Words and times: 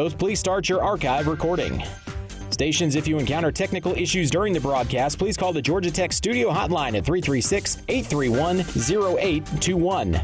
goes, 0.00 0.14
please 0.14 0.40
start 0.40 0.66
your 0.66 0.82
archive 0.82 1.26
recording. 1.26 1.84
Stations, 2.48 2.94
if 2.94 3.06
you 3.06 3.18
encounter 3.18 3.52
technical 3.52 3.92
issues 3.92 4.30
during 4.30 4.54
the 4.54 4.60
broadcast, 4.60 5.18
please 5.18 5.36
call 5.36 5.52
the 5.52 5.60
Georgia 5.60 5.90
Tech 5.90 6.14
studio 6.14 6.50
hotline 6.50 6.96
at 6.96 7.04
336 7.04 7.82
831 7.86 8.60
0821. 8.60 10.20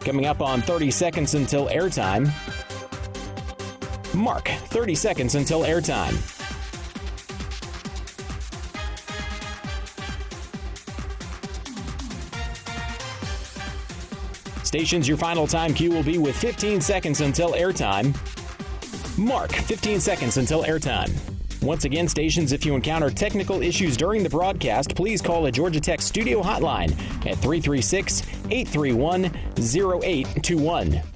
Coming 0.00 0.26
up 0.26 0.40
on 0.40 0.62
30 0.62 0.90
seconds 0.92 1.34
until 1.34 1.66
airtime. 1.66 2.30
Mark, 4.14 4.46
30 4.46 4.94
seconds 4.94 5.34
until 5.34 5.62
airtime. 5.62 6.33
Stations, 14.74 15.06
your 15.06 15.16
final 15.16 15.46
time 15.46 15.72
cue 15.72 15.88
will 15.88 16.02
be 16.02 16.18
with 16.18 16.36
15 16.36 16.80
seconds 16.80 17.20
until 17.20 17.52
airtime. 17.52 18.12
Mark, 19.16 19.52
15 19.52 20.00
seconds 20.00 20.36
until 20.36 20.64
airtime. 20.64 21.12
Once 21.62 21.84
again, 21.84 22.08
stations, 22.08 22.50
if 22.50 22.66
you 22.66 22.74
encounter 22.74 23.08
technical 23.08 23.62
issues 23.62 23.96
during 23.96 24.24
the 24.24 24.28
broadcast, 24.28 24.96
please 24.96 25.22
call 25.22 25.46
a 25.46 25.52
Georgia 25.52 25.78
Tech 25.78 26.02
studio 26.02 26.42
hotline 26.42 26.90
at 27.24 27.38
336 27.38 28.22
831 28.50 29.26
0821. 29.56 31.13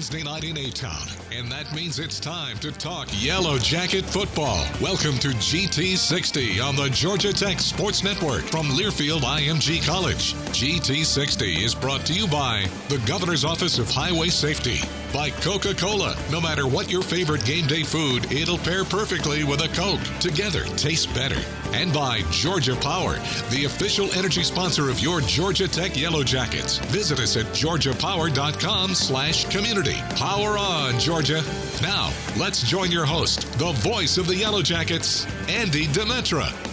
Wednesday 0.00 0.22
night 0.22 0.44
in 0.44 0.56
A 0.56 0.70
Town, 0.70 1.06
and 1.30 1.52
that 1.52 1.74
means 1.74 1.98
it's 1.98 2.18
time 2.18 2.56
to 2.60 2.72
talk 2.72 3.06
Yellow 3.12 3.58
Jacket 3.58 4.02
football. 4.06 4.66
Welcome 4.80 5.18
to 5.18 5.28
GT60 5.28 6.64
on 6.66 6.74
the 6.74 6.88
Georgia 6.88 7.34
Tech 7.34 7.60
Sports 7.60 8.02
Network 8.02 8.44
from 8.44 8.68
Learfield 8.68 9.20
IMG 9.20 9.86
College. 9.86 10.32
GT60 10.56 11.62
is 11.62 11.74
brought 11.74 12.06
to 12.06 12.14
you 12.14 12.26
by 12.28 12.66
the 12.88 12.96
Governor's 13.06 13.44
Office 13.44 13.78
of 13.78 13.90
Highway 13.90 14.28
Safety, 14.28 14.80
by 15.12 15.30
Coca 15.30 15.74
Cola. 15.74 16.16
No 16.30 16.40
matter 16.40 16.66
what 16.66 16.90
your 16.90 17.02
favorite 17.02 17.44
game 17.44 17.66
day 17.66 17.82
food, 17.82 18.30
it'll 18.32 18.58
pair 18.58 18.84
perfectly 18.84 19.44
with 19.44 19.60
a 19.62 19.68
Coke. 19.68 20.00
Together, 20.20 20.64
tastes 20.76 21.06
better. 21.06 21.40
And 21.72 21.92
by 21.92 22.22
Georgia 22.30 22.76
Power, 22.76 23.14
the 23.50 23.64
official 23.66 24.12
energy 24.12 24.42
sponsor 24.42 24.90
of 24.90 25.00
your 25.00 25.20
Georgia 25.20 25.68
Tech 25.68 25.96
Yellow 25.96 26.22
Jackets. 26.22 26.78
Visit 26.86 27.20
us 27.20 27.36
at 27.36 27.46
georgiapower.com 27.46 28.94
slash 28.94 29.44
community. 29.46 29.96
Power 30.16 30.58
on, 30.58 30.98
Georgia. 30.98 31.42
Now, 31.82 32.12
let's 32.36 32.62
join 32.62 32.90
your 32.90 33.06
host, 33.06 33.50
the 33.58 33.72
voice 33.72 34.18
of 34.18 34.26
the 34.26 34.36
Yellow 34.36 34.62
Jackets, 34.62 35.26
Andy 35.48 35.86
Demetra. 35.86 36.69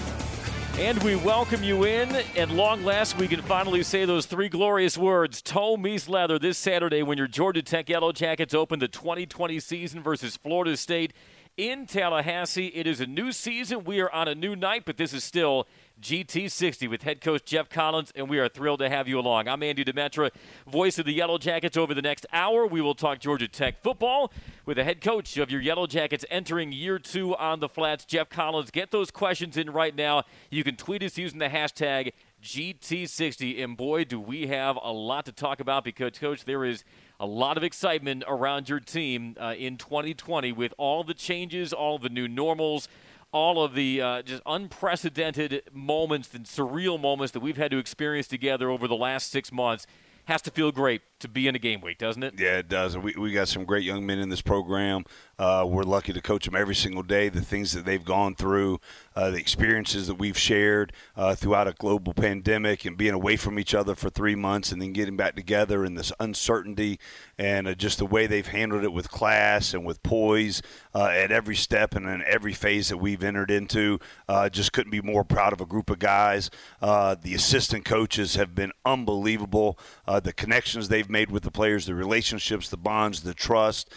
And 0.80 1.02
we 1.02 1.16
welcome 1.16 1.64
you 1.64 1.86
in. 1.86 2.08
At 2.36 2.52
long 2.52 2.86
last, 2.86 3.18
we 3.18 3.28
can 3.28 3.42
finally 3.42 3.82
say 3.82 4.06
those 4.06 4.28
three 4.28 4.48
glorious 4.48 4.96
words 4.96 5.42
toe 5.42 5.76
meets 5.76 6.08
leather 6.08 6.38
this 6.38 6.56
Saturday 6.60 7.02
when 7.02 7.18
your 7.18 7.26
Georgia 7.26 7.64
Tech 7.64 7.90
Yellow 7.90 8.12
Jackets 8.12 8.54
open 8.54 8.78
the 8.78 8.88
2020 8.88 9.60
season 9.60 10.04
versus 10.04 10.38
Florida 10.38 10.78
State 10.78 11.14
in 11.58 11.88
Tallahassee. 11.88 12.68
It 12.68 12.86
is 12.86 13.02
a 13.02 13.08
new 13.08 13.32
season. 13.32 13.86
We 13.86 14.00
are 14.02 14.12
on 14.12 14.28
a 14.28 14.36
new 14.36 14.56
night, 14.56 14.84
but 14.86 14.98
this 14.98 15.14
is 15.14 15.24
still 15.24 15.68
GT60 16.00 16.88
with 16.88 17.02
head 17.02 17.22
coach 17.22 17.46
Geoff 17.46 17.70
Collins, 17.70 18.14
and 18.16 18.30
we 18.30 18.38
are 18.38 18.48
thrilled 18.48 18.80
to 18.80 18.90
have 18.90 19.08
you 19.08 19.20
along. 19.20 19.48
I'm 19.48 19.64
Andy 19.64 19.84
Demetra, 19.84 20.30
voice 20.68 21.00
of 21.00 21.08
the 21.08 21.14
Yellow 21.14 21.40
Jackets. 21.40 21.76
Over 21.76 21.96
the 21.96 22.04
next 22.04 22.28
hour, 22.32 22.68
we 22.68 22.82
will 22.82 22.94
talk 22.94 23.18
Georgia 23.20 23.48
Tech 23.48 23.82
football 23.82 24.32
with 24.68 24.76
the 24.76 24.84
head 24.84 25.00
coach 25.00 25.38
of 25.38 25.50
your 25.50 25.62
Yellow 25.62 25.88
Jackets 25.88 26.26
entering 26.30 26.74
year 26.74 27.00
two 27.00 27.34
on 27.38 27.62
the 27.62 27.70
flats, 27.70 28.04
Geoff 28.04 28.28
Collins. 28.28 28.70
Get 28.70 28.92
those 28.92 29.10
questions 29.10 29.56
in 29.56 29.70
right 29.70 29.96
now. 29.96 30.24
You 30.52 30.62
can 30.66 30.76
tweet 30.76 31.02
us 31.02 31.18
using 31.18 31.40
the 31.40 31.48
hashtag 31.48 32.12
GT60, 32.44 33.64
and 33.64 33.78
boy, 33.78 34.04
do 34.04 34.20
we 34.20 34.48
have 34.48 34.78
a 34.84 34.92
lot 34.92 35.26
to 35.26 35.32
talk 35.32 35.62
about 35.62 35.86
because, 35.86 36.20
coach, 36.20 36.44
there 36.44 36.66
is 36.66 36.84
a 37.18 37.26
lot 37.26 37.56
of 37.56 37.64
excitement 37.64 38.26
around 38.28 38.68
your 38.68 38.82
team 38.82 39.38
uh, 39.40 39.56
in 39.58 39.78
2020 39.78 40.52
with 40.52 40.74
all 40.78 41.06
the 41.06 41.14
changes, 41.14 41.72
all 41.72 41.98
the 41.98 42.10
new 42.10 42.28
normals, 42.28 42.90
all 43.32 43.64
of 43.64 43.74
the 43.74 44.02
uh, 44.02 44.22
just 44.22 44.44
unprecedented 44.46 45.62
moments 45.72 46.34
and 46.34 46.46
surreal 46.46 47.00
moments 47.00 47.32
that 47.32 47.40
we've 47.40 47.58
had 47.58 47.72
to 47.72 47.78
experience 47.78 48.28
together 48.28 48.70
over 48.70 48.86
the 48.86 48.96
last 48.96 49.32
six 49.32 49.50
months. 49.50 49.88
Has 50.28 50.42
to 50.42 50.52
feel 50.52 50.74
great 50.74 51.04
to 51.22 51.30
be 51.30 51.48
in 51.48 51.56
a 51.56 51.60
game 51.60 51.80
week, 51.80 52.00
doesn't 52.00 52.22
it? 52.22 52.34
Yeah, 52.38 52.58
it 52.58 52.68
does. 52.68 52.98
We, 52.98 53.14
we 53.18 53.32
got 53.32 53.48
some 53.48 53.64
great 53.64 53.86
young 53.86 54.06
men 54.06 54.20
in 54.20 54.28
this 54.28 54.42
program. 54.42 55.06
Uh, 55.40 55.64
we're 55.68 55.84
lucky 55.84 56.12
to 56.12 56.22
coach 56.22 56.46
them 56.46 56.56
every 56.56 56.74
single 56.74 57.04
day. 57.04 57.30
The 57.30 57.42
things 57.42 57.74
that 57.74 57.86
they've 57.86 58.04
gone 58.04 58.34
through, 58.34 58.80
uh, 59.16 59.30
the 59.30 59.38
experiences 59.38 60.08
that 60.08 60.16
we've 60.16 60.38
shared 60.38 60.92
uh, 61.16 61.36
throughout 61.36 61.68
a 61.68 61.74
global 61.74 62.14
pandemic, 62.14 62.86
and 62.86 62.98
being 62.98 63.14
away 63.14 63.36
from 63.36 63.60
each 63.60 63.76
other 63.76 63.94
for 63.94 64.10
three 64.10 64.34
months, 64.34 64.72
and 64.72 64.82
then 64.82 64.94
getting 64.94 65.16
back 65.16 65.36
together, 65.36 65.84
and 65.84 65.96
this 65.96 66.12
uncertainty, 66.20 67.00
and 67.38 67.68
uh, 67.68 67.76
just 67.76 68.00
the 68.00 68.06
way 68.06 68.26
they've 68.26 68.48
handled 68.48 68.84
it 68.84 68.92
with 68.92 69.12
class 69.12 69.76
and 69.76 69.86
with 69.86 70.02
poise 70.02 70.64
uh, 70.96 71.06
at 71.06 71.32
every 71.32 71.56
step 71.56 71.94
and 71.94 72.08
in 72.08 72.24
every 72.26 72.54
phase 72.54 72.90
that 72.90 72.98
we've 72.98 73.24
entered 73.24 73.52
into. 73.52 74.00
Uh, 74.28 74.50
just 74.50 74.74
couldn't 74.74 74.92
be 74.92 75.02
more 75.02 75.24
proud 75.24 75.54
of 75.54 75.62
a 75.62 75.66
group 75.68 75.92
of 75.92 76.00
guys. 76.00 76.50
the 76.82 77.34
assistant 77.36 77.86
coaches 77.86 78.36
have 78.36 78.56
been 78.56 78.72
unbelievable. 78.86 79.78
the 80.24 80.34
connections 80.34 80.88
they've 80.88 81.12
made 81.12 81.30
with 81.30 81.44
the 81.44 81.52
players, 81.52 81.86
the 81.86 81.94
relationships, 81.94 82.70
the 82.70 82.78
bonds, 82.78 83.22
the 83.22 83.36
trust, 83.36 83.94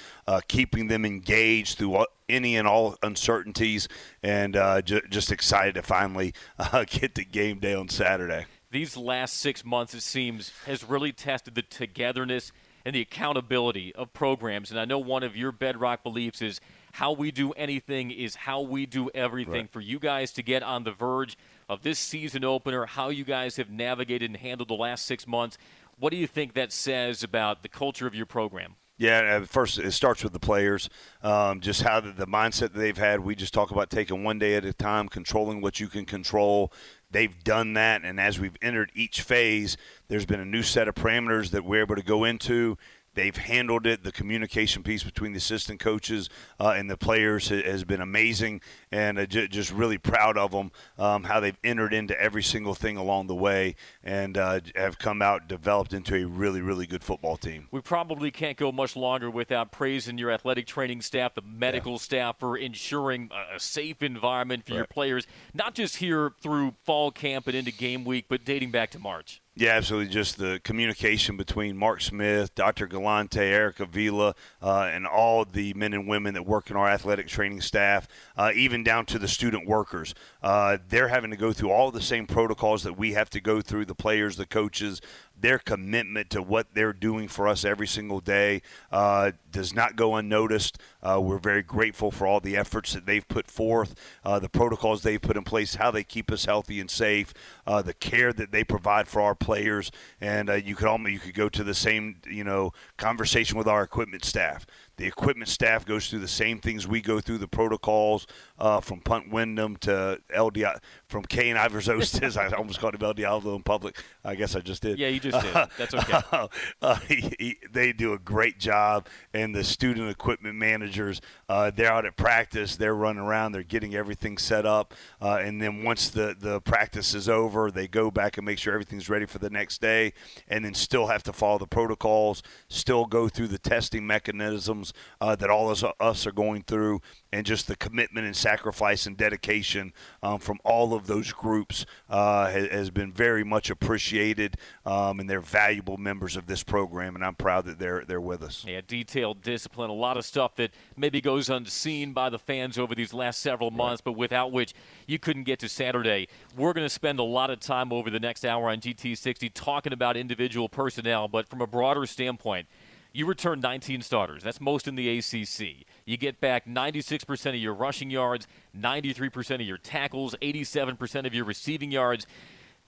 keeping 0.46 0.86
them 0.88 1.04
engaged 1.04 1.78
through 1.78 2.06
any 2.28 2.56
and 2.56 2.68
all 2.68 2.96
uncertainties, 3.02 3.88
and 4.22 4.56
uh, 4.56 4.82
j- 4.82 5.02
just 5.10 5.32
excited 5.32 5.74
to 5.74 5.82
finally 5.82 6.32
uh, 6.58 6.84
get 6.88 7.14
to 7.16 7.24
game 7.24 7.58
day 7.58 7.74
on 7.74 7.88
Saturday. 7.88 8.46
These 8.70 8.96
last 8.96 9.38
six 9.38 9.64
months, 9.64 9.94
it 9.94 10.02
seems, 10.02 10.52
has 10.66 10.84
really 10.84 11.12
tested 11.12 11.56
the 11.56 11.62
togetherness 11.62 12.52
and 12.84 12.94
the 12.94 13.00
accountability 13.00 13.94
of 13.94 14.12
programs. 14.12 14.70
And 14.70 14.78
I 14.78 14.84
know 14.84 14.98
one 14.98 15.22
of 15.22 15.36
your 15.36 15.52
bedrock 15.52 16.02
beliefs 16.02 16.40
is 16.40 16.60
how 16.92 17.12
we 17.12 17.30
do 17.30 17.52
anything 17.52 18.10
is 18.10 18.34
how 18.34 18.60
we 18.60 18.86
do 18.86 19.10
everything. 19.14 19.52
Right. 19.52 19.70
For 19.70 19.80
you 19.80 19.98
guys 19.98 20.32
to 20.32 20.42
get 20.42 20.62
on 20.62 20.84
the 20.84 20.92
verge 20.92 21.36
of 21.68 21.82
this 21.82 21.98
season 21.98 22.44
opener, 22.44 22.86
how 22.86 23.10
you 23.10 23.24
guys 23.24 23.56
have 23.56 23.70
navigated 23.70 24.30
and 24.30 24.36
handled 24.36 24.68
the 24.68 24.74
last 24.74 25.04
six 25.04 25.26
months, 25.26 25.58
what 25.98 26.10
do 26.10 26.16
you 26.16 26.26
think 26.26 26.54
that 26.54 26.72
says 26.72 27.22
about 27.22 27.62
the 27.62 27.68
culture 27.68 28.06
of 28.06 28.14
your 28.14 28.26
program? 28.26 28.76
Yeah, 29.00 29.46
first 29.46 29.78
it 29.78 29.92
starts 29.92 30.22
with 30.22 30.34
the 30.34 30.38
players, 30.38 30.90
um, 31.22 31.60
just 31.60 31.80
how 31.80 32.00
the, 32.00 32.12
the 32.12 32.26
mindset 32.26 32.74
that 32.74 32.74
they've 32.74 32.98
had. 32.98 33.20
We 33.20 33.34
just 33.34 33.54
talk 33.54 33.70
about 33.70 33.88
taking 33.88 34.24
one 34.24 34.38
day 34.38 34.56
at 34.56 34.66
a 34.66 34.74
time, 34.74 35.08
controlling 35.08 35.62
what 35.62 35.80
you 35.80 35.88
can 35.88 36.04
control. 36.04 36.70
They've 37.10 37.42
done 37.42 37.72
that, 37.72 38.04
and 38.04 38.20
as 38.20 38.38
we've 38.38 38.58
entered 38.60 38.92
each 38.94 39.22
phase, 39.22 39.78
there's 40.08 40.26
been 40.26 40.38
a 40.38 40.44
new 40.44 40.62
set 40.62 40.86
of 40.86 40.96
parameters 40.96 41.50
that 41.52 41.64
we're 41.64 41.80
able 41.80 41.96
to 41.96 42.02
go 42.02 42.24
into. 42.24 42.76
They've 43.14 43.34
handled 43.34 43.86
it. 43.86 44.04
The 44.04 44.12
communication 44.12 44.82
piece 44.82 45.02
between 45.02 45.32
the 45.32 45.38
assistant 45.38 45.80
coaches 45.80 46.28
uh, 46.60 46.74
and 46.76 46.90
the 46.90 46.98
players 46.98 47.48
has 47.48 47.84
been 47.84 48.02
amazing, 48.02 48.60
and 48.92 49.18
uh, 49.18 49.26
j- 49.26 49.48
just 49.48 49.72
really 49.72 49.98
proud 49.98 50.36
of 50.36 50.50
them 50.52 50.70
um, 50.98 51.24
how 51.24 51.40
they've 51.40 51.58
entered 51.64 51.92
into 51.92 52.18
every 52.20 52.42
single 52.42 52.74
thing 52.74 52.96
along 52.96 53.26
the 53.26 53.34
way 53.34 53.74
and 54.02 54.36
uh, 54.36 54.60
have 54.76 54.98
come 54.98 55.22
out 55.22 55.48
developed 55.48 55.92
into 55.92 56.14
a 56.14 56.24
really 56.24 56.60
really 56.60 56.86
good 56.86 57.04
football 57.04 57.36
team. 57.36 57.68
We 57.70 57.80
probably 57.80 58.30
can't 58.30 58.56
go 58.56 58.72
much 58.72 58.96
longer 58.96 59.30
without 59.30 59.72
praising 59.72 60.18
your 60.18 60.30
athletic 60.30 60.66
training 60.66 61.02
staff, 61.02 61.34
the 61.34 61.42
medical 61.42 61.92
yeah. 61.92 61.98
staff 61.98 62.38
for 62.38 62.56
ensuring 62.56 63.30
a 63.54 63.60
safe 63.60 64.02
environment 64.02 64.66
for 64.66 64.72
right. 64.72 64.78
your 64.78 64.86
players, 64.86 65.26
not 65.54 65.74
just 65.74 65.96
here 65.96 66.32
through 66.40 66.74
fall 66.84 67.10
camp 67.10 67.46
and 67.46 67.56
into 67.56 67.72
game 67.72 68.04
week, 68.04 68.26
but 68.28 68.44
dating 68.44 68.70
back 68.70 68.90
to 68.90 68.98
March. 68.98 69.40
Yeah, 69.56 69.72
absolutely. 69.72 70.10
Just 70.10 70.38
the 70.38 70.60
communication 70.62 71.36
between 71.36 71.76
Mark 71.76 72.00
Smith, 72.00 72.54
Dr. 72.54 72.86
Galante, 72.86 73.40
Erica 73.40 73.84
Vila, 73.84 74.34
uh, 74.62 74.88
and 74.90 75.06
all 75.06 75.44
the 75.44 75.74
men 75.74 75.92
and 75.92 76.08
women 76.08 76.34
that 76.34 76.46
work 76.46 76.70
in 76.70 76.76
our 76.76 76.88
athletic 76.88 77.26
training 77.26 77.60
staff, 77.60 78.08
uh, 78.38 78.52
even 78.54 78.79
down 78.82 79.06
to 79.06 79.18
the 79.18 79.28
student 79.28 79.66
workers. 79.66 80.14
Uh, 80.42 80.78
they're 80.88 81.08
having 81.08 81.30
to 81.30 81.36
go 81.36 81.52
through 81.52 81.70
all 81.70 81.90
the 81.90 82.02
same 82.02 82.26
protocols 82.26 82.82
that 82.82 82.96
we 82.96 83.12
have 83.12 83.30
to 83.30 83.40
go 83.40 83.60
through 83.60 83.84
the 83.84 83.94
players, 83.94 84.36
the 84.36 84.46
coaches, 84.46 85.00
their 85.40 85.58
commitment 85.58 86.30
to 86.30 86.42
what 86.42 86.74
they're 86.74 86.92
doing 86.92 87.28
for 87.28 87.48
us 87.48 87.64
every 87.64 87.86
single 87.86 88.20
day 88.20 88.62
uh, 88.92 89.32
does 89.50 89.74
not 89.74 89.96
go 89.96 90.14
unnoticed. 90.16 90.78
Uh, 91.02 91.20
we're 91.20 91.38
very 91.38 91.62
grateful 91.62 92.10
for 92.10 92.26
all 92.26 92.40
the 92.40 92.56
efforts 92.56 92.92
that 92.92 93.06
they've 93.06 93.26
put 93.26 93.46
forth, 93.46 93.94
uh, 94.24 94.38
the 94.38 94.48
protocols 94.48 95.02
they've 95.02 95.20
put 95.20 95.36
in 95.36 95.44
place, 95.44 95.76
how 95.76 95.90
they 95.90 96.04
keep 96.04 96.30
us 96.30 96.44
healthy 96.44 96.80
and 96.80 96.90
safe, 96.90 97.32
uh, 97.66 97.80
the 97.82 97.94
care 97.94 98.32
that 98.32 98.52
they 98.52 98.64
provide 98.64 99.08
for 99.08 99.22
our 99.22 99.34
players, 99.34 99.90
and 100.20 100.50
uh, 100.50 100.54
you 100.54 100.74
could 100.74 100.86
almost 100.86 101.12
you 101.12 101.18
could 101.18 101.34
go 101.34 101.48
to 101.48 101.64
the 101.64 101.74
same 101.74 102.16
you 102.28 102.44
know 102.44 102.72
conversation 102.96 103.56
with 103.56 103.66
our 103.66 103.82
equipment 103.82 104.24
staff. 104.24 104.66
The 105.00 105.06
equipment 105.06 105.48
staff 105.48 105.86
goes 105.86 106.10
through 106.10 106.18
the 106.18 106.28
same 106.28 106.58
things 106.58 106.86
we 106.86 107.00
go 107.00 107.20
through, 107.20 107.38
the 107.38 107.48
protocols 107.48 108.26
uh, 108.58 108.80
from 108.80 109.00
Punt 109.00 109.32
Wyndham 109.32 109.76
to 109.78 110.20
LDI, 110.36 110.78
from 111.08 111.24
Kane 111.24 111.56
Iversos. 111.56 112.36
I 112.36 112.54
almost 112.54 112.80
called 112.80 112.96
him 112.96 113.02
El 113.02 113.14
Diablo 113.14 113.56
in 113.56 113.62
public. 113.62 113.96
I 114.22 114.34
guess 114.34 114.54
I 114.54 114.60
just 114.60 114.82
did. 114.82 114.98
Yeah, 114.98 115.08
you 115.08 115.18
just 115.18 115.30
just 115.30 115.42
did. 115.42 115.68
That's 115.78 115.94
okay. 115.94 116.20
uh, 116.82 116.94
he, 117.08 117.32
he, 117.38 117.56
they 117.72 117.94
do 117.94 118.12
a 118.12 118.18
great 118.18 118.58
job, 118.58 119.06
and 119.32 119.54
the 119.54 119.64
student 119.64 120.10
equipment 120.10 120.56
managers, 120.56 121.20
uh, 121.50 121.68
they're 121.74 121.90
out 121.90 122.06
at 122.06 122.14
practice. 122.14 122.76
They're 122.76 122.94
running 122.94 123.20
around. 123.20 123.50
They're 123.50 123.64
getting 123.64 123.96
everything 123.96 124.38
set 124.38 124.64
up, 124.64 124.94
uh, 125.20 125.40
and 125.42 125.60
then 125.60 125.82
once 125.82 126.08
the 126.08 126.36
the 126.38 126.60
practice 126.60 127.12
is 127.12 127.28
over, 127.28 127.72
they 127.72 127.88
go 127.88 128.08
back 128.08 128.38
and 128.38 128.46
make 128.46 128.56
sure 128.56 128.72
everything's 128.72 129.08
ready 129.08 129.26
for 129.26 129.40
the 129.40 129.50
next 129.50 129.80
day, 129.80 130.12
and 130.46 130.64
then 130.64 130.74
still 130.74 131.08
have 131.08 131.24
to 131.24 131.32
follow 131.32 131.58
the 131.58 131.66
protocols, 131.66 132.44
still 132.68 133.04
go 133.04 133.28
through 133.28 133.48
the 133.48 133.58
testing 133.58 134.06
mechanisms 134.06 134.92
uh, 135.20 135.34
that 135.34 135.50
all 135.50 135.68
of 135.68 135.84
us 135.98 136.24
are 136.24 136.32
going 136.32 136.62
through, 136.62 137.00
and 137.32 137.46
just 137.46 137.66
the 137.68 137.76
commitment 137.76 138.26
and 138.26 138.36
sacrifice 138.36 139.06
and 139.06 139.16
dedication 139.16 139.92
um, 140.22 140.38
from 140.38 140.58
all 140.64 140.94
of 140.94 141.06
those 141.06 141.32
groups 141.32 141.86
uh, 142.08 142.50
has, 142.50 142.68
has, 142.68 142.90
been 142.90 143.12
very 143.12 143.44
much 143.44 143.70
appreciated, 143.70 144.56
um, 144.84 145.20
and 145.20 145.30
they're 145.30 145.40
valuable 145.40 145.96
members 145.96 146.36
of 146.36 146.46
this 146.46 146.62
program, 146.62 147.14
and 147.14 147.24
I'm 147.24 147.36
proud 147.36 147.66
that 147.66 147.78
they're 147.78 148.04
they're 148.04 148.20
with 148.20 148.42
us. 148.42 148.64
Yeah, 148.66 148.80
detailed 148.86 149.42
discipline, 149.42 149.90
a 149.90 149.94
lot 149.94 150.16
of 150.16 150.24
stuff 150.24 150.56
that 150.56 150.72
maybe 150.96 151.20
goes 151.20 151.48
unseen 151.48 152.12
by 152.12 152.30
the 152.30 152.38
fans 152.38 152.78
over 152.78 152.94
these 152.94 153.14
last 153.14 153.40
several 153.40 153.70
months, 153.70 154.00
right. 154.00 154.12
but 154.12 154.18
without 154.18 154.50
which 154.50 154.74
you 155.06 155.18
couldn't 155.18 155.44
get 155.44 155.58
to 155.60 155.68
Saturday. 155.68 156.28
We're 156.56 156.72
going 156.72 156.86
to 156.86 156.90
spend 156.90 157.18
a 157.20 157.24
lot 157.24 157.50
of 157.50 157.60
time 157.60 157.92
over 157.92 158.10
the 158.10 158.20
next 158.20 158.44
hour 158.44 158.68
on 158.68 158.80
GT60 158.80 159.50
talking 159.54 159.92
about 159.92 160.16
individual 160.16 160.68
personnel, 160.68 161.28
but 161.28 161.48
from 161.48 161.60
a 161.60 161.66
broader 161.66 162.06
standpoint 162.06 162.66
you 163.12 163.26
return 163.26 163.60
19 163.60 164.02
starters. 164.02 164.42
That's 164.42 164.60
most 164.60 164.86
in 164.86 164.94
the 164.94 165.18
ACC. 165.18 165.86
You 166.04 166.16
get 166.16 166.40
back 166.40 166.66
96% 166.66 167.46
of 167.48 167.54
your 167.56 167.74
rushing 167.74 168.10
yards, 168.10 168.46
93% 168.78 169.54
of 169.56 169.60
your 169.62 169.78
tackles, 169.78 170.34
87% 170.40 171.26
of 171.26 171.34
your 171.34 171.44
receiving 171.44 171.90
yards. 171.90 172.26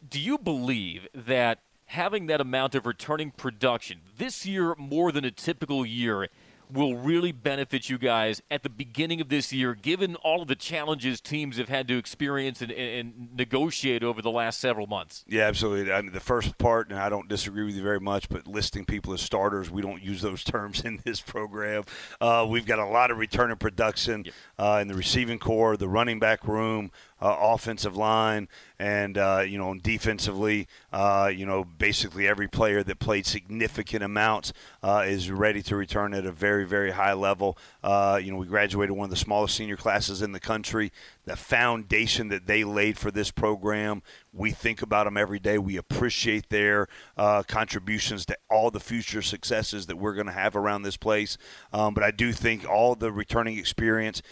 Do 0.09 0.21
you 0.21 0.39
believe 0.39 1.09
that 1.15 1.59
having 1.87 2.27
that 2.27 2.41
amount 2.41 2.75
of 2.75 2.87
returning 2.87 3.31
production 3.33 4.01
this 4.17 4.47
year 4.47 4.75
more 4.77 5.13
than 5.13 5.25
a 5.25 5.31
typical 5.31 5.85
year 5.85 6.29
will 6.73 6.97
really 6.97 7.33
benefit 7.33 7.91
you 7.91 7.99
guys 7.99 8.41
at 8.51 8.63
the 8.63 8.71
beginning 8.71 9.21
of 9.21 9.29
this 9.29 9.53
year, 9.53 9.75
given 9.75 10.17
all 10.17 10.43
of 10.43 10.49
the 10.49 10.57
challenges 10.57 11.21
teams 11.21 11.59
have 11.59 11.69
had 11.69 11.87
to 11.89 11.99
experience 11.99 12.63
and, 12.63 12.73
and 12.73 13.29
negotiate 13.37 14.03
over 14.03 14.23
the 14.23 14.31
last 14.31 14.61
several 14.61 14.87
months? 14.87 15.25
Yeah, 15.29 15.43
absolutely. 15.43 15.93
I 15.93 16.01
mean, 16.01 16.13
the 16.13 16.21
first 16.21 16.57
part, 16.59 16.91
and 16.91 16.99
I 16.99 17.09
don't 17.09 17.29
disagree 17.29 17.65
with 17.65 17.75
you 17.75 17.83
very 17.83 18.01
much, 18.01 18.29
but 18.29 18.47
listing 18.47 18.85
people 18.85 19.13
as 19.13 19.21
starters, 19.21 19.71
we 19.71 19.83
don't 19.83 20.03
use 20.03 20.23
those 20.23 20.43
terms 20.53 20.83
in 20.85 21.01
this 21.05 21.21
program. 21.21 21.85
Uh, 22.21 22.47
we've 22.49 22.67
got 22.67 22.79
a 22.79 22.87
lot 22.87 23.11
of 23.11 23.19
return 23.19 23.43
returning 23.43 23.57
production 23.57 24.25
yep. 24.25 24.35
uh, 24.59 24.79
in 24.81 24.89
the 24.89 24.95
receiving 24.95 25.39
corps, 25.39 25.77
the 25.77 25.89
running 25.89 26.19
back 26.19 26.47
room 26.47 26.91
uh, 27.23 27.37
offensive 27.39 27.97
line, 27.97 28.49
and 28.81 29.17
uh, 29.17 29.45
you 29.47 29.57
know, 29.57 29.75
defensively, 29.75 30.67
uh, 30.93 31.31
you 31.33 31.47
know, 31.47 31.65
basically 31.65 32.27
every 32.27 32.49
player 32.49 32.83
that 32.83 32.99
played 32.99 33.25
significant 33.25 34.03
amounts 34.03 34.53
uh, 34.83 35.05
is 35.07 35.31
ready 35.31 35.63
to 35.63 35.77
return 35.77 36.15
at 36.15 36.27
a 36.27 36.33
very, 36.33 36.67
very 36.67 36.91
high 36.91 37.13
level. 37.13 37.57
Uh, 37.85 38.19
you 38.21 38.33
know, 38.33 38.39
we 38.39 38.47
graduated 38.47 38.97
one 38.97 39.05
of 39.05 39.11
the 39.11 39.17
smallest 39.17 39.55
senior 39.55 39.77
classes 39.77 40.21
in 40.21 40.33
the 40.33 40.41
country. 40.41 40.91
The 41.25 41.37
foundation 41.37 42.27
that 42.29 42.49
they 42.49 42.65
laid 42.65 42.99
for 42.99 43.13
this 43.13 43.31
program, 43.31 44.03
we 44.33 44.51
think 44.51 44.83
about 44.83 45.05
them 45.05 45.17
every 45.17 45.39
day. 45.39 45.59
We 45.59 45.77
appreciate 45.77 46.49
their 46.49 46.89
contributions 47.17 48.27
to 48.27 48.37
all 48.51 48.73
the 48.73 48.81
future 48.81 49.23
successes 49.23 49.87
that 49.87 49.97
we're 49.97 50.15
going 50.15 50.27
to 50.27 50.33
have 50.33 50.57
around 50.57 50.83
this 50.83 50.97
place. 50.97 51.39
Um, 51.73 51.95
but 51.95 52.03
I 52.03 52.11
do 52.11 52.33
think 52.33 52.69
all 52.69 52.97
the 52.97 53.13
returning 53.13 53.59
experience 53.59 54.23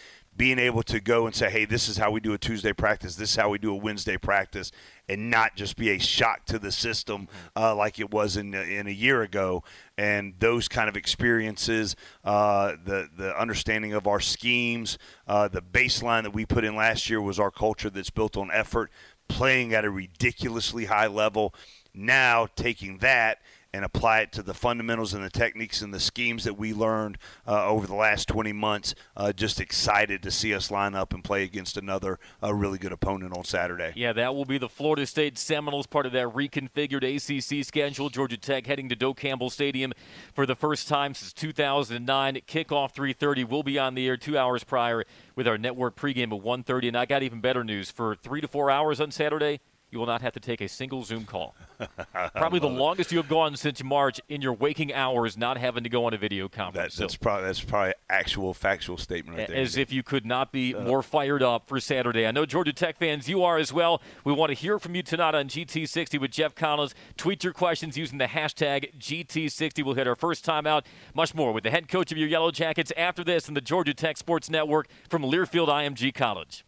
being 0.41 0.59
able 0.59 0.83
to 0.83 1.01
go 1.01 1.27
and 1.27 1.37
say, 1.37 1.51
hey, 1.51 1.67
this 1.67 1.87
is 1.87 1.99
how 1.99 2.11
we 2.11 2.19
do 2.19 2.33
a 2.33 2.39
Tuesday 2.39 2.73
practice, 2.73 3.15
this 3.15 3.29
is 3.33 3.37
how 3.37 3.51
we 3.51 3.59
do 3.59 3.73
a 3.73 3.77
Wednesday 3.77 4.17
practice, 4.17 4.73
and 5.07 5.31
not 5.31 5.55
just 5.55 5.77
be 5.77 5.91
a 5.91 5.99
shock 5.99 6.47
to 6.47 6.59
the 6.59 6.73
system 6.73 7.29
uh, 7.55 7.77
like 7.77 8.01
it 8.01 8.11
was 8.11 8.39
in, 8.39 8.55
in 8.55 8.87
a 8.87 8.91
year 8.91 9.21
ago. 9.21 9.63
And 9.99 10.33
those 10.39 10.67
kind 10.67 10.89
of 10.89 10.97
experiences, 10.97 11.95
uh, 12.25 12.77
the, 12.83 13.11
the 13.19 13.39
understanding 13.39 13.93
of 13.93 14.07
our 14.07 14.19
schemes, 14.19 14.97
uh, 15.27 15.49
the 15.49 15.61
baseline 15.61 16.23
that 16.23 16.33
we 16.33 16.47
put 16.47 16.65
in 16.65 16.75
last 16.75 17.11
year 17.11 17.21
was 17.21 17.39
our 17.39 17.51
culture 17.51 17.91
that's 17.91 18.09
built 18.09 18.39
on 18.39 18.51
effort, 18.51 18.91
playing 19.29 19.75
at 19.75 19.85
a 19.85 19.91
ridiculously 19.91 20.87
high 20.87 21.09
level. 21.09 21.55
Now 21.93 22.47
taking 22.57 22.97
that 22.99 23.43
and 23.73 23.85
apply 23.85 24.21
it 24.21 24.33
to 24.33 24.43
the 24.43 24.55
fundamentals 24.55 25.15
and 25.15 25.25
the 25.25 25.31
techniques 25.31 25.81
and 25.83 25.95
the 25.95 26.01
schemes 26.01 26.45
that 26.45 26.55
we 26.55 26.73
learned 26.73 27.19
uh, 27.47 27.67
over 27.67 27.87
the 27.87 27.95
last 27.95 28.29
20 28.29 28.53
months. 28.53 28.95
Uh, 29.17 29.33
just 29.33 29.61
excited 29.61 30.23
to 30.23 30.31
see 30.31 30.55
us 30.55 30.71
line 30.71 30.95
up 30.95 31.13
and 31.15 31.23
play 31.23 31.45
against 31.45 31.77
another 31.77 32.19
uh, 32.43 32.53
really 32.53 32.79
good 32.79 32.93
opponent 32.93 33.37
on 33.37 33.45
Saturday. 33.45 33.93
Yeah, 33.95 34.13
that 34.13 34.35
will 34.35 34.45
be 34.45 34.59
the 34.59 34.69
Florida 34.69 35.07
State 35.07 35.39
Seminoles, 35.39 35.87
part 35.87 36.07
of 36.07 36.13
that 36.13 36.29
reconfigured 36.29 37.05
ACC 37.05 37.65
schedule. 37.65 38.09
Georgia 38.09 38.37
Tech 38.37 38.67
heading 38.67 38.89
to 38.89 38.97
Doak 38.97 39.19
Campbell 39.19 39.51
Stadium 39.51 39.93
for 40.35 40.47
the 40.47 40.57
first 40.57 40.89
time 40.89 41.15
since 41.15 41.33
2009. 41.33 42.41
Kickoff 42.47 42.95
3:30. 42.95 43.45
We'll 43.45 43.63
be 43.63 43.79
on 43.79 43.95
the 43.95 44.07
air 44.07 44.17
two 44.17 44.37
hours 44.37 44.65
prior 44.65 45.05
with 45.37 45.47
our 45.47 45.59
network 45.59 45.97
pregame 45.97 46.33
at 46.33 46.43
1:30. 46.43 46.89
And 46.89 46.97
I 46.97 47.07
got 47.07 47.23
even 47.23 47.41
better 47.41 47.65
news 47.65 47.91
for 47.91 48.15
three 48.15 48.41
to 48.41 48.49
four 48.49 48.71
hours 48.71 49.01
on 49.01 49.11
Saturday 49.11 49.61
you 49.91 49.99
will 49.99 50.07
not 50.07 50.23
have 50.23 50.33
to 50.35 50.41
take 50.41 50.61
a 50.61 50.69
single 50.69 51.03
Zoom 51.03 51.25
call. 51.25 51.55
probably 52.35 52.61
the 52.61 52.69
it. 52.69 52.73
longest 52.73 53.11
you 53.11 53.19
have 53.19 53.29
gone 53.29 53.57
since 53.57 53.83
March 53.83 54.21
in 54.29 54.41
your 54.41 54.53
waking 54.53 54.93
hours, 54.93 55.37
not 55.37 55.57
having 55.57 55.83
to 55.83 55.89
go 55.89 56.05
on 56.05 56.15
a 56.15 56.19
video 56.19 56.49
conference. 56.49 56.97
That, 56.97 57.03
that's 57.03 57.15
so, 57.15 57.19
probably 57.21 57.47
that's 57.47 57.61
probably 57.61 57.95
actual 58.09 58.55
factual 58.55 58.97
statement 58.97 59.39
right 59.39 59.49
there. 59.49 59.57
As 59.57 59.77
if 59.77 59.93
you 59.93 60.03
could 60.03 60.25
not 60.25 60.53
be 60.53 60.75
uh, 60.75 60.83
more 60.83 61.03
fired 61.03 61.43
up 61.43 61.69
for 61.69 61.81
Saturday. 61.81 62.27
I 62.27 62.31
know 62.31 62.47
Georgia 62.47 62.73
Tech 62.73 62.99
fans, 62.99 63.29
you 63.29 63.43
are 63.43 63.59
as 63.59 63.73
well. 63.73 64.01
We 64.25 64.33
want 64.33 64.51
to 64.51 64.55
hear 64.55 64.79
from 64.79 64.95
you 64.95 65.03
tonight 65.03 65.35
on 65.35 65.49
GT60 65.49 66.21
with 66.21 66.31
Geoff 66.31 66.55
Collins. 66.55 66.95
Tweet 67.17 67.43
your 67.43 67.53
questions 67.53 67.97
using 67.97 68.19
the 68.19 68.27
hashtag 68.27 68.97
GT60. 68.99 69.85
We'll 69.85 69.95
hit 69.95 70.07
our 70.07 70.17
first 70.17 70.45
time 70.45 70.67
out. 70.67 70.87
Much 71.15 71.35
more 71.35 71.53
with 71.53 71.65
the 71.65 71.71
head 71.71 71.89
coach 71.89 72.13
of 72.13 72.19
your 72.19 72.29
Yellow 72.29 72.51
Jackets 72.51 72.93
after 72.97 73.25
this 73.25 73.49
in 73.49 73.55
the 73.55 73.61
Georgia 73.61 73.95
Tech 73.95 74.17
Sports 74.17 74.51
Network 74.51 74.89
from 75.09 75.23
Learfield 75.23 75.69
IMG 75.69 76.15
College. 76.15 76.65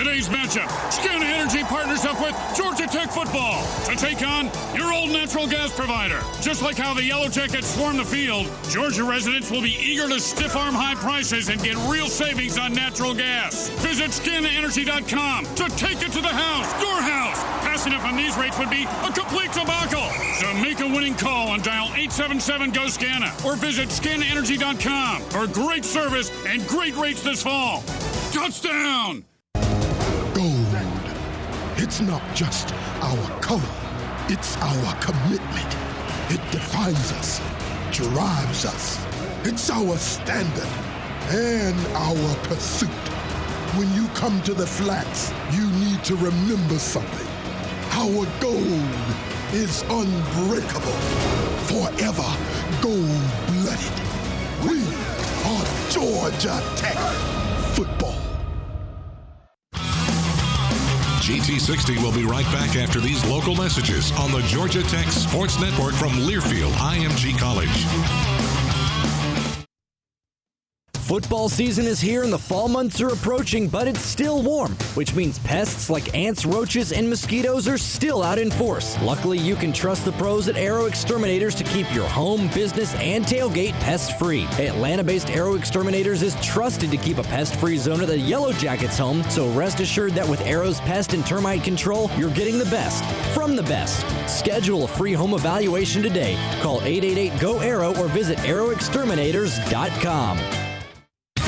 Today's 0.00 0.30
matchup, 0.30 0.66
Scana 0.88 1.24
Energy 1.24 1.62
partners 1.64 2.06
up 2.06 2.18
with 2.22 2.34
Georgia 2.56 2.86
Tech 2.86 3.10
football 3.10 3.62
to 3.84 3.94
take 3.94 4.26
on 4.26 4.50
your 4.74 4.94
old 4.94 5.10
natural 5.10 5.46
gas 5.46 5.76
provider. 5.76 6.18
Just 6.40 6.62
like 6.62 6.78
how 6.78 6.94
the 6.94 7.04
Yellow 7.04 7.28
Jackets 7.28 7.74
swarm 7.74 7.98
the 7.98 8.04
field, 8.06 8.50
Georgia 8.70 9.04
residents 9.04 9.50
will 9.50 9.60
be 9.60 9.76
eager 9.78 10.08
to 10.08 10.18
stiff 10.18 10.56
arm 10.56 10.74
high 10.74 10.94
prices 10.94 11.50
and 11.50 11.62
get 11.62 11.76
real 11.86 12.06
savings 12.06 12.56
on 12.56 12.72
natural 12.72 13.12
gas. 13.12 13.68
Visit 13.84 14.12
scanaenergy.com 14.12 15.44
to 15.56 15.68
take 15.76 16.00
it 16.00 16.12
to 16.12 16.22
the 16.22 16.28
house, 16.28 16.80
your 16.80 17.02
house. 17.02 17.44
Passing 17.60 17.92
up 17.92 18.02
on 18.02 18.16
these 18.16 18.34
rates 18.38 18.58
would 18.58 18.70
be 18.70 18.84
a 18.84 19.12
complete 19.12 19.52
debacle. 19.52 20.08
So 20.40 20.54
make 20.62 20.80
a 20.80 20.86
winning 20.86 21.14
call 21.14 21.52
and 21.52 21.62
dial 21.62 21.88
877 21.92 22.70
GO 22.70 22.88
SCANA 22.88 23.44
or 23.44 23.54
visit 23.54 23.90
scanaenergy.com 23.90 25.20
for 25.24 25.46
great 25.46 25.84
service 25.84 26.32
and 26.46 26.66
great 26.68 26.96
rates 26.96 27.20
this 27.20 27.42
fall. 27.42 27.82
Touchdown! 28.32 29.26
It's 31.90 32.00
not 32.00 32.22
just 32.36 32.72
our 33.02 33.40
color, 33.40 33.74
it's 34.28 34.56
our 34.58 34.94
commitment. 35.00 35.76
It 36.30 36.40
defines 36.52 37.10
us, 37.10 37.40
drives 37.90 38.64
us. 38.64 39.04
It's 39.42 39.68
our 39.70 39.96
standard 39.96 40.68
and 41.30 41.76
our 41.96 42.36
pursuit. 42.44 42.88
When 43.74 43.92
you 43.92 44.06
come 44.14 44.40
to 44.42 44.54
the 44.54 44.68
flats, 44.68 45.32
you 45.50 45.66
need 45.84 46.04
to 46.04 46.14
remember 46.14 46.78
something. 46.78 47.26
Our 47.90 48.24
gold 48.38 48.86
is 49.52 49.82
unbreakable, 49.90 51.00
forever 51.66 52.30
gold-blooded. 52.80 53.98
We 54.62 54.78
are 55.44 55.90
Georgia 55.90 56.62
Tech 56.76 57.39
GT60 61.30 62.02
will 62.02 62.10
be 62.10 62.24
right 62.24 62.44
back 62.46 62.74
after 62.74 62.98
these 62.98 63.24
local 63.24 63.54
messages 63.54 64.10
on 64.18 64.32
the 64.32 64.40
Georgia 64.48 64.82
Tech 64.82 65.06
Sports 65.12 65.60
Network 65.60 65.94
from 65.94 66.10
Learfield 66.14 66.72
IMG 66.72 67.38
College. 67.38 68.59
Football 71.10 71.48
season 71.48 71.86
is 71.86 72.00
here 72.00 72.22
and 72.22 72.32
the 72.32 72.38
fall 72.38 72.68
months 72.68 73.00
are 73.00 73.08
approaching, 73.08 73.66
but 73.66 73.88
it's 73.88 73.98
still 73.98 74.44
warm, 74.44 74.76
which 74.94 75.12
means 75.12 75.40
pests 75.40 75.90
like 75.90 76.14
ants, 76.14 76.46
roaches, 76.46 76.92
and 76.92 77.10
mosquitoes 77.10 77.66
are 77.66 77.78
still 77.78 78.22
out 78.22 78.38
in 78.38 78.48
force. 78.48 78.96
Luckily, 79.02 79.36
you 79.36 79.56
can 79.56 79.72
trust 79.72 80.04
the 80.04 80.12
pros 80.12 80.46
at 80.46 80.56
Arrow 80.56 80.84
Exterminators 80.84 81.56
to 81.56 81.64
keep 81.64 81.92
your 81.92 82.06
home, 82.06 82.48
business, 82.54 82.94
and 82.94 83.24
tailgate 83.24 83.72
pest 83.80 84.20
free. 84.20 84.44
Atlanta 84.60 85.02
based 85.02 85.30
Arrow 85.30 85.56
Exterminators 85.56 86.22
is 86.22 86.36
trusted 86.42 86.92
to 86.92 86.96
keep 86.96 87.18
a 87.18 87.24
pest 87.24 87.56
free 87.56 87.76
zone 87.76 88.02
at 88.02 88.06
the 88.06 88.16
Yellow 88.16 88.52
Jackets 88.52 88.96
home, 88.96 89.28
so 89.30 89.50
rest 89.50 89.80
assured 89.80 90.12
that 90.12 90.28
with 90.28 90.40
Arrow's 90.42 90.80
pest 90.82 91.12
and 91.12 91.26
termite 91.26 91.64
control, 91.64 92.08
you're 92.18 92.30
getting 92.30 92.56
the 92.56 92.66
best 92.66 93.04
from 93.34 93.56
the 93.56 93.64
best. 93.64 94.06
Schedule 94.28 94.84
a 94.84 94.88
free 94.88 95.14
home 95.14 95.34
evaluation 95.34 96.04
today. 96.04 96.36
Call 96.60 96.80
888 96.82 97.40
GO 97.40 97.58
ARROW 97.58 97.98
or 97.98 98.06
visit 98.06 98.38
arrowexterminators.com. 98.38 100.59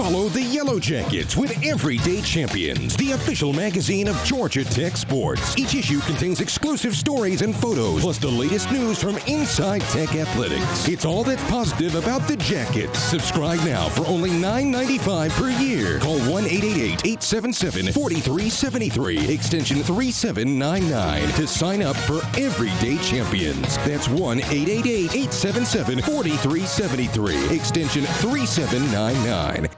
Follow 0.02 0.28
the 0.28 0.42
Yellow 0.42 0.80
Jackets 0.80 1.37
with 1.37 1.64
Everyday 1.64 2.23
Champions, 2.23 2.97
the 2.97 3.12
official 3.12 3.52
magazine 3.52 4.09
of 4.09 4.21
Georgia 4.25 4.64
Tech 4.64 4.97
Sports. 4.97 5.56
Each 5.56 5.76
issue 5.76 6.00
contains 6.00 6.40
exclusive 6.40 6.97
stories 6.97 7.40
and 7.40 7.54
photos, 7.54 8.00
plus 8.00 8.18
the 8.18 8.26
latest 8.26 8.73
news 8.73 9.00
from 9.00 9.16
inside 9.28 9.80
Tech 9.92 10.12
athletics. 10.16 10.88
It's 10.88 11.04
all 11.04 11.23
that's 11.23 11.49
positive 11.49 11.94
about 11.94 12.26
the 12.26 12.37
Jackets. 12.37 12.99
Subscribe 12.99 13.61
now 13.61 13.88
for 13.90 14.04
only 14.09 14.30
$9.95 14.30 15.30
per 15.40 15.50
year. 15.62 16.00
Call 16.00 16.18
1 16.18 16.47
877 16.47 17.92
4373, 17.92 19.32
extension 19.32 19.85
3799 19.85 21.28
to 21.35 21.47
sign 21.47 21.80
up 21.80 21.94
for 21.94 22.23
Everyday 22.37 22.99
Champions. 23.04 23.76
That's 23.87 24.09
1 24.09 24.40
877 24.40 26.02
4373, 26.02 27.56
extension 27.56 28.02
3799. 28.02 29.68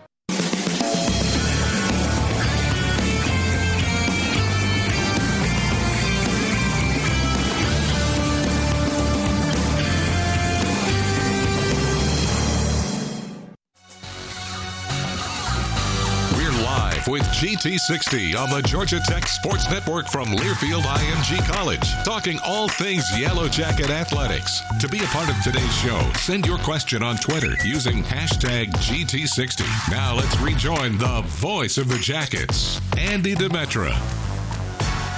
GT60 17.45 18.39
on 18.39 18.49
the 18.49 18.63
Georgia 18.63 18.99
Tech 19.01 19.27
Sports 19.27 19.71
Network 19.71 20.09
from 20.09 20.29
Learfield 20.29 20.81
IMG 20.81 21.47
College, 21.47 21.87
talking 22.03 22.39
all 22.43 22.69
things 22.69 23.05
Yellow 23.21 23.51
Jacket 23.51 23.91
athletics. 23.91 24.63
To 24.81 24.89
be 24.89 25.01
a 25.01 25.07
part 25.09 25.29
of 25.29 25.39
today's 25.43 25.77
show, 25.77 26.01
send 26.15 26.47
your 26.47 26.57
question 26.57 27.03
on 27.03 27.19
Twitter 27.19 27.55
using 27.63 28.03
hashtag 28.03 28.73
GT60. 28.73 29.91
Now 29.91 30.15
let's 30.15 30.35
rejoin 30.41 30.97
the 30.97 31.21
voice 31.27 31.77
of 31.77 31.91
the 31.91 31.99
Jackets, 31.99 32.81
Andy 32.97 33.35
Demetra. 33.35 33.95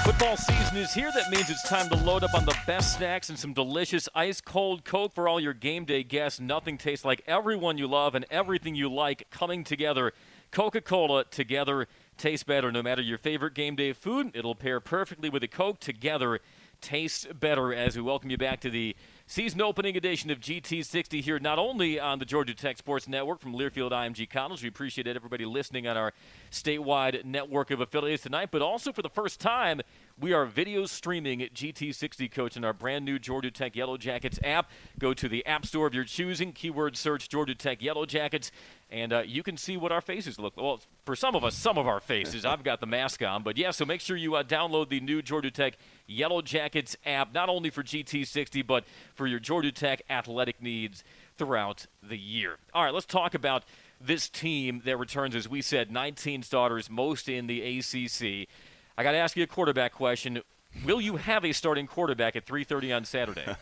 Football 0.02 0.37
season 0.37 0.78
is 0.78 0.92
here. 0.92 1.12
That 1.14 1.30
means 1.30 1.49
it's 1.49 1.68
time 1.68 1.88
to 1.90 1.97
load 1.97 2.25
up 2.25 2.35
on 2.35 2.45
the 2.45 2.56
best 2.66 2.97
snacks 2.97 3.28
and 3.28 3.38
some 3.38 3.52
delicious 3.52 4.09
ice 4.16 4.40
cold 4.40 4.85
Coke 4.85 5.14
for 5.14 5.28
all 5.28 5.38
your 5.38 5.54
game 5.54 5.85
day 5.85 6.02
guests. 6.02 6.40
Nothing 6.40 6.76
tastes 6.76 7.04
like 7.04 7.23
everyone 7.28 7.78
you 7.78 7.87
love 7.87 8.16
and 8.16 8.26
everything 8.33 8.75
you 8.75 8.92
like 8.92 9.30
coming 9.30 9.62
together. 9.62 10.12
Coca 10.50 10.80
Cola 10.80 11.25
together 11.25 11.87
tastes 12.16 12.44
better. 12.44 12.73
No 12.73 12.82
matter 12.82 13.02
your 13.02 13.18
favorite 13.18 13.54
game 13.54 13.76
day 13.76 13.92
food, 13.92 14.30
it'll 14.35 14.54
pair 14.54 14.80
perfectly 14.80 15.28
with 15.28 15.42
a 15.42 15.49
Coke 15.49 15.80
together. 15.80 16.40
Tastes 16.80 17.26
better 17.26 17.73
as 17.73 17.96
we 17.96 18.02
welcome 18.02 18.30
you 18.30 18.37
back 18.37 18.61
to 18.61 18.70
the 18.70 18.94
season 19.26 19.62
opening 19.62 19.96
edition 19.96 20.30
of 20.30 20.40
GT60 20.40 21.23
here, 21.23 21.38
not 21.38 21.58
only 21.58 21.99
on 21.99 22.18
the 22.18 22.25
Georgia 22.25 22.54
Tech 22.54 22.76
Sports 22.76 23.08
Network 23.08 23.40
from 23.40 23.54
Learfield 23.54 23.92
IMG 23.92 24.28
College. 24.28 24.62
We 24.62 24.68
appreciate 24.68 25.06
everybody 25.06 25.46
listening 25.46 25.87
on 25.87 25.96
our 25.96 26.12
statewide 26.50 27.25
network 27.25 27.70
of 27.70 27.80
affiliates 27.80 28.25
tonight, 28.25 28.50
but 28.52 28.61
also 28.61 28.92
for 28.92 29.02
the 29.02 29.08
first 29.08 29.40
time, 29.40 29.80
we 30.18 30.32
are 30.32 30.46
video 30.46 30.87
streaming 30.87 31.42
at 31.42 31.52
GT60 31.52 32.30
Coach 32.32 32.56
in 32.56 32.64
our 32.64 32.73
brand 32.73 33.04
new 33.04 33.18
Georgia 33.18 33.50
Tech 33.50 33.76
Yellow 33.76 33.99
Jackets 33.99 34.38
app. 34.42 34.70
Go 34.99 35.12
to 35.12 35.28
the 35.28 35.44
App 35.44 35.66
Store 35.66 35.87
of 35.87 35.94
your 35.94 36.04
choosing, 36.04 36.52
keyword 36.52 36.96
search 36.96 37.28
Georgia 37.28 37.54
Tech 37.54 37.82
Yellow 37.82 38.06
Jackets, 38.06 38.50
and 38.90 39.12
uh, 39.12 39.23
you 39.26 39.42
can 39.42 39.58
see 39.58 39.76
what 39.76 39.92
our 39.92 40.00
faces 40.00 40.38
look 40.38 40.56
like. 40.56 40.64
Well, 40.64 40.80
for 41.04 41.14
some 41.14 41.35
of 41.35 41.44
us, 41.44 41.54
some 41.54 41.76
of 41.76 41.87
our 41.87 42.00
faces. 42.00 42.46
I've 42.46 42.64
got 42.64 42.80
the 42.80 42.87
mask 42.87 43.23
on, 43.23 43.42
but 43.42 43.58
yeah, 43.58 43.73
so 43.73 43.85
make 43.85 44.00
sure 44.00 44.16
you 44.16 44.37
uh, 44.37 44.42
download 44.42 44.88
the 44.88 45.00
new 45.00 45.20
Georgia 45.20 45.50
Tech 45.50 45.76
Yellow 46.06 46.40
Jackets 46.40 46.96
app, 47.04 47.35
not 47.35 47.50
only 47.50 47.68
for 47.68 47.82
GT60, 47.82 48.66
but 48.66 48.85
for 49.14 49.26
your 49.26 49.38
Georgia 49.38 49.73
Tech 49.73 50.00
athletic 50.08 50.62
needs 50.62 51.04
throughout 51.37 51.87
the 52.02 52.16
year. 52.16 52.56
All 52.73 52.85
right, 52.85 52.94
let's 52.94 53.04
talk 53.04 53.35
about 53.35 53.64
this 54.00 54.30
team 54.30 54.80
that 54.87 54.96
returns, 54.96 55.35
as 55.35 55.46
we 55.46 55.61
said, 55.61 55.90
19 55.90 56.42
starters, 56.42 56.88
most 56.88 57.28
in 57.28 57.46
the 57.46 57.78
ACC. 57.78 58.49
I 58.98 59.02
got 59.02 59.12
to 59.12 59.18
ask 59.18 59.36
you 59.36 59.42
a 59.42 59.46
quarterback 59.46 59.92
question. 59.92 60.42
Will 60.84 61.00
you 61.00 61.16
have 61.16 61.44
a 61.44 61.52
starting 61.52 61.86
quarterback 61.86 62.36
at 62.36 62.46
3:30 62.46 62.96
on 62.96 63.04
Saturday? 63.04 63.44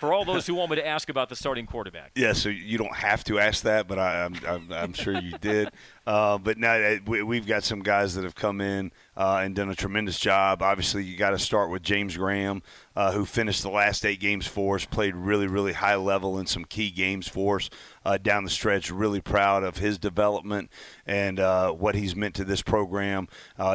For 0.00 0.12
all 0.12 0.24
those 0.24 0.46
who 0.46 0.54
want 0.54 0.70
me 0.70 0.76
to 0.76 0.86
ask 0.86 1.08
about 1.08 1.28
the 1.28 1.36
starting 1.36 1.66
quarterback. 1.66 2.12
Yeah, 2.14 2.32
so 2.32 2.48
you 2.48 2.78
don't 2.78 2.94
have 2.94 3.24
to 3.24 3.38
ask 3.38 3.64
that, 3.64 3.88
but 3.88 3.98
I, 3.98 4.28
I'm 4.46 4.92
sure 4.92 5.18
you 5.18 5.36
did. 5.38 5.70
Uh, 6.06 6.38
but 6.38 6.56
now 6.56 6.72
uh, 6.72 6.96
we, 7.06 7.22
we've 7.22 7.46
got 7.46 7.64
some 7.64 7.82
guys 7.82 8.14
that 8.14 8.24
have 8.24 8.34
come 8.34 8.62
in 8.62 8.90
uh, 9.14 9.40
and 9.42 9.54
done 9.54 9.68
a 9.68 9.74
tremendous 9.74 10.18
job. 10.18 10.62
Obviously, 10.62 11.04
you 11.04 11.18
got 11.18 11.30
to 11.30 11.38
start 11.38 11.68
with 11.70 11.82
James 11.82 12.16
Graham, 12.16 12.62
uh, 12.96 13.12
who 13.12 13.26
finished 13.26 13.62
the 13.62 13.68
last 13.68 14.06
eight 14.06 14.18
games 14.18 14.46
for 14.46 14.76
us, 14.76 14.86
played 14.86 15.14
really, 15.14 15.46
really 15.46 15.74
high 15.74 15.96
level 15.96 16.38
in 16.38 16.46
some 16.46 16.64
key 16.64 16.90
games 16.90 17.28
for 17.28 17.56
us 17.56 17.68
uh, 18.06 18.16
down 18.16 18.44
the 18.44 18.50
stretch. 18.50 18.90
Really 18.90 19.20
proud 19.20 19.64
of 19.64 19.76
his 19.76 19.98
development 19.98 20.70
and 21.06 21.38
uh, 21.38 21.72
what 21.72 21.94
he's 21.94 22.16
meant 22.16 22.34
to 22.36 22.44
this 22.44 22.62
program. 22.62 23.28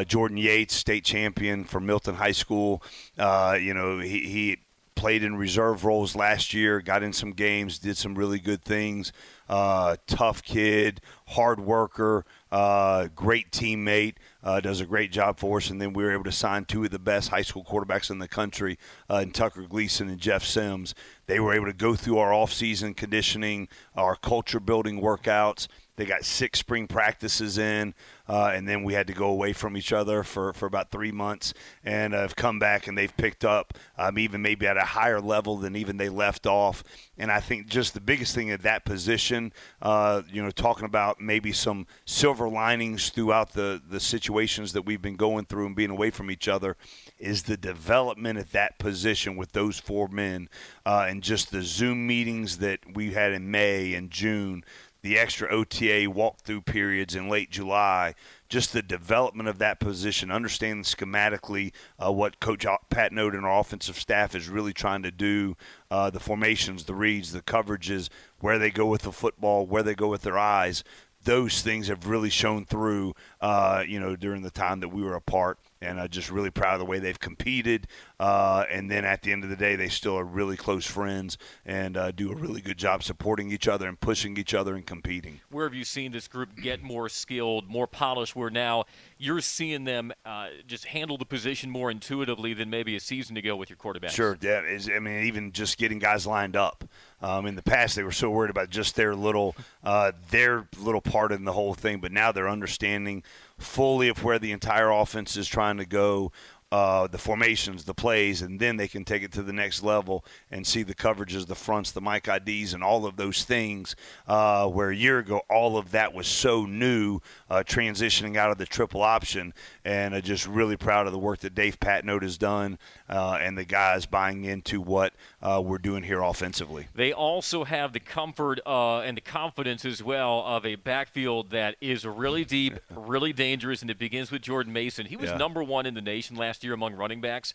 Jordan 0.07 0.37
Yates, 0.37 0.73
state 0.73 1.05
champion 1.05 1.65
for 1.65 1.79
Milton 1.79 2.15
High 2.15 2.31
School. 2.31 2.81
You 3.17 3.73
know, 3.75 3.99
he, 3.99 4.19
he 4.21 4.57
played 5.03 5.21
in 5.21 5.35
reserve 5.35 5.83
roles 5.83 6.15
last 6.15 6.53
year, 6.53 6.79
got 6.79 7.03
in 7.03 7.11
some 7.11 7.33
games, 7.33 7.77
did 7.77 7.97
some 7.97 8.15
really 8.15 8.39
good 8.39 8.63
things. 8.63 9.11
Uh, 9.49 9.97
tough 10.07 10.41
kid, 10.41 11.01
hard 11.27 11.59
worker, 11.59 12.23
uh, 12.53 13.09
great 13.13 13.51
teammate, 13.51 14.15
uh, 14.45 14.61
does 14.61 14.79
a 14.79 14.85
great 14.85 15.11
job 15.11 15.37
for 15.37 15.57
us. 15.57 15.69
And 15.69 15.81
then 15.81 15.91
we 15.91 16.05
were 16.05 16.13
able 16.13 16.23
to 16.23 16.31
sign 16.31 16.63
two 16.63 16.85
of 16.85 16.91
the 16.91 16.99
best 16.99 17.27
high 17.27 17.41
school 17.41 17.65
quarterbacks 17.65 18.11
in 18.11 18.19
the 18.19 18.29
country, 18.29 18.79
uh, 19.09 19.17
in 19.17 19.31
Tucker 19.31 19.63
Gleason 19.63 20.07
and 20.07 20.21
Jeff 20.21 20.45
Sims. 20.45 20.95
They 21.25 21.41
were 21.41 21.53
able 21.53 21.65
to 21.65 21.73
go 21.73 21.95
through 21.97 22.19
our 22.19 22.33
off-season 22.33 22.93
conditioning, 22.93 23.67
our 23.97 24.15
culture 24.15 24.61
building 24.61 25.01
workouts. 25.01 25.67
They 25.95 26.05
got 26.05 26.25
six 26.25 26.59
spring 26.59 26.87
practices 26.87 27.59
in, 27.59 27.93
uh, 28.27 28.51
and 28.53 28.67
then 28.67 28.83
we 28.83 28.93
had 28.93 29.05
to 29.07 29.13
go 29.13 29.27
away 29.27 29.53
from 29.53 29.77
each 29.77 29.93
other 29.93 30.23
for, 30.23 30.51
for 30.53 30.65
about 30.65 30.89
three 30.89 31.11
months, 31.11 31.53
and 31.83 32.13
have 32.13 32.35
come 32.35 32.57
back 32.57 32.87
and 32.87 32.97
they've 32.97 33.15
picked 33.15 33.45
up 33.45 33.77
um, 33.97 34.17
even 34.17 34.41
maybe 34.41 34.65
at 34.65 34.75
a 34.75 34.81
higher 34.81 35.21
level 35.21 35.57
than 35.57 35.75
even 35.75 35.97
they 35.97 36.09
left 36.09 36.47
off. 36.47 36.83
And 37.17 37.31
I 37.31 37.39
think 37.39 37.67
just 37.67 37.93
the 37.93 38.01
biggest 38.01 38.33
thing 38.33 38.49
at 38.49 38.63
that 38.63 38.85
position, 38.85 39.53
uh, 39.83 40.23
you 40.31 40.41
know, 40.41 40.49
talking 40.49 40.85
about 40.85 41.21
maybe 41.21 41.51
some 41.51 41.85
silver 42.05 42.49
linings 42.49 43.09
throughout 43.09 43.53
the 43.53 43.79
the 43.87 43.99
situations 43.99 44.73
that 44.73 44.81
we've 44.83 45.01
been 45.01 45.15
going 45.15 45.45
through 45.45 45.67
and 45.67 45.75
being 45.75 45.91
away 45.91 46.09
from 46.09 46.31
each 46.31 46.47
other, 46.47 46.75
is 47.19 47.43
the 47.43 47.57
development 47.57 48.39
at 48.39 48.51
that 48.51 48.79
position 48.79 49.35
with 49.35 49.51
those 49.51 49.79
four 49.79 50.07
men, 50.07 50.49
uh, 50.87 51.05
and 51.07 51.21
just 51.21 51.51
the 51.51 51.61
Zoom 51.61 52.07
meetings 52.07 52.57
that 52.57 52.79
we 52.95 53.13
had 53.13 53.31
in 53.31 53.51
May 53.51 53.93
and 53.93 54.09
June 54.09 54.63
the 55.03 55.19
extra 55.19 55.49
OTA 55.49 56.07
walkthrough 56.07 56.65
periods 56.65 57.13
in 57.13 57.27
late 57.29 57.51
July, 57.51 58.15
just 58.47 58.71
the 58.71 58.81
development 58.81 59.49
of 59.49 59.59
that 59.59 59.79
position, 59.79 60.31
understanding 60.31 60.83
schematically 60.83 61.73
uh, 62.03 62.11
what 62.11 62.39
Coach 62.39 62.65
Patenaude 62.89 63.35
and 63.35 63.45
our 63.45 63.59
offensive 63.59 63.99
staff 63.99 64.33
is 64.33 64.47
really 64.47 64.73
trying 64.73 65.03
to 65.03 65.11
do, 65.11 65.55
uh, 65.91 66.09
the 66.09 66.21
formations, 66.21 66.85
the 66.85 66.95
reads, 66.95 67.33
the 67.33 67.41
coverages, 67.41 68.09
where 68.39 68.57
they 68.57 68.71
go 68.71 68.85
with 68.85 69.01
the 69.01 69.11
football, 69.11 69.67
where 69.67 69.83
they 69.83 69.93
go 69.93 70.07
with 70.07 70.21
their 70.21 70.39
eyes. 70.39 70.85
Those 71.25 71.61
things 71.61 71.89
have 71.89 72.07
really 72.07 72.29
shown 72.29 72.65
through, 72.65 73.13
uh, 73.41 73.83
you 73.85 73.99
know, 73.99 74.15
during 74.15 74.41
the 74.41 74.51
time 74.51 74.79
that 74.79 74.89
we 74.89 75.03
were 75.03 75.15
apart 75.15 75.59
and 75.83 75.99
uh, 75.99 76.07
just 76.07 76.31
really 76.31 76.49
proud 76.49 76.73
of 76.73 76.79
the 76.79 76.85
way 76.85 76.99
they've 76.99 77.19
competed. 77.19 77.87
Uh, 78.19 78.65
and 78.71 78.89
then 78.89 79.05
at 79.05 79.21
the 79.21 79.31
end 79.31 79.43
of 79.43 79.49
the 79.49 79.55
day, 79.55 79.75
they 79.75 79.89
still 79.89 80.17
are 80.17 80.23
really 80.23 80.55
close 80.55 80.85
friends 80.85 81.37
and 81.65 81.97
uh, 81.97 82.11
do 82.11 82.31
a 82.31 82.35
really 82.35 82.61
good 82.61 82.77
job 82.77 83.03
supporting 83.03 83.51
each 83.51 83.67
other 83.67 83.87
and 83.87 83.99
pushing 83.99 84.37
each 84.37 84.53
other 84.53 84.75
and 84.75 84.85
competing. 84.85 85.41
Where 85.49 85.65
have 85.65 85.73
you 85.73 85.83
seen 85.83 86.11
this 86.11 86.27
group 86.27 86.55
get 86.55 86.81
more 86.81 87.09
skilled, 87.09 87.69
more 87.69 87.87
polished? 87.87 88.35
Where 88.35 88.49
now 88.49 88.85
you're 89.17 89.41
seeing 89.41 89.83
them 89.83 90.13
uh, 90.25 90.47
just 90.67 90.85
handle 90.85 91.17
the 91.17 91.25
position 91.25 91.69
more 91.69 91.91
intuitively 91.91 92.53
than 92.53 92.69
maybe 92.69 92.95
a 92.95 92.99
season 92.99 93.37
ago 93.37 93.55
with 93.55 93.69
your 93.69 93.77
quarterback. 93.77 94.11
Sure, 94.11 94.37
yeah. 94.41 94.61
Is, 94.61 94.89
I 94.89 94.99
mean, 94.99 95.25
even 95.25 95.51
just 95.51 95.77
getting 95.77 95.99
guys 95.99 96.25
lined 96.25 96.55
up. 96.55 96.83
Um, 97.21 97.45
in 97.45 97.55
the 97.55 97.63
past, 97.63 97.95
they 97.95 98.03
were 98.03 98.11
so 98.11 98.29
worried 98.29 98.49
about 98.49 98.69
just 98.69 98.97
their 98.97 99.15
little, 99.15 99.55
uh, 99.83 100.11
their 100.29 100.67
little 100.77 100.99
part 100.99 101.31
in 101.31 101.45
the 101.45 101.53
whole 101.53 101.73
thing, 101.73 102.01
but 102.01 102.11
now 102.11 102.33
they're 102.33 102.49
understanding 102.49 103.23
fully 103.57 104.09
of 104.09 104.23
where 104.23 104.39
the 104.39 104.51
entire 104.51 104.89
offense 104.89 105.37
is 105.37 105.47
trying 105.47 105.77
to 105.77 105.85
go. 105.85 106.31
Uh, 106.73 107.05
the 107.05 107.19
formations, 107.19 107.83
the 107.83 107.93
plays, 107.93 108.41
and 108.41 108.59
then 108.59 108.77
they 108.77 108.87
can 108.87 109.05
take 109.05 109.21
it 109.21 109.31
to 109.31 109.43
the 109.43 109.53
next 109.53 109.83
level 109.83 110.25
and 110.49 110.65
see 110.65 110.81
the 110.81 110.95
coverages, 110.95 111.45
the 111.45 111.53
fronts, 111.53 111.91
the 111.91 112.01
Mike 112.01 112.27
IDs, 112.27 112.73
and 112.73 112.83
all 112.83 113.05
of 113.05 113.15
those 113.15 113.43
things. 113.43 113.95
Uh, 114.27 114.67
where 114.67 114.89
a 114.89 114.95
year 114.95 115.19
ago, 115.19 115.41
all 115.51 115.77
of 115.77 115.91
that 115.91 116.15
was 116.15 116.25
so 116.25 116.65
new, 116.65 117.19
uh, 117.47 117.61
transitioning 117.63 118.37
out 118.37 118.49
of 118.49 118.57
the 118.57 118.65
triple 118.65 119.03
option, 119.03 119.53
and 119.85 120.15
uh, 120.15 120.19
just 120.21 120.47
really 120.47 120.75
proud 120.75 121.05
of 121.05 121.13
the 121.13 121.19
work 121.19 121.41
that 121.41 121.53
Dave 121.53 121.79
Patenaude 121.79 122.23
has 122.23 122.39
done 122.39 122.79
uh, 123.07 123.37
and 123.39 123.55
the 123.55 123.65
guys 123.65 124.07
buying 124.07 124.43
into 124.43 124.81
what 124.81 125.13
uh, 125.43 125.61
we're 125.63 125.77
doing 125.77 126.01
here 126.01 126.21
offensively. 126.23 126.87
They 126.95 127.13
also 127.13 127.65
have 127.65 127.93
the 127.93 127.99
comfort 127.99 128.59
and 128.65 129.15
the 129.15 129.21
confidence 129.21 129.85
as 129.85 130.01
well 130.01 130.39
of 130.43 130.65
a 130.65 130.73
backfield 130.73 131.51
that 131.51 131.75
is 131.81 132.03
really 132.03 132.45
deep, 132.45 132.79
really 132.95 133.31
dangerous, 133.31 133.83
and 133.83 133.91
it 133.91 133.99
begins 133.99 134.31
with 134.31 134.41
Jordan 134.41 134.73
Mason. 134.73 135.05
He 135.05 135.17
was 135.17 135.29
Yeah. 135.29 135.37
number 135.37 135.63
one 135.63 135.85
in 135.85 135.93
the 135.93 136.01
nation 136.01 136.35
last 136.35 136.62
year 136.63 136.73
among 136.73 136.93
running 136.93 137.21
backs 137.21 137.53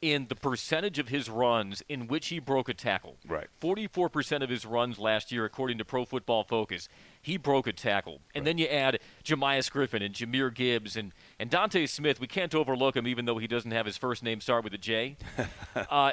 in 0.00 0.26
the 0.28 0.34
percentage 0.34 0.98
of 0.98 1.08
his 1.08 1.28
runs 1.28 1.82
in 1.88 2.06
which 2.06 2.28
he 2.28 2.38
broke 2.38 2.68
a 2.68 2.74
tackle. 2.74 3.16
Right. 3.26 3.48
44% 3.60 4.42
of 4.42 4.48
his 4.48 4.64
runs 4.64 4.98
last 4.98 5.32
year, 5.32 5.44
according 5.44 5.78
to 5.78 5.84
Pro 5.84 6.04
Football 6.04 6.44
Focus, 6.44 6.88
he 7.20 7.36
broke 7.36 7.66
a 7.66 7.72
tackle. 7.72 8.20
And 8.34 8.46
then 8.46 8.58
you 8.58 8.66
add 8.66 9.00
Jamious 9.24 9.70
Griffin 9.70 10.02
and 10.02 10.14
Jahmyr 10.14 10.54
Gibbs 10.54 10.96
and, 10.96 11.12
and 11.38 11.50
Dontae 11.50 11.88
Smith. 11.88 12.20
We 12.20 12.28
can't 12.28 12.54
overlook 12.54 12.96
him, 12.96 13.06
even 13.06 13.24
though 13.24 13.38
he 13.38 13.48
doesn't 13.48 13.72
have 13.72 13.86
his 13.86 13.96
first 13.96 14.22
name 14.22 14.40
start 14.40 14.64
with 14.64 14.74
a 14.74 14.78
J. 14.78 15.16
uh, 15.90 16.12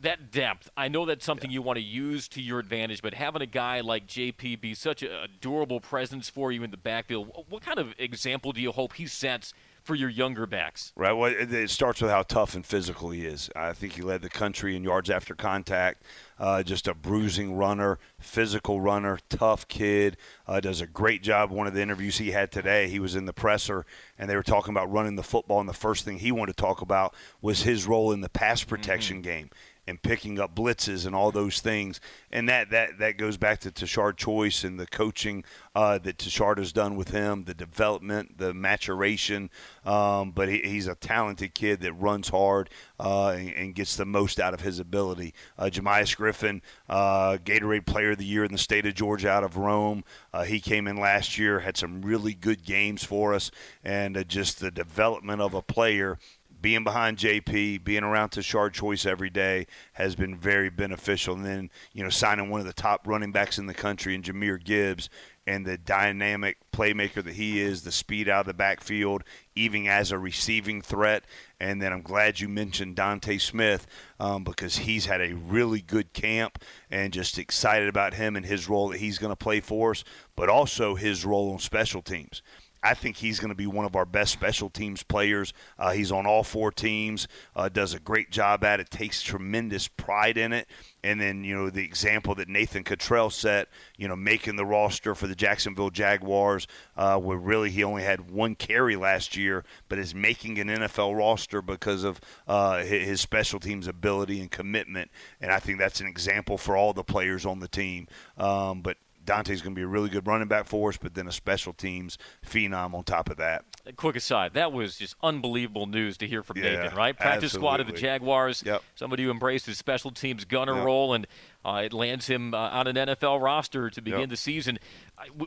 that 0.00 0.30
depth, 0.30 0.70
I 0.76 0.88
know 0.88 1.06
that's 1.06 1.24
something 1.24 1.50
yeah. 1.50 1.54
you 1.54 1.62
want 1.62 1.78
to 1.78 1.84
use 1.84 2.28
to 2.28 2.42
your 2.42 2.58
advantage, 2.58 3.02
but 3.02 3.14
having 3.14 3.42
a 3.42 3.46
guy 3.46 3.80
like 3.80 4.06
JP 4.06 4.60
be 4.60 4.74
such 4.74 5.02
a 5.02 5.26
durable 5.40 5.80
presence 5.80 6.28
for 6.28 6.52
you 6.52 6.62
in 6.62 6.70
the 6.70 6.76
backfield, 6.76 7.46
what 7.48 7.62
kind 7.62 7.78
of 7.78 7.94
example 7.98 8.52
do 8.52 8.60
you 8.60 8.70
hope 8.70 8.94
he 8.94 9.06
sets 9.06 9.52
for 9.88 9.94
your 9.94 10.10
younger 10.10 10.44
backs? 10.44 10.92
Right. 10.96 11.12
Well, 11.12 11.32
it 11.34 11.70
starts 11.70 12.02
with 12.02 12.10
how 12.10 12.22
tough 12.22 12.54
and 12.54 12.64
physical 12.64 13.08
he 13.08 13.24
is. 13.24 13.48
I 13.56 13.72
think 13.72 13.94
he 13.94 14.02
led 14.02 14.20
the 14.20 14.28
country 14.28 14.76
in 14.76 14.84
yards 14.84 15.08
after 15.08 15.34
contact. 15.34 16.02
Uh, 16.38 16.62
just 16.62 16.86
a 16.86 16.92
bruising 16.92 17.54
runner, 17.54 17.98
physical 18.20 18.82
runner, 18.82 19.18
tough 19.30 19.66
kid. 19.66 20.18
Uh, 20.46 20.60
does 20.60 20.82
a 20.82 20.86
great 20.86 21.22
job. 21.22 21.50
One 21.50 21.66
of 21.66 21.72
the 21.72 21.80
interviews 21.80 22.18
he 22.18 22.32
had 22.32 22.52
today, 22.52 22.88
he 22.88 23.00
was 23.00 23.16
in 23.16 23.24
the 23.24 23.32
presser, 23.32 23.86
and 24.18 24.28
they 24.28 24.36
were 24.36 24.42
talking 24.42 24.74
about 24.74 24.92
running 24.92 25.16
the 25.16 25.22
football. 25.22 25.58
And 25.58 25.68
the 25.68 25.72
first 25.72 26.04
thing 26.04 26.18
he 26.18 26.32
wanted 26.32 26.58
to 26.58 26.62
talk 26.62 26.82
about 26.82 27.14
was 27.40 27.62
his 27.62 27.86
role 27.86 28.12
in 28.12 28.20
the 28.20 28.28
pass 28.28 28.62
protection 28.62 29.16
mm-hmm. 29.16 29.30
game 29.30 29.50
and 29.88 30.02
picking 30.02 30.38
up 30.38 30.54
blitzes 30.54 31.06
and 31.06 31.14
all 31.14 31.32
those 31.32 31.60
things. 31.60 32.00
And 32.30 32.48
that 32.48 32.70
that 32.70 32.98
that 32.98 33.16
goes 33.16 33.36
back 33.38 33.60
to 33.60 33.70
Tashard 33.70 34.18
Choice 34.18 34.62
and 34.62 34.78
the 34.78 34.86
coaching 34.86 35.44
uh, 35.74 35.96
that 35.98 36.18
Tashard 36.18 36.58
has 36.58 36.72
done 36.72 36.96
with 36.96 37.10
him, 37.10 37.44
the 37.44 37.54
development, 37.54 38.36
the 38.36 38.52
maturation. 38.52 39.48
Um, 39.84 40.32
but 40.32 40.48
he, 40.48 40.58
he's 40.58 40.86
a 40.86 40.94
talented 40.94 41.54
kid 41.54 41.80
that 41.80 41.92
runs 41.94 42.28
hard 42.28 42.68
uh, 43.00 43.28
and, 43.30 43.54
and, 43.54 43.74
gets 43.74 43.96
the 43.96 44.04
most 44.04 44.40
out 44.40 44.52
of 44.52 44.60
his 44.60 44.80
ability. 44.80 45.34
Uh, 45.56 45.66
Jamious 45.66 46.16
Griffin, 46.16 46.60
uh, 46.88 47.38
Gatorade 47.44 47.86
Player 47.86 48.10
of 48.10 48.18
the 48.18 48.24
Year 48.24 48.44
in 48.44 48.52
the 48.52 48.58
state 48.58 48.84
of 48.86 48.94
Georgia 48.94 49.30
out 49.30 49.44
of 49.44 49.56
Rome. 49.56 50.04
Uh, 50.34 50.42
he 50.42 50.60
came 50.60 50.86
in 50.86 50.98
last 50.98 51.38
year, 51.38 51.60
had 51.60 51.76
some 51.76 52.02
really 52.02 52.34
good 52.34 52.64
games 52.64 53.04
for 53.04 53.32
us, 53.32 53.50
and 53.82 54.16
uh, 54.16 54.24
just 54.24 54.60
the 54.60 54.70
development 54.70 55.40
of 55.40 55.54
a 55.54 55.62
player 55.62 56.18
being 56.60 56.84
behind 56.84 57.18
JP, 57.18 57.84
being 57.84 58.02
around 58.02 58.30
Tashard 58.30 58.74
Choice 58.74 59.06
every 59.06 59.30
day 59.30 59.66
has 59.92 60.14
been 60.14 60.36
very 60.36 60.70
beneficial. 60.70 61.34
And 61.34 61.44
then, 61.44 61.70
you 61.92 62.02
know, 62.02 62.10
signing 62.10 62.50
one 62.50 62.60
of 62.60 62.66
the 62.66 62.72
top 62.72 63.06
running 63.06 63.32
backs 63.32 63.58
in 63.58 63.66
the 63.66 63.74
country 63.74 64.14
in 64.14 64.22
Jahmyr 64.22 64.62
Gibbs 64.62 65.08
and 65.46 65.64
the 65.64 65.78
dynamic 65.78 66.58
playmaker 66.72 67.24
that 67.24 67.34
he 67.34 67.60
is, 67.60 67.82
the 67.82 67.90
speed 67.90 68.28
out 68.28 68.40
of 68.40 68.46
the 68.46 68.54
backfield, 68.54 69.24
even 69.54 69.86
as 69.86 70.12
a 70.12 70.18
receiving 70.18 70.82
threat. 70.82 71.24
And 71.58 71.80
then 71.80 71.92
I'm 71.92 72.02
glad 72.02 72.38
you 72.38 72.48
mentioned 72.48 72.96
Dontae 72.96 73.40
Smith 73.40 73.86
um, 74.20 74.44
because 74.44 74.78
he's 74.78 75.06
had 75.06 75.22
a 75.22 75.32
really 75.32 75.80
good 75.80 76.12
camp 76.12 76.62
and 76.90 77.12
just 77.12 77.38
excited 77.38 77.88
about 77.88 78.14
him 78.14 78.36
and 78.36 78.44
his 78.44 78.68
role 78.68 78.88
that 78.88 79.00
he's 79.00 79.18
going 79.18 79.32
to 79.32 79.36
play 79.36 79.60
for 79.60 79.92
us, 79.92 80.04
but 80.36 80.50
also 80.50 80.96
his 80.96 81.24
role 81.24 81.52
on 81.52 81.58
special 81.60 82.02
teams. 82.02 82.42
I 82.82 82.94
think 82.94 83.16
he's 83.16 83.40
going 83.40 83.50
to 83.50 83.56
be 83.56 83.66
one 83.66 83.84
of 83.84 83.96
our 83.96 84.04
best 84.04 84.32
special 84.32 84.70
teams 84.70 85.02
players. 85.02 85.52
Uh, 85.78 85.90
he's 85.92 86.12
on 86.12 86.26
all 86.26 86.44
four 86.44 86.70
teams, 86.70 87.26
uh, 87.56 87.68
does 87.68 87.94
a 87.94 87.98
great 87.98 88.30
job 88.30 88.62
at 88.64 88.80
it, 88.80 88.90
takes 88.90 89.22
tremendous 89.22 89.88
pride 89.88 90.38
in 90.38 90.52
it. 90.52 90.68
And 91.02 91.20
then, 91.20 91.44
you 91.44 91.54
know, 91.54 91.70
the 91.70 91.84
example 91.84 92.34
that 92.36 92.48
Nathan 92.48 92.84
Cottrell 92.84 93.30
set, 93.30 93.68
you 93.96 94.08
know, 94.08 94.16
making 94.16 94.56
the 94.56 94.64
roster 94.66 95.14
for 95.14 95.26
the 95.26 95.34
Jacksonville 95.34 95.90
Jaguars, 95.90 96.66
uh, 96.96 97.18
where 97.18 97.38
really 97.38 97.70
he 97.70 97.84
only 97.84 98.02
had 98.02 98.30
one 98.30 98.54
carry 98.54 98.96
last 98.96 99.36
year, 99.36 99.64
but 99.88 99.98
is 99.98 100.14
making 100.14 100.58
an 100.58 100.68
NFL 100.68 101.16
roster 101.16 101.62
because 101.62 102.04
of 102.04 102.20
uh, 102.46 102.82
his 102.82 103.20
special 103.20 103.60
teams 103.60 103.86
ability 103.86 104.40
and 104.40 104.50
commitment. 104.50 105.10
And 105.40 105.50
I 105.50 105.58
think 105.58 105.78
that's 105.78 106.00
an 106.00 106.06
example 106.06 106.58
for 106.58 106.76
all 106.76 106.92
the 106.92 107.04
players 107.04 107.46
on 107.46 107.60
the 107.60 107.68
team. 107.68 108.08
Um, 108.36 108.82
but 108.82 108.98
Dontae's 109.28 109.60
going 109.60 109.74
to 109.74 109.78
be 109.78 109.82
a 109.82 109.86
really 109.86 110.08
good 110.08 110.26
running 110.26 110.48
back 110.48 110.64
for 110.64 110.88
us, 110.88 110.96
but 110.96 111.14
then 111.14 111.28
a 111.28 111.32
special 111.32 111.74
teams 111.74 112.16
phenom 112.46 112.94
on 112.94 113.04
top 113.04 113.28
of 113.28 113.36
that. 113.36 113.64
A 113.84 113.92
quick 113.92 114.16
aside, 114.16 114.54
that 114.54 114.72
was 114.72 114.96
just 114.96 115.16
unbelievable 115.22 115.86
news 115.86 116.16
to 116.18 116.26
hear 116.26 116.42
from 116.42 116.56
yeah, 116.56 116.94
right? 116.94 117.14
Practice 117.14 117.44
absolutely. 117.44 117.48
squad 117.48 117.80
of 117.80 117.86
the 117.86 117.92
Jaguars, 117.92 118.62
yep. 118.64 118.82
somebody 118.94 119.24
who 119.24 119.30
embraced 119.30 119.66
his 119.66 119.76
special 119.76 120.10
teams 120.10 120.46
gunner 120.46 120.74
yep. 120.74 120.84
role, 120.84 121.12
and 121.12 121.26
uh, 121.62 121.82
it 121.84 121.92
lands 121.92 122.26
him 122.26 122.54
uh, 122.54 122.70
on 122.70 122.86
an 122.86 122.96
NFL 122.96 123.42
roster 123.42 123.90
to 123.90 124.00
begin 124.00 124.20
yep. 124.20 124.28
the 124.30 124.36
season. 124.36 124.78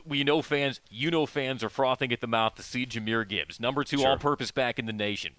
we 0.06 0.22
know 0.22 0.42
fans, 0.42 0.80
you 0.88 1.10
know 1.10 1.26
fans 1.26 1.64
are 1.64 1.70
frothing 1.70 2.12
at 2.12 2.20
the 2.20 2.28
mouth 2.28 2.54
to 2.54 2.62
see 2.62 2.86
Jahmyr 2.86 3.26
Gibbs, 3.26 3.58
number 3.58 3.82
two 3.82 3.98
sure. 3.98 4.10
all-purpose 4.10 4.52
back 4.52 4.78
in 4.78 4.86
the 4.86 4.92
nation. 4.92 5.32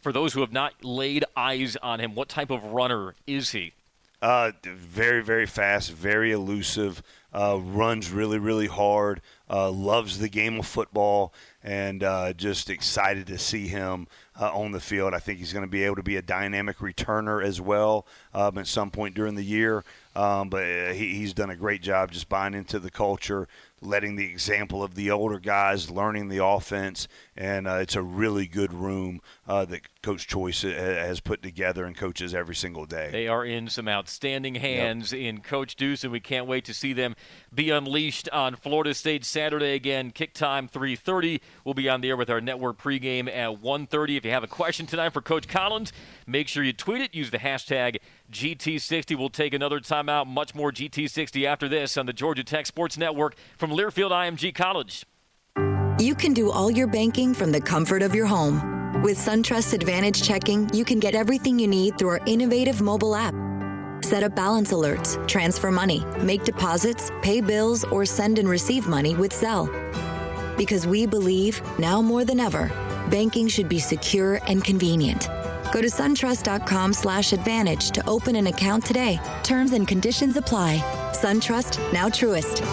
For 0.00 0.12
those 0.12 0.32
who 0.32 0.40
have 0.40 0.52
not 0.52 0.82
laid 0.82 1.26
eyes 1.36 1.76
on 1.82 2.00
him, 2.00 2.14
what 2.14 2.30
type 2.30 2.50
of 2.50 2.64
runner 2.64 3.14
is 3.26 3.50
he? 3.50 3.74
Uh, 4.22 4.50
very, 4.62 5.22
very 5.22 5.46
fast, 5.46 5.92
very 5.92 6.32
elusive 6.32 7.02
uh, 7.36 7.60
runs 7.60 8.10
really, 8.10 8.38
really 8.38 8.66
hard, 8.66 9.20
uh, 9.50 9.70
loves 9.70 10.18
the 10.18 10.28
game 10.28 10.58
of 10.58 10.66
football, 10.66 11.34
and 11.62 12.02
uh, 12.02 12.32
just 12.32 12.70
excited 12.70 13.26
to 13.26 13.36
see 13.36 13.68
him 13.68 14.08
uh, 14.40 14.50
on 14.56 14.72
the 14.72 14.80
field. 14.80 15.12
I 15.12 15.18
think 15.18 15.38
he's 15.38 15.52
going 15.52 15.64
to 15.64 15.70
be 15.70 15.84
able 15.84 15.96
to 15.96 16.02
be 16.02 16.16
a 16.16 16.22
dynamic 16.22 16.78
returner 16.78 17.44
as 17.44 17.60
well 17.60 18.06
um, 18.32 18.56
at 18.56 18.66
some 18.66 18.90
point 18.90 19.14
during 19.14 19.34
the 19.34 19.44
year. 19.44 19.84
Um, 20.14 20.48
but 20.48 20.62
uh, 20.62 20.92
he, 20.94 21.14
he's 21.14 21.34
done 21.34 21.50
a 21.50 21.56
great 21.56 21.82
job 21.82 22.10
just 22.10 22.30
buying 22.30 22.54
into 22.54 22.78
the 22.78 22.90
culture, 22.90 23.48
letting 23.86 24.16
the 24.16 24.26
example 24.26 24.82
of 24.82 24.94
the 24.94 25.10
older 25.10 25.38
guys, 25.38 25.90
learning 25.90 26.28
the 26.28 26.44
offense, 26.44 27.08
and 27.36 27.68
uh, 27.68 27.74
it's 27.74 27.94
a 27.94 28.02
really 28.02 28.46
good 28.46 28.72
room 28.72 29.20
uh, 29.46 29.64
that 29.64 29.82
Coach 30.02 30.26
Choice 30.26 30.62
has 30.62 31.20
put 31.20 31.42
together 31.42 31.84
and 31.84 31.96
coaches 31.96 32.34
every 32.34 32.54
single 32.54 32.86
day. 32.86 33.08
They 33.10 33.28
are 33.28 33.44
in 33.44 33.68
some 33.68 33.88
outstanding 33.88 34.56
hands 34.56 35.12
yep. 35.12 35.22
in 35.22 35.40
Coach 35.40 35.76
Deuce, 35.76 36.04
and 36.04 36.12
we 36.12 36.20
can't 36.20 36.46
wait 36.46 36.64
to 36.66 36.74
see 36.74 36.92
them 36.92 37.14
be 37.54 37.70
unleashed 37.70 38.28
on 38.30 38.56
Florida 38.56 38.94
State 38.94 39.24
Saturday 39.24 39.74
again. 39.74 40.10
Kick 40.10 40.34
time 40.34 40.68
3:30. 40.68 41.40
We'll 41.64 41.74
be 41.74 41.88
on 41.88 42.00
the 42.00 42.08
air 42.08 42.16
with 42.16 42.30
our 42.30 42.40
network 42.40 42.78
pregame 42.78 43.28
at 43.28 43.60
1:30. 43.60 44.16
If 44.16 44.24
you 44.24 44.30
have 44.30 44.44
a 44.44 44.48
question 44.48 44.86
tonight 44.86 45.12
for 45.12 45.20
Coach 45.20 45.48
Collins, 45.48 45.92
make 46.26 46.48
sure 46.48 46.62
you 46.62 46.72
tweet 46.72 47.02
it. 47.02 47.14
Use 47.14 47.30
the 47.30 47.38
hashtag 47.38 47.98
GT60. 48.30 49.16
We'll 49.16 49.28
take 49.28 49.54
another 49.54 49.80
timeout. 49.80 50.26
Much 50.26 50.54
more 50.54 50.72
GT60 50.72 51.44
after 51.46 51.68
this 51.68 51.96
on 51.96 52.06
the 52.06 52.12
Georgia 52.12 52.44
Tech 52.44 52.66
Sports 52.66 52.98
Network 52.98 53.36
from 53.56 53.72
Learfield 53.76 54.10
IMG 54.10 54.54
College. 54.54 55.04
You 55.98 56.14
can 56.14 56.32
do 56.32 56.50
all 56.50 56.70
your 56.70 56.86
banking 56.86 57.34
from 57.34 57.52
the 57.52 57.60
comfort 57.60 58.00
of 58.00 58.14
your 58.14 58.24
home. 58.24 59.02
With 59.02 59.18
SunTrust 59.18 59.74
Advantage 59.74 60.22
Checking, 60.22 60.70
you 60.72 60.82
can 60.82 60.98
get 60.98 61.14
everything 61.14 61.58
you 61.58 61.68
need 61.68 61.98
through 61.98 62.08
our 62.08 62.20
innovative 62.26 62.80
mobile 62.80 63.14
app. 63.14 63.34
Set 64.02 64.22
up 64.22 64.34
balance 64.34 64.72
alerts, 64.72 65.16
transfer 65.28 65.70
money, 65.70 66.02
make 66.22 66.44
deposits, 66.44 67.10
pay 67.20 67.42
bills, 67.42 67.84
or 67.84 68.06
send 68.06 68.38
and 68.38 68.48
receive 68.48 68.86
money 68.88 69.14
with 69.14 69.32
Zelle. 69.32 69.68
Because 70.56 70.86
we 70.86 71.04
believe, 71.06 71.60
now 71.78 72.00
more 72.00 72.24
than 72.24 72.40
ever, 72.40 72.68
banking 73.10 73.46
should 73.46 73.68
be 73.68 73.78
secure 73.78 74.40
and 74.48 74.64
convenient. 74.64 75.28
Go 75.76 75.82
to 75.82 75.88
suntrust.com 75.88 76.94
slash 76.94 77.34
advantage 77.34 77.90
to 77.90 78.08
open 78.08 78.36
an 78.36 78.46
account 78.46 78.82
today. 78.86 79.20
Terms 79.42 79.72
and 79.72 79.86
conditions 79.86 80.38
apply. 80.38 80.78
SunTrust, 81.12 81.92
now 81.92 82.08
Truist. 82.08 82.64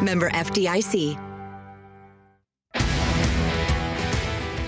Member 0.00 0.30
FDIC. 0.30 1.31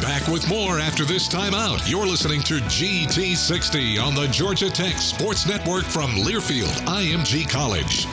Back 0.00 0.28
with 0.28 0.46
more 0.46 0.78
after 0.78 1.06
this 1.06 1.26
timeout. 1.26 1.90
You're 1.90 2.06
listening 2.06 2.42
to 2.42 2.54
GT60 2.54 3.98
on 3.98 4.14
the 4.14 4.26
Georgia 4.28 4.68
Tech 4.68 4.98
Sports 4.98 5.46
Network 5.46 5.84
from 5.84 6.10
Learfield 6.10 6.74
IMG 6.84 7.48
College. 7.48 8.06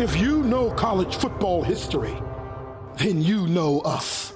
If 0.00 0.20
you 0.20 0.42
know 0.42 0.72
college 0.72 1.14
football 1.14 1.62
history, 1.62 2.16
then 2.98 3.22
you 3.22 3.46
know 3.46 3.80
us. 3.80 4.32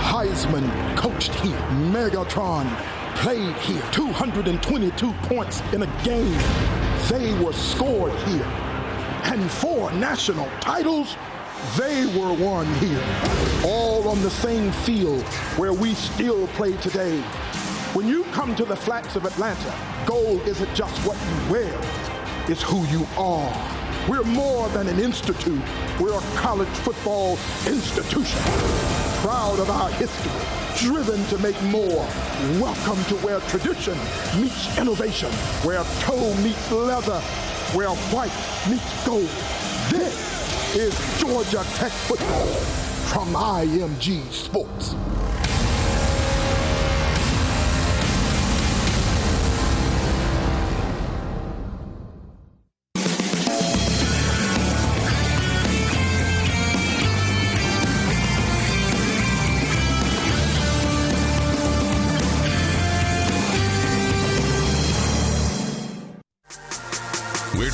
Heisman 0.00 0.96
coached 0.96 1.32
here. 1.36 1.56
Megatron 1.92 2.68
played 3.14 3.54
here. 3.58 3.82
222 3.92 5.12
points 5.22 5.60
in 5.72 5.82
a 5.82 6.02
game. 6.02 6.36
They 7.08 7.32
were 7.44 7.52
scored 7.52 8.12
here. 8.22 8.44
And 9.22 9.48
four 9.48 9.92
national 9.92 10.48
titles 10.60 11.16
They 11.76 12.06
were 12.18 12.32
won 12.32 12.66
here, 12.76 13.04
all 13.64 14.08
on 14.08 14.20
the 14.22 14.30
same 14.30 14.72
field 14.72 15.22
where 15.56 15.74
we 15.74 15.94
still 15.94 16.46
play 16.48 16.72
today. 16.78 17.20
When 17.92 18.08
you 18.08 18.24
come 18.32 18.56
to 18.56 18.64
the 18.64 18.74
flats 18.74 19.14
of 19.14 19.26
Atlanta, 19.26 19.74
gold 20.06 20.40
isn't 20.48 20.74
just 20.74 20.98
what 21.06 21.18
you 21.18 21.52
wear, 21.52 21.80
it's 22.48 22.62
who 22.62 22.84
you 22.86 23.06
are. 23.18 23.52
We're 24.08 24.24
more 24.24 24.70
than 24.70 24.88
an 24.88 24.98
institute. 24.98 25.62
We're 26.00 26.18
a 26.18 26.22
college 26.34 26.68
football 26.68 27.38
institution. 27.66 28.40
Proud 29.20 29.58
of 29.60 29.68
our 29.68 29.90
history, 29.90 30.32
driven 30.78 31.22
to 31.26 31.38
make 31.38 31.60
more. 31.64 32.06
Welcome 32.58 33.04
to 33.04 33.16
where 33.22 33.40
tradition 33.40 33.98
meets 34.40 34.78
innovation, 34.78 35.30
where 35.62 35.84
toe 36.00 36.34
meets 36.42 36.72
leather, 36.72 37.20
where 37.74 37.90
white 38.14 38.32
meets 38.68 39.06
gold. 39.06 39.28
This 39.90 40.29
is 40.74 40.94
Georgia 41.18 41.64
Tech 41.74 41.90
football 41.90 42.46
from 43.10 43.34
IMG 43.34 44.30
Sports. 44.30 44.94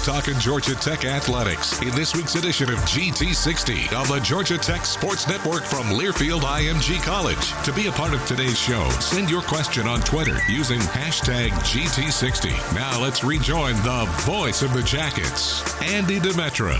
Talking 0.07 0.39
Georgia 0.39 0.77
Tech 0.77 1.05
athletics 1.05 1.83
in 1.83 1.91
this 1.91 2.15
week's 2.15 2.37
edition 2.37 2.71
of 2.71 2.79
GT60 2.83 3.93
on 3.93 4.07
the 4.07 4.21
Georgia 4.21 4.57
Tech 4.57 4.85
Sports 4.85 5.27
Network 5.27 5.65
from 5.65 5.87
Learfield 5.87 6.43
IMG 6.43 7.03
College. 7.03 7.51
To 7.65 7.73
be 7.73 7.89
a 7.89 7.91
part 7.91 8.15
of 8.15 8.25
today's 8.25 8.57
show, 8.57 8.89
send 9.01 9.29
your 9.29 9.43
question 9.43 9.89
on 9.89 9.99
Twitter 10.03 10.39
using 10.49 10.79
hashtag 10.79 11.51
GT60. 11.51 12.51
Now 12.73 13.03
let's 13.03 13.25
rejoin 13.25 13.75
the 13.83 14.07
voice 14.21 14.63
of 14.63 14.73
the 14.75 14.83
Jackets, 14.85 15.83
Andy 15.83 16.21
Demetra. 16.21 16.79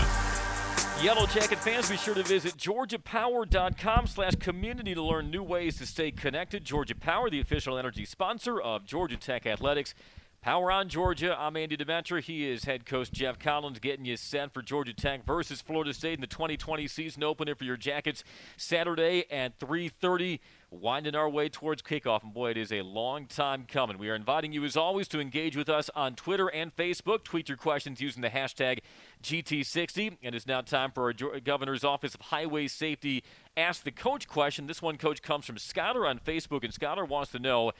Yellow 1.03 1.25
Jacket 1.27 1.59
fans, 1.59 1.89
be 1.89 1.97
sure 1.97 2.15
to 2.15 2.23
visit 2.23 2.55
georgiapower.com 2.55 4.07
slash 4.07 4.35
community 4.35 4.95
to 4.95 5.01
learn 5.01 5.29
new 5.29 5.43
ways 5.43 5.75
to 5.79 5.85
stay 5.85 6.11
connected. 6.11 6.63
Georgia 6.63 6.95
Power, 6.95 7.29
the 7.29 7.41
official 7.41 7.77
energy 7.77 8.05
sponsor 8.05 8.61
of 8.61 8.85
Georgia 8.85 9.17
Tech 9.17 9.45
Athletics. 9.45 9.93
Power 10.41 10.71
on 10.71 10.87
Georgia. 10.87 11.35
I'm 11.37 11.57
Andy 11.57 11.75
Demetra. 11.75 12.21
He 12.21 12.49
is 12.49 12.63
head 12.63 12.85
coach 12.85 13.11
Geoff 13.11 13.37
Collins 13.37 13.79
getting 13.79 14.05
you 14.05 14.15
set 14.15 14.53
for 14.53 14.61
Georgia 14.61 14.93
Tech 14.93 15.25
versus 15.25 15.61
Florida 15.61 15.93
State 15.93 16.13
in 16.13 16.21
the 16.21 16.27
2020 16.27 16.87
season 16.87 17.23
opener 17.23 17.53
for 17.53 17.65
your 17.65 17.75
Jackets 17.75 18.23
Saturday 18.55 19.25
at 19.29 19.59
3:30. 19.59 20.39
Winding 20.69 21.15
our 21.15 21.29
way 21.29 21.47
towards 21.47 21.81
kickoff, 21.81 22.23
and 22.23 22.33
boy, 22.33 22.51
it 22.51 22.57
is 22.57 22.73
a 22.73 22.81
long 22.81 23.25
time 23.25 23.65
coming. 23.65 23.97
We 23.97 24.09
are 24.09 24.15
inviting 24.15 24.51
you, 24.51 24.65
as 24.65 24.75
always, 24.75 25.07
to 25.09 25.19
engage 25.21 25.55
with 25.55 25.69
us 25.69 25.89
on 25.95 26.15
Twitter 26.15 26.49
and 26.49 26.75
Facebook. 26.75 27.23
Tweet 27.23 27.47
your 27.47 27.57
questions 27.57 28.01
using 28.01 28.21
the 28.21 28.29
hashtag 28.29 28.79
GT60. 29.23 30.17
And 30.21 30.35
it's 30.35 30.45
now 30.45 30.59
time 30.59 30.91
for 30.91 31.05
our 31.05 31.39
Governor's 31.39 31.85
Office 31.85 32.15
of 32.15 32.21
Highway 32.21 32.67
Safety 32.67 33.23
Ask 33.55 33.83
the 33.83 33.91
Coach 33.91 34.27
question. 34.27 34.67
This 34.67 34.81
one, 34.81 34.97
Coach, 34.97 35.21
comes 35.21 35.45
from 35.45 35.55
Skyler 35.55 36.07
on 36.07 36.19
Facebook, 36.19 36.65
and 36.65 36.73
Skyler 36.73 37.07
wants 37.07 37.31
to 37.31 37.39
know 37.39 37.71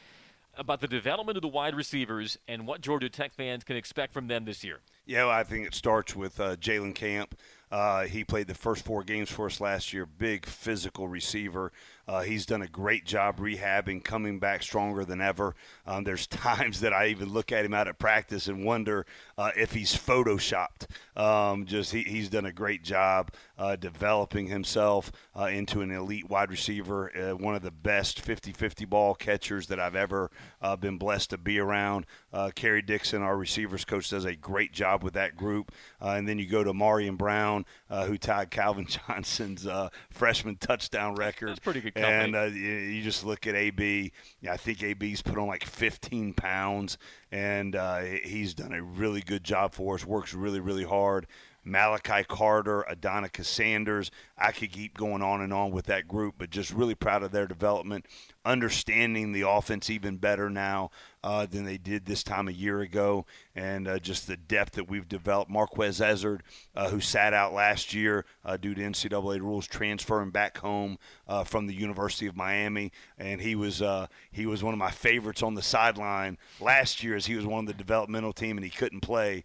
about 0.57 0.81
the 0.81 0.87
development 0.87 1.37
of 1.37 1.41
the 1.41 1.47
wide 1.47 1.75
receivers 1.75 2.37
and 2.47 2.65
what 2.67 2.81
Georgia 2.81 3.09
Tech 3.09 3.33
fans 3.33 3.63
can 3.63 3.75
expect 3.75 4.13
from 4.13 4.27
them 4.27 4.45
this 4.45 4.63
year? 4.63 4.79
Yeah, 5.05 5.25
well, 5.25 5.35
I 5.35 5.43
think 5.43 5.65
it 5.65 5.73
starts 5.73 6.15
with 6.15 6.39
uh, 6.39 6.55
Jalen 6.57 6.95
Camp. 6.95 7.37
Uh, 7.71 8.03
he 8.03 8.23
played 8.23 8.47
the 8.47 8.53
first 8.53 8.85
four 8.85 9.03
games 9.03 9.29
for 9.29 9.45
us 9.45 9.59
last 9.59 9.93
year. 9.93 10.05
Big 10.05 10.45
physical 10.45 11.07
receiver. 11.07 11.71
Uh, 12.07 12.21
he's 12.21 12.45
done 12.45 12.61
a 12.61 12.67
great 12.67 13.05
job 13.05 13.37
rehabbing, 13.37 14.03
coming 14.03 14.39
back 14.39 14.63
stronger 14.63 15.03
than 15.03 15.21
ever. 15.21 15.55
Um, 15.85 16.03
there's 16.03 16.25
times 16.27 16.79
that 16.81 16.93
I 16.93 17.07
even 17.07 17.33
look 17.33 17.51
at 17.51 17.65
him 17.65 17.73
out 17.73 17.87
at 17.87 17.99
practice 17.99 18.47
and 18.47 18.63
wonder 18.63 19.05
uh, 19.37 19.51
if 19.57 19.73
he's 19.73 19.93
photoshopped. 19.95 20.87
Um, 21.15 21.65
just 21.65 21.91
he, 21.91 22.03
he's 22.03 22.29
done 22.29 22.45
a 22.45 22.51
great 22.53 22.83
job 22.83 23.31
uh, 23.57 23.75
developing 23.75 24.47
himself 24.47 25.11
uh, 25.35 25.45
into 25.45 25.81
an 25.81 25.91
elite 25.91 26.29
wide 26.29 26.51
receiver, 26.51 27.11
uh, 27.17 27.35
one 27.35 27.55
of 27.55 27.61
the 27.61 27.71
best 27.71 28.23
50-50 28.23 28.87
ball 28.87 29.13
catchers 29.13 29.67
that 29.67 29.79
I've 29.79 29.95
ever 29.95 30.31
uh, 30.61 30.75
been 30.75 30.97
blessed 30.97 31.31
to 31.31 31.37
be 31.37 31.59
around. 31.59 32.05
Kerry 32.53 32.83
Dixon, 32.83 33.23
our 33.23 33.35
receivers 33.35 33.83
coach, 33.83 34.11
does 34.11 34.23
a 34.23 34.35
great 34.35 34.71
job 34.71 35.03
with 35.03 35.13
that 35.13 35.35
group. 35.35 35.71
and 35.99 36.27
then 36.27 36.37
you 36.37 36.45
go 36.45 36.63
to 36.63 36.71
Ahmarean 36.71 37.17
Brown, 37.17 37.65
who 37.89 38.15
tied 38.15 38.51
Calvin 38.51 38.85
Johnson's 39.07 39.67
freshman 40.11 40.55
touchdown 40.57 41.15
record. 41.15 41.49
That's 41.49 41.59
pretty 41.59 41.81
good 41.81 41.95
and 42.05 42.35
uh, 42.35 42.43
you 42.43 43.01
just 43.01 43.25
look 43.25 43.47
at 43.47 43.55
AB. 43.55 44.11
I 44.49 44.57
think 44.57 44.83
AB's 44.83 45.21
put 45.21 45.37
on 45.37 45.47
like 45.47 45.65
15 45.65 46.33
pounds, 46.33 46.97
and 47.31 47.75
uh, 47.75 47.99
he's 47.99 48.53
done 48.53 48.73
a 48.73 48.81
really 48.81 49.21
good 49.21 49.43
job 49.43 49.73
for 49.73 49.95
us. 49.95 50.05
Works 50.05 50.33
really, 50.33 50.59
really 50.59 50.83
hard. 50.83 51.27
Malachi 51.67 52.23
Carter, 52.23 52.85
Adonica 52.89 53.43
Sanders. 53.43 54.09
I 54.37 54.51
could 54.51 54.71
keep 54.71 54.97
going 54.97 55.21
on 55.21 55.41
and 55.41 55.51
on 55.53 55.71
with 55.71 55.85
that 55.87 56.07
group, 56.07 56.35
but 56.37 56.49
just 56.49 56.71
really 56.71 56.95
proud 56.95 57.23
of 57.23 57.31
their 57.31 57.45
development, 57.45 58.05
understanding 58.45 59.33
the 59.33 59.47
offense 59.47 59.89
even 59.89 60.17
better 60.17 60.49
now 60.49 60.91
uh, 61.27 61.45
than 61.45 61.65
they 61.65 61.77
did 61.77 62.05
this 62.05 62.23
time 62.23 62.47
a 62.47 62.53
year 62.53 62.79
ago, 62.79 63.25
and 63.53 63.85
uh, 63.85 63.99
just 63.99 64.27
the 64.27 64.37
depth 64.37 64.75
that 64.75 64.89
we've 64.89 65.09
developed. 65.09 65.51
Marquez 65.51 65.99
Ezzard, 65.99 66.39
uh, 66.73 66.87
who 66.87 67.01
sat 67.01 67.33
out 67.33 67.51
last 67.51 67.93
year 67.93 68.23
uh, 68.45 68.55
due 68.55 68.73
to 68.73 68.81
NCAA 68.81 69.41
rules, 69.41 69.67
transferring 69.67 70.29
back 70.29 70.59
home 70.59 70.97
uh, 71.27 71.43
from 71.43 71.67
the 71.67 71.73
University 71.73 72.27
of 72.27 72.37
Miami, 72.37 72.93
and 73.17 73.41
he 73.41 73.55
was 73.55 73.81
uh, 73.81 74.07
he 74.31 74.45
was 74.45 74.63
one 74.63 74.73
of 74.73 74.79
my 74.79 74.89
favorites 74.89 75.43
on 75.43 75.53
the 75.53 75.61
sideline 75.61 76.37
last 76.61 77.03
year, 77.03 77.13
as 77.13 77.25
he 77.25 77.35
was 77.35 77.45
one 77.45 77.59
of 77.59 77.67
the 77.67 77.73
developmental 77.73 78.31
team, 78.31 78.57
and 78.57 78.63
he 78.63 78.71
couldn't 78.71 79.01
play. 79.01 79.43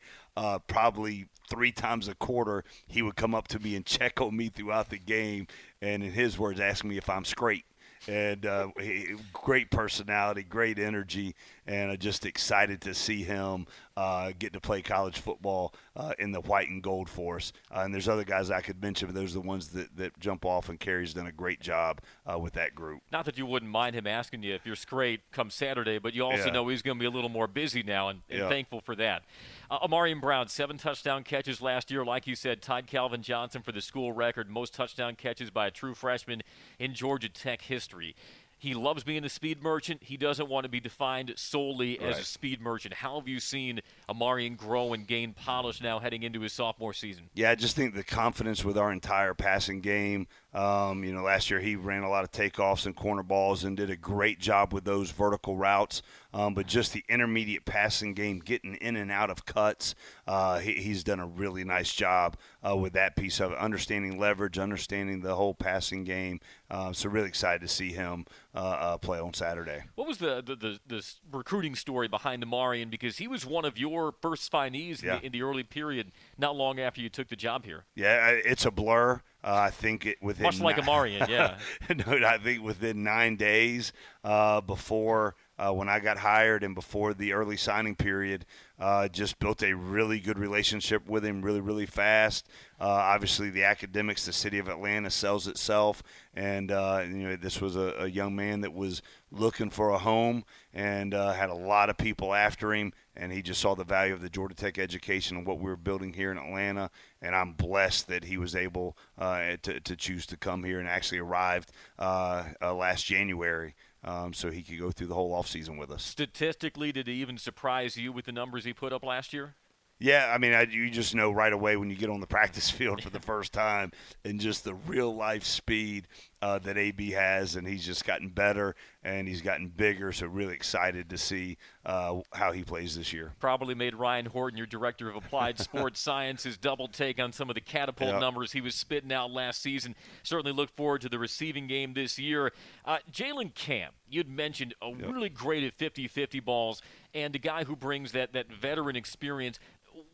probably 0.68 1.26
three 1.50 1.72
times 1.72 2.06
a 2.06 2.14
quarter, 2.14 2.62
he 2.86 3.02
would 3.02 3.16
come 3.16 3.34
up 3.34 3.48
to 3.48 3.58
me 3.58 3.74
and 3.74 3.84
check 3.86 4.20
on 4.20 4.36
me 4.36 4.48
throughout 4.48 4.90
the 4.90 4.98
game, 4.98 5.48
and 5.80 6.04
in 6.04 6.12
his 6.12 6.38
words, 6.38 6.60
ask 6.60 6.84
me 6.84 6.96
if 6.96 7.10
I'm 7.10 7.24
straight 7.24 7.64
and 8.08 8.46
uh, 8.46 8.68
he, 8.80 9.14
great 9.32 9.70
personality, 9.70 10.42
great 10.42 10.78
energy, 10.78 11.34
and 11.66 11.90
I'm 11.90 11.98
just 11.98 12.26
excited 12.26 12.80
to 12.82 12.94
see 12.94 13.22
him 13.22 13.66
uh, 13.96 14.32
get 14.38 14.52
to 14.54 14.60
play 14.60 14.82
college 14.82 15.18
football 15.18 15.74
uh, 15.94 16.12
in 16.18 16.32
the 16.32 16.40
white 16.40 16.68
and 16.68 16.82
gold 16.82 17.08
for 17.08 17.36
us. 17.36 17.52
Uh, 17.74 17.80
and 17.80 17.94
there's 17.94 18.08
other 18.08 18.24
guys 18.24 18.50
I 18.50 18.60
could 18.60 18.82
mention, 18.82 19.06
but 19.06 19.14
those 19.14 19.32
are 19.32 19.40
the 19.40 19.46
ones 19.46 19.68
that, 19.68 19.96
that 19.96 20.18
jump 20.18 20.44
off, 20.44 20.68
and 20.68 20.80
Kerry's 20.80 21.14
done 21.14 21.26
a 21.26 21.32
great 21.32 21.60
job 21.60 22.00
uh, 22.30 22.38
with 22.38 22.54
that 22.54 22.74
group. 22.74 23.02
Not 23.12 23.24
that 23.26 23.38
you 23.38 23.46
wouldn't 23.46 23.70
mind 23.70 23.94
him 23.94 24.06
asking 24.06 24.42
you 24.42 24.54
if 24.54 24.66
you're 24.66 24.76
straight 24.76 25.20
come 25.30 25.50
Saturday, 25.50 25.98
but 25.98 26.14
you 26.14 26.24
also 26.24 26.46
yeah. 26.46 26.52
know 26.52 26.68
he's 26.68 26.82
going 26.82 26.96
to 26.96 27.00
be 27.00 27.06
a 27.06 27.10
little 27.10 27.30
more 27.30 27.46
busy 27.46 27.82
now, 27.82 28.08
and, 28.08 28.22
and 28.28 28.40
yeah. 28.40 28.48
thankful 28.48 28.80
for 28.80 28.96
that. 28.96 29.22
Uh, 29.72 29.88
Ahmarean 29.88 30.20
Brown, 30.20 30.48
seven 30.48 30.76
touchdown 30.76 31.24
catches 31.24 31.62
last 31.62 31.90
year. 31.90 32.04
Like 32.04 32.26
you 32.26 32.34
said, 32.34 32.60
tied 32.60 32.86
Calvin 32.86 33.22
Johnson 33.22 33.62
for 33.62 33.72
the 33.72 33.80
school 33.80 34.12
record, 34.12 34.50
most 34.50 34.74
touchdown 34.74 35.16
catches 35.16 35.48
by 35.48 35.68
a 35.68 35.70
true 35.70 35.94
freshman 35.94 36.42
in 36.78 36.92
Georgia 36.92 37.30
Tech 37.30 37.62
history. 37.62 38.14
He 38.58 38.74
loves 38.74 39.02
being 39.02 39.24
a 39.24 39.30
speed 39.30 39.62
merchant. 39.62 40.02
He 40.04 40.18
doesn't 40.18 40.46
want 40.46 40.64
to 40.64 40.68
be 40.68 40.78
defined 40.78 41.32
solely 41.36 41.98
right. 41.98 42.10
as 42.10 42.18
a 42.18 42.24
speed 42.24 42.60
merchant. 42.60 42.92
How 42.92 43.18
have 43.18 43.26
you 43.26 43.40
seen 43.40 43.80
Ahmarean 44.10 44.58
grow 44.58 44.92
and 44.92 45.06
gain 45.06 45.32
polish 45.32 45.80
now 45.80 45.98
heading 45.98 46.22
into 46.22 46.42
his 46.42 46.52
sophomore 46.52 46.92
season? 46.92 47.30
Yeah, 47.32 47.50
I 47.50 47.54
just 47.54 47.74
think 47.74 47.94
the 47.94 48.04
confidence 48.04 48.62
with 48.62 48.76
our 48.76 48.92
entire 48.92 49.32
passing 49.32 49.80
game. 49.80 50.28
Um, 50.54 51.02
you 51.02 51.12
know, 51.12 51.22
last 51.22 51.50
year 51.50 51.60
he 51.60 51.76
ran 51.76 52.02
a 52.02 52.10
lot 52.10 52.24
of 52.24 52.30
takeoffs 52.30 52.84
and 52.84 52.94
corner 52.94 53.22
balls 53.22 53.64
and 53.64 53.76
did 53.76 53.90
a 53.90 53.96
great 53.96 54.38
job 54.38 54.72
with 54.72 54.84
those 54.84 55.10
vertical 55.10 55.56
routes. 55.56 56.02
Um, 56.34 56.54
but 56.54 56.66
just 56.66 56.92
the 56.92 57.04
intermediate 57.08 57.64
passing 57.64 58.14
game, 58.14 58.38
getting 58.38 58.74
in 58.76 58.96
and 58.96 59.10
out 59.10 59.28
of 59.28 59.44
cuts, 59.44 59.94
uh, 60.26 60.60
he, 60.60 60.74
he's 60.74 61.04
done 61.04 61.20
a 61.20 61.26
really 61.26 61.62
nice 61.62 61.92
job 61.92 62.36
uh, 62.66 62.76
with 62.76 62.94
that 62.94 63.16
piece 63.16 63.38
of 63.40 63.52
it. 63.52 63.58
Understanding 63.58 64.18
leverage, 64.18 64.58
understanding 64.58 65.20
the 65.20 65.34
whole 65.34 65.54
passing 65.54 66.04
game. 66.04 66.40
Uh, 66.70 66.92
so 66.92 67.10
really 67.10 67.28
excited 67.28 67.60
to 67.60 67.68
see 67.68 67.92
him 67.92 68.24
uh, 68.54 68.58
uh, 68.58 68.96
play 68.96 69.20
on 69.20 69.34
Saturday. 69.34 69.82
What 69.94 70.08
was 70.08 70.18
the, 70.18 70.42
the, 70.42 70.56
the, 70.56 70.78
the 70.86 71.06
recruiting 71.30 71.74
story 71.74 72.08
behind 72.08 72.42
Ahmarean? 72.42 72.88
Because 72.90 73.18
he 73.18 73.28
was 73.28 73.44
one 73.44 73.66
of 73.66 73.78
your 73.78 74.14
first 74.22 74.50
signees 74.50 75.02
yeah. 75.02 75.16
in, 75.16 75.20
the, 75.20 75.26
in 75.26 75.32
the 75.32 75.42
early 75.42 75.64
period, 75.64 76.12
not 76.38 76.56
long 76.56 76.80
after 76.80 77.00
you 77.00 77.08
took 77.08 77.28
the 77.28 77.36
job 77.36 77.64
here. 77.64 77.84
Yeah, 77.94 78.28
it's 78.28 78.64
a 78.66 78.70
blur. 78.70 79.22
Uh, 79.44 79.64
I 79.66 79.70
think 79.70 80.06
it 80.06 80.18
within 80.22 80.44
much 80.44 80.60
like 80.60 80.76
Ahmarean, 80.76 81.28
yeah. 81.28 81.58
no, 82.06 82.24
I 82.24 82.38
think 82.38 82.62
within 82.62 83.02
nine 83.02 83.36
days 83.36 83.92
uh, 84.22 84.60
before 84.60 85.34
uh, 85.58 85.72
when 85.72 85.88
I 85.88 86.00
got 86.00 86.18
hired 86.18 86.64
and 86.64 86.74
before 86.74 87.14
the 87.14 87.32
early 87.32 87.56
signing 87.56 87.94
period. 87.94 88.44
Uh, 88.78 89.06
just 89.06 89.38
built 89.38 89.62
a 89.62 89.74
really 89.74 90.18
good 90.18 90.38
relationship 90.38 91.08
with 91.08 91.24
him 91.24 91.40
really, 91.42 91.60
really 91.60 91.86
fast. 91.86 92.48
Uh, 92.80 92.88
obviously, 92.88 93.48
the 93.48 93.62
academics, 93.62 94.26
the 94.26 94.32
city 94.32 94.58
of 94.58 94.68
Atlanta 94.68 95.08
sells 95.08 95.46
itself, 95.46 96.02
and 96.34 96.72
uh, 96.72 97.04
you 97.06 97.28
know 97.28 97.36
this 97.36 97.60
was 97.60 97.76
a, 97.76 97.94
a, 97.98 98.06
young 98.08 98.34
man 98.34 98.62
that 98.62 98.72
was 98.72 99.00
looking 99.30 99.70
for 99.70 99.90
a 99.90 99.98
home 99.98 100.44
and 100.74 101.14
uh, 101.14 101.32
had 101.32 101.48
a 101.48 101.54
lot 101.54 101.90
of 101.90 101.96
people 101.96 102.34
after 102.34 102.74
him, 102.74 102.92
and 103.16 103.32
he 103.32 103.42
just 103.42 103.60
saw 103.60 103.74
the 103.74 103.84
value 103.84 104.14
of 104.14 104.22
the 104.22 104.30
Georgia 104.30 104.54
Tech 104.54 104.78
education 104.78 105.36
and 105.36 105.46
what 105.46 105.58
we 105.58 105.64
were 105.64 105.76
building 105.76 106.12
here 106.12 106.30
in 106.30 106.38
Atlanta. 106.38 106.90
And 107.20 107.34
I'm 107.34 107.52
blessed 107.52 108.08
that 108.08 108.24
he 108.24 108.38
was 108.38 108.56
able 108.56 108.96
uh, 109.18 109.56
to, 109.62 109.80
to 109.80 109.96
choose 109.96 110.26
to 110.26 110.36
come 110.36 110.64
here 110.64 110.80
and 110.80 110.88
actually 110.88 111.18
arrived 111.18 111.72
uh, 111.98 112.44
last 112.60 113.04
January 113.04 113.74
um, 114.04 114.32
so 114.32 114.50
he 114.50 114.62
could 114.62 114.78
go 114.78 114.90
through 114.90 115.06
the 115.08 115.14
whole 115.14 115.32
offseason 115.32 115.78
with 115.78 115.90
us. 115.90 116.02
Statistically, 116.02 116.92
did 116.92 117.06
he 117.06 117.14
even 117.14 117.38
surprise 117.38 117.96
you 117.96 118.12
with 118.12 118.24
the 118.24 118.32
numbers 118.32 118.64
he 118.64 118.72
put 118.72 118.92
up 118.92 119.04
last 119.04 119.32
year? 119.32 119.54
Yeah, 120.02 120.32
I 120.34 120.38
mean, 120.38 120.52
I, 120.52 120.62
you 120.62 120.90
just 120.90 121.14
know 121.14 121.30
right 121.30 121.52
away 121.52 121.76
when 121.76 121.88
you 121.88 121.94
get 121.94 122.10
on 122.10 122.18
the 122.18 122.26
practice 122.38 122.68
field 122.68 123.02
for 123.02 123.10
the 123.10 123.20
first 123.20 123.52
time 123.52 123.92
and 124.24 124.40
just 124.40 124.64
the 124.64 124.74
real 124.74 125.14
life 125.14 125.44
speed 125.44 126.08
uh, 126.42 126.58
that 126.58 126.76
AB 126.76 127.12
has, 127.12 127.54
and 127.54 127.68
he's 127.68 127.86
just 127.86 128.04
gotten 128.04 128.28
better 128.28 128.74
and 129.04 129.28
he's 129.28 129.40
gotten 129.40 129.68
bigger. 129.68 130.10
So 130.10 130.26
really 130.26 130.54
excited 130.54 131.08
to 131.10 131.16
see 131.16 131.56
uh, 131.86 132.18
how 132.32 132.50
he 132.50 132.64
plays 132.64 132.96
this 132.96 133.12
year. 133.12 133.32
Probably 133.38 133.76
made 133.76 133.94
Ryan 133.94 134.26
Horton, 134.26 134.56
your 134.56 134.66
director 134.66 135.08
of 135.08 135.14
applied 135.14 135.58
sports 135.60 136.00
sciences, 136.00 136.58
double 136.58 136.88
take 136.88 137.20
on 137.20 137.32
some 137.32 137.48
of 137.48 137.54
the 137.54 137.60
catapult 137.60 138.10
yep. 138.10 138.20
numbers 138.20 138.50
he 138.50 138.60
was 138.60 138.74
spitting 138.74 139.12
out 139.12 139.30
last 139.30 139.62
season. 139.62 139.94
Certainly 140.24 140.52
look 140.52 140.70
forward 140.76 141.00
to 141.02 141.08
the 141.08 141.18
receiving 141.18 141.68
game 141.68 141.94
this 141.94 142.18
year. 142.18 142.52
Uh, 142.84 142.98
Jalen 143.12 143.54
Camp, 143.54 143.94
you'd 144.10 144.28
mentioned 144.28 144.74
a 144.82 144.88
yep. 144.88 145.12
really 145.12 145.28
great 145.28 145.62
at 145.62 145.78
50-50 145.78 146.44
balls 146.44 146.82
and 147.14 147.36
a 147.36 147.38
guy 147.38 147.64
who 147.64 147.76
brings 147.76 148.12
that 148.12 148.32
that 148.32 148.50
veteran 148.50 148.96
experience 148.96 149.60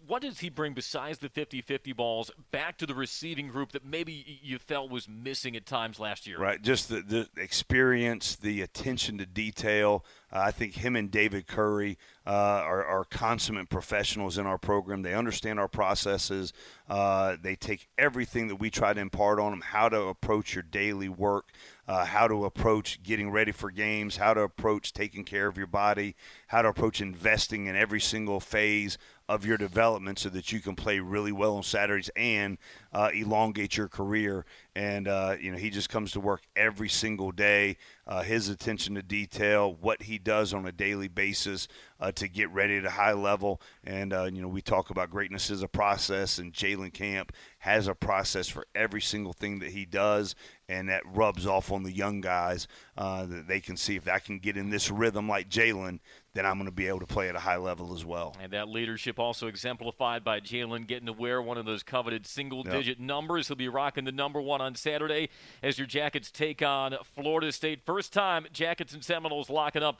what 0.08 0.22
does 0.22 0.40
he 0.40 0.48
bring 0.48 0.72
besides 0.72 1.18
the 1.18 1.28
50-50 1.28 1.94
balls 1.94 2.30
back 2.50 2.78
to 2.78 2.86
the 2.86 2.94
receiving 2.94 3.48
group 3.48 3.72
that 3.72 3.84
maybe 3.84 4.40
you 4.42 4.58
felt 4.58 4.90
was 4.90 5.06
missing 5.06 5.54
at 5.54 5.66
times 5.66 6.00
last 6.00 6.26
year? 6.26 6.38
Right, 6.38 6.60
just 6.60 6.88
the, 6.88 7.02
the 7.02 7.28
experience, 7.36 8.34
the 8.34 8.62
attention 8.62 9.18
to 9.18 9.26
detail. 9.26 10.04
Uh, 10.32 10.40
I 10.40 10.50
think 10.50 10.74
him 10.74 10.96
and 10.96 11.10
David 11.10 11.46
Curry 11.46 11.98
uh, 12.26 12.30
are, 12.30 12.84
are, 12.84 13.04
consummate 13.04 13.68
professionals 13.68 14.36
in 14.36 14.46
our 14.46 14.58
program. 14.58 15.02
They 15.02 15.14
understand 15.14 15.58
our 15.58 15.68
processes. 15.68 16.52
Uh, 16.88 17.36
they 17.40 17.56
take 17.56 17.88
everything 17.96 18.48
that 18.48 18.56
we 18.56 18.70
try 18.70 18.92
to 18.92 19.00
impart 19.00 19.38
on 19.38 19.50
them, 19.50 19.62
how 19.62 19.88
to 19.88 20.02
approach 20.02 20.54
your 20.54 20.62
daily 20.62 21.08
work, 21.08 21.50
uh, 21.86 22.04
how 22.04 22.28
to 22.28 22.44
approach 22.44 23.02
getting 23.02 23.30
ready 23.30 23.52
for 23.52 23.70
games, 23.70 24.18
how 24.18 24.34
to 24.34 24.42
approach 24.42 24.92
taking 24.92 25.24
care 25.24 25.46
of 25.46 25.56
your 25.56 25.66
body, 25.66 26.14
how 26.48 26.60
to 26.60 26.68
approach 26.68 27.00
investing 27.00 27.66
in 27.66 27.76
every 27.76 28.00
single 28.00 28.40
phase 28.40 28.98
of 29.28 29.44
your 29.44 29.58
development 29.58 30.18
so 30.18 30.28
that 30.30 30.52
you 30.52 30.60
can 30.60 30.74
play 30.74 31.00
really 31.00 31.32
well 31.32 31.56
on 31.56 31.62
Saturdays 31.62 32.10
and 32.16 32.56
uh, 32.92 33.10
elongate 33.12 33.76
your 33.76 33.88
career. 33.88 34.46
And, 34.74 35.06
uh, 35.06 35.36
you 35.38 35.50
know, 35.50 35.58
he 35.58 35.70
just 35.70 35.90
comes 35.90 36.12
to 36.12 36.20
work 36.20 36.42
every 36.56 36.88
single 36.88 37.32
day. 37.32 37.76
Uh, 38.06 38.22
his 38.22 38.48
attention 38.48 38.94
to 38.94 39.02
detail, 39.02 39.76
what 39.80 40.02
he 40.02 40.18
does 40.18 40.54
on 40.54 40.66
a 40.66 40.72
daily 40.72 41.08
basis 41.08 41.68
uh, 42.00 42.10
to 42.12 42.28
get 42.28 42.48
ready 42.50 42.78
at 42.78 42.86
a 42.86 42.90
high 42.90 43.12
level. 43.12 43.60
And, 43.84 44.12
uh, 44.14 44.30
you 44.32 44.40
know, 44.40 44.48
we 44.48 44.62
talk 44.62 44.88
about 44.88 45.10
greatness 45.10 45.50
as 45.50 45.62
a 45.62 45.68
process, 45.68 46.38
and 46.38 46.52
Jalen 46.52 46.94
Camp 46.94 47.32
has 47.58 47.86
a 47.86 47.94
process 47.94 48.48
for 48.48 48.66
every 48.74 49.02
single 49.02 49.32
thing 49.32 49.58
that 49.58 49.72
he 49.72 49.84
does. 49.84 50.34
And 50.70 50.88
that 50.88 51.02
rubs 51.06 51.46
off 51.46 51.72
on 51.72 51.82
the 51.82 51.92
young 51.92 52.20
guys 52.20 52.68
uh, 52.96 53.26
that 53.26 53.48
they 53.48 53.60
can 53.60 53.76
see 53.76 53.96
if 53.96 54.08
I 54.08 54.18
can 54.20 54.38
get 54.38 54.56
in 54.56 54.70
this 54.70 54.90
rhythm 54.90 55.28
like 55.28 55.48
Jalen, 55.48 55.98
then 56.38 56.46
I'm 56.46 56.54
going 56.54 56.66
to 56.66 56.72
be 56.72 56.86
able 56.86 57.00
to 57.00 57.06
play 57.06 57.28
at 57.28 57.34
a 57.34 57.40
high 57.40 57.56
level 57.56 57.92
as 57.92 58.04
well. 58.04 58.36
And 58.40 58.52
that 58.52 58.68
leadership 58.68 59.18
also 59.18 59.48
exemplified 59.48 60.22
by 60.22 60.38
Jalen 60.38 60.86
getting 60.86 61.06
to 61.06 61.12
wear 61.12 61.42
one 61.42 61.58
of 61.58 61.66
those 61.66 61.82
coveted 61.82 62.28
single 62.28 62.62
digit 62.62 62.98
yep. 62.98 63.06
numbers. 63.06 63.48
He'll 63.48 63.56
be 63.56 63.68
rocking 63.68 64.04
the 64.04 64.12
number 64.12 64.40
one 64.40 64.60
on 64.60 64.76
Saturday 64.76 65.30
as 65.64 65.78
your 65.78 65.88
Jackets 65.88 66.30
take 66.30 66.62
on 66.62 66.94
Florida 67.16 67.50
State. 67.50 67.80
First 67.84 68.12
time 68.12 68.46
Jackets 68.52 68.94
and 68.94 69.04
Seminoles 69.04 69.50
locking 69.50 69.82
up 69.82 69.98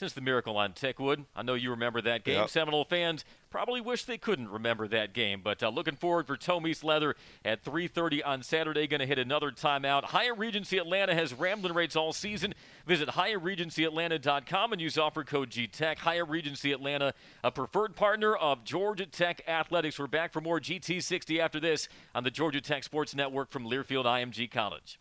since 0.00 0.14
the 0.14 0.20
miracle 0.22 0.56
on 0.56 0.72
Techwood. 0.72 1.26
I 1.36 1.42
know 1.42 1.52
you 1.52 1.70
remember 1.70 2.00
that 2.00 2.24
game. 2.24 2.36
Yep. 2.36 2.48
Seminole 2.48 2.86
fans 2.86 3.22
probably 3.50 3.82
wish 3.82 4.04
they 4.04 4.16
couldn't 4.16 4.48
remember 4.48 4.88
that 4.88 5.12
game, 5.12 5.42
but 5.44 5.62
uh, 5.62 5.68
looking 5.68 5.94
forward 5.94 6.26
for 6.26 6.38
Tomies 6.38 6.82
Leather 6.82 7.14
at 7.44 7.62
3:30 7.62 8.22
on 8.24 8.42
Saturday. 8.42 8.86
Going 8.86 9.00
to 9.00 9.06
hit 9.06 9.18
another 9.18 9.50
timeout. 9.50 10.04
Hyatt 10.04 10.38
Regency 10.38 10.78
Atlanta 10.78 11.14
has 11.14 11.34
rambling 11.34 11.74
rates 11.74 11.96
all 11.96 12.14
season. 12.14 12.54
Visit 12.86 13.10
hyattregencyatlanta.com 13.10 14.72
and 14.72 14.80
use 14.80 14.96
offer 14.96 15.22
code 15.22 15.50
GTech. 15.50 15.98
Hyatt 15.98 16.28
Regency 16.28 16.72
Atlanta, 16.72 17.12
a 17.44 17.50
preferred 17.50 17.94
partner 17.94 18.34
of 18.34 18.64
Georgia 18.64 19.04
Tech 19.04 19.42
Athletics. 19.46 19.98
We're 19.98 20.06
back 20.06 20.32
for 20.32 20.40
more 20.40 20.60
GT60 20.60 21.40
after 21.40 21.60
this 21.60 21.90
on 22.14 22.24
the 22.24 22.30
Georgia 22.30 22.62
Tech 22.62 22.84
Sports 22.84 23.14
Network 23.14 23.50
from 23.50 23.64
Learfield 23.64 24.06
IMG 24.06 24.50
College. 24.50 24.98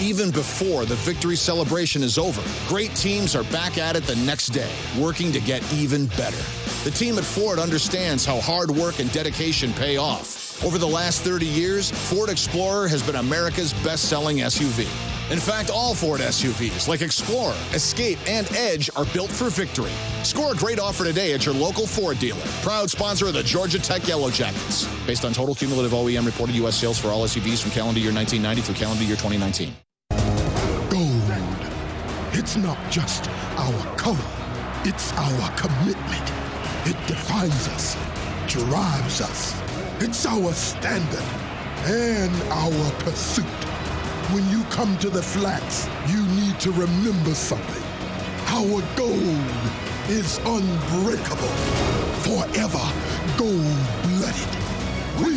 Even 0.00 0.30
before 0.30 0.86
the 0.86 0.94
victory 0.96 1.36
celebration 1.36 2.02
is 2.02 2.16
over, 2.16 2.42
great 2.68 2.94
teams 2.94 3.36
are 3.36 3.44
back 3.44 3.76
at 3.76 3.96
it 3.96 4.04
the 4.04 4.16
next 4.16 4.48
day, 4.48 4.72
working 4.98 5.30
to 5.30 5.40
get 5.40 5.62
even 5.74 6.06
better. 6.06 6.42
The 6.84 6.90
team 6.90 7.18
at 7.18 7.24
Ford 7.24 7.58
understands 7.58 8.24
how 8.24 8.40
hard 8.40 8.70
work 8.70 8.98
and 8.98 9.12
dedication 9.12 9.74
pay 9.74 9.98
off. 9.98 10.49
Over 10.62 10.76
the 10.76 10.86
last 10.86 11.22
30 11.22 11.46
years, 11.46 11.90
Ford 11.90 12.28
Explorer 12.28 12.86
has 12.88 13.02
been 13.02 13.16
America's 13.16 13.72
best-selling 13.82 14.38
SUV. 14.38 14.80
In 15.32 15.38
fact, 15.38 15.70
all 15.70 15.94
Ford 15.94 16.20
SUVs, 16.20 16.86
like 16.86 17.00
Explorer, 17.00 17.56
Escape, 17.72 18.18
and 18.28 18.46
Edge, 18.54 18.90
are 18.94 19.06
built 19.06 19.30
for 19.30 19.48
victory. 19.48 19.92
Score 20.22 20.52
a 20.52 20.56
great 20.56 20.78
offer 20.78 21.02
today 21.02 21.32
at 21.32 21.46
your 21.46 21.54
local 21.54 21.86
Ford 21.86 22.18
dealer. 22.18 22.42
Proud 22.60 22.90
sponsor 22.90 23.28
of 23.28 23.32
the 23.32 23.42
Georgia 23.42 23.78
Tech 23.78 24.06
Yellow 24.06 24.28
Jackets. 24.30 24.86
Based 25.06 25.24
on 25.24 25.32
total 25.32 25.54
cumulative 25.54 25.92
OEM 25.92 26.26
reported 26.26 26.54
U.S. 26.56 26.76
sales 26.76 26.98
for 26.98 27.08
all 27.08 27.24
SUVs 27.24 27.62
from 27.62 27.70
calendar 27.70 28.00
year 28.00 28.12
1990 28.12 28.60
through 28.60 28.74
calendar 28.74 29.04
year 29.04 29.16
2019. 29.16 29.74
Gold. 30.90 31.20
It's 32.32 32.56
not 32.56 32.78
just 32.90 33.30
our 33.56 33.96
color, 33.96 34.18
it's 34.84 35.12
our 35.14 35.56
commitment. 35.56 36.32
It 36.84 36.96
defines 37.06 37.68
us, 37.68 37.96
drives 38.46 39.22
us. 39.22 39.69
It's 40.02 40.24
our 40.24 40.54
standard 40.54 41.22
and 41.84 42.34
our 42.50 42.90
pursuit. 43.00 43.44
When 44.32 44.48
you 44.48 44.64
come 44.70 44.96
to 44.96 45.10
the 45.10 45.22
flats, 45.22 45.90
you 46.08 46.22
need 46.40 46.58
to 46.60 46.70
remember 46.72 47.34
something. 47.34 47.82
Our 48.46 48.80
gold 48.96 49.44
is 50.08 50.38
unbreakable, 50.38 51.54
forever 52.24 52.80
gold-blooded. 53.36 54.52
We 55.20 55.36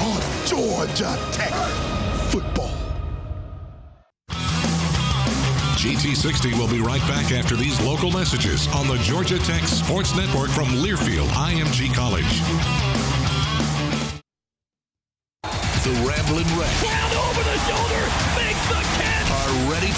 are 0.00 0.46
Georgia 0.46 1.18
Tech 1.32 1.52
football. 2.30 2.74
GT60 5.76 6.58
will 6.58 6.68
be 6.68 6.80
right 6.80 7.02
back 7.02 7.32
after 7.32 7.54
these 7.54 7.78
local 7.82 8.10
messages 8.10 8.66
on 8.68 8.88
the 8.88 8.96
Georgia 9.02 9.38
Tech 9.40 9.64
Sports 9.64 10.16
Network 10.16 10.48
from 10.48 10.68
Learfield 10.68 11.28
IMG 11.28 11.92
College. 11.94 12.89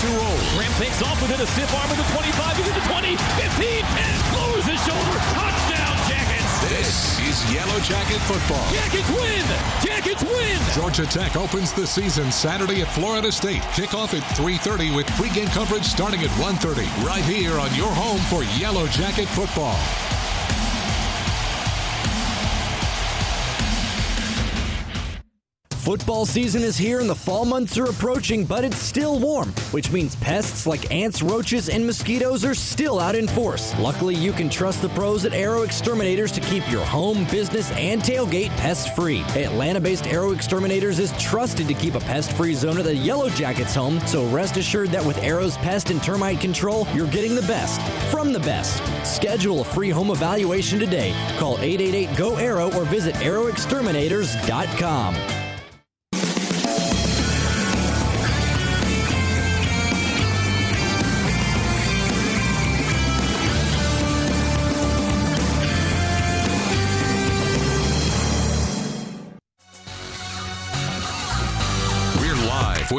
Are 0.03 0.07
ready 0.07 0.19
to 0.19 0.25
roll. 0.25 0.59
Ram 0.59 0.73
takes 0.79 1.03
off 1.03 1.21
within 1.23 1.41
a 1.41 1.47
stiff 1.47 1.73
arm 1.75 1.91
of 1.91 1.97
the 1.97 2.05
25, 2.13 2.57
to 2.57 2.63
the 2.63 2.87
20, 2.89 3.17
15, 3.17 3.85
and 3.85 4.35
lowers 4.35 4.65
his 4.65 4.81
shoulder. 4.85 5.19
Touchdown, 5.35 5.97
Jackets. 6.09 6.61
This 6.69 7.21
is 7.21 7.53
Yellow 7.53 7.79
Jacket 7.81 8.19
football. 8.23 8.65
Jackets 8.73 9.09
win! 9.11 9.45
Jackets 9.85 10.23
win! 10.23 10.59
Georgia 10.75 11.07
Tech 11.07 11.37
opens 11.37 11.73
the 11.73 11.87
season 11.87 12.31
Saturday 12.33 12.83
at 12.83 12.89
Florida 12.89 13.31
State. 13.31 13.63
Kickoff 13.75 14.15
at 14.15 14.25
3.30 14.37 14.95
with 14.95 15.07
pregame 15.09 15.53
coverage 15.53 15.85
starting 15.85 16.23
at 16.23 16.31
1.30. 16.31 17.05
Right 17.05 17.25
here 17.25 17.59
on 17.59 17.75
your 17.75 17.93
home 17.93 18.21
for 18.23 18.43
Yellow 18.59 18.87
Jacket 18.89 19.29
football. 19.29 19.79
Football 25.83 26.27
season 26.27 26.63
is 26.63 26.77
here 26.77 27.01
and 27.01 27.11
the 27.11 27.15
fall 27.15 27.45
months 27.45 27.77
are 27.77 27.87
approaching, 27.87 28.45
but 28.45 28.63
it's 28.63 28.79
still 28.79 29.19
warm, 29.19 29.49
which 29.73 29.91
means 29.91 30.15
pests 30.15 30.65
like 30.65 30.93
ants, 30.93 31.23
roaches, 31.23 31.69
and 31.69 31.85
mosquitoes 31.85 32.45
are 32.45 32.55
still 32.55 33.01
out 33.01 33.17
in 33.17 33.27
force. 33.27 33.77
Luckily, 33.81 34.15
you 34.15 34.31
can 34.31 34.49
trust 34.49 34.81
the 34.81 34.91
pros 34.91 35.25
at 35.25 35.33
Arrow 35.33 35.63
Exterminators 35.63 36.31
to 36.33 36.41
keep 36.43 36.71
your 36.71 36.85
home, 36.85 37.27
business, 37.33 37.69
and 37.73 38.01
tailgate 38.01 38.51
pest 38.51 38.95
free. 38.95 39.23
Atlanta 39.35 39.81
based 39.81 40.07
Arrow 40.07 40.31
Exterminators 40.31 41.01
is 41.01 41.13
trusted 41.21 41.67
to 41.67 41.75
keep 41.75 41.97
a 41.97 42.01
pest 42.01 42.31
free 42.35 42.55
zone 42.55 42.79
at 42.79 42.85
the 42.85 42.95
Yellow 42.95 43.29
Jackets 43.31 43.75
home, 43.75 43.99
so 44.07 44.25
rest 44.29 44.57
assured 44.57 44.91
that 44.91 45.05
with 45.05 45.19
Arrow's 45.19 45.57
pest 45.57 45.91
and 45.91 46.01
termite 46.01 46.41
control, 46.41 46.87
you're 46.95 47.09
getting 47.09 47.35
the 47.35 47.43
best 47.43 47.81
from 48.13 48.33
the 48.33 48.39
best. 48.39 48.81
Schedule 49.05 49.63
a 49.63 49.65
free 49.65 49.91
home 49.91 50.13
evaluation 50.13 50.79
today. 50.79 51.13
Call 51.41 51.59
888 51.59 52.17
GO 52.17 52.37
ARROW 52.37 52.73
or 52.77 52.85
visit 52.85 53.17
arrowexterminators.com. 53.17 55.42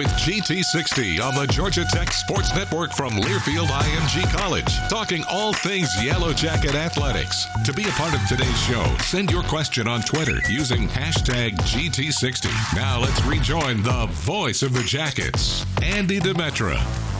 GT60 0.08 1.22
on 1.22 1.36
the 1.36 1.46
Georgia 1.48 1.86
Tech 1.86 2.12
Sports 2.12 2.56
Network 2.56 2.94
from 2.94 3.14
Learfield 3.14 3.68
IMG 3.68 4.24
College, 4.32 4.76
talking 4.90 5.24
all 5.30 5.54
things 5.54 5.90
Yellow 6.04 6.34
Jacket 6.34 6.76
athletics. 6.76 7.46
To 7.66 7.74
be 7.74 7.84
a 7.84 7.92
part 7.92 8.14
of 8.14 8.28
today's 8.28 8.60
show, 8.62 8.84
send 9.02 9.32
your 9.32 9.44
question 9.44 9.88
on 9.88 10.02
Twitter 10.02 10.40
using 10.50 10.88
hashtag 10.88 11.52
GT60. 11.58 12.76
Now 12.76 13.00
let's 13.00 13.24
rejoin 13.26 13.84
the 13.84 14.08
voice 14.12 14.64
of 14.64 14.74
the 14.74 14.84
Jackets, 14.84 15.66
Andy 15.82 16.20
Demetra. 16.20 17.13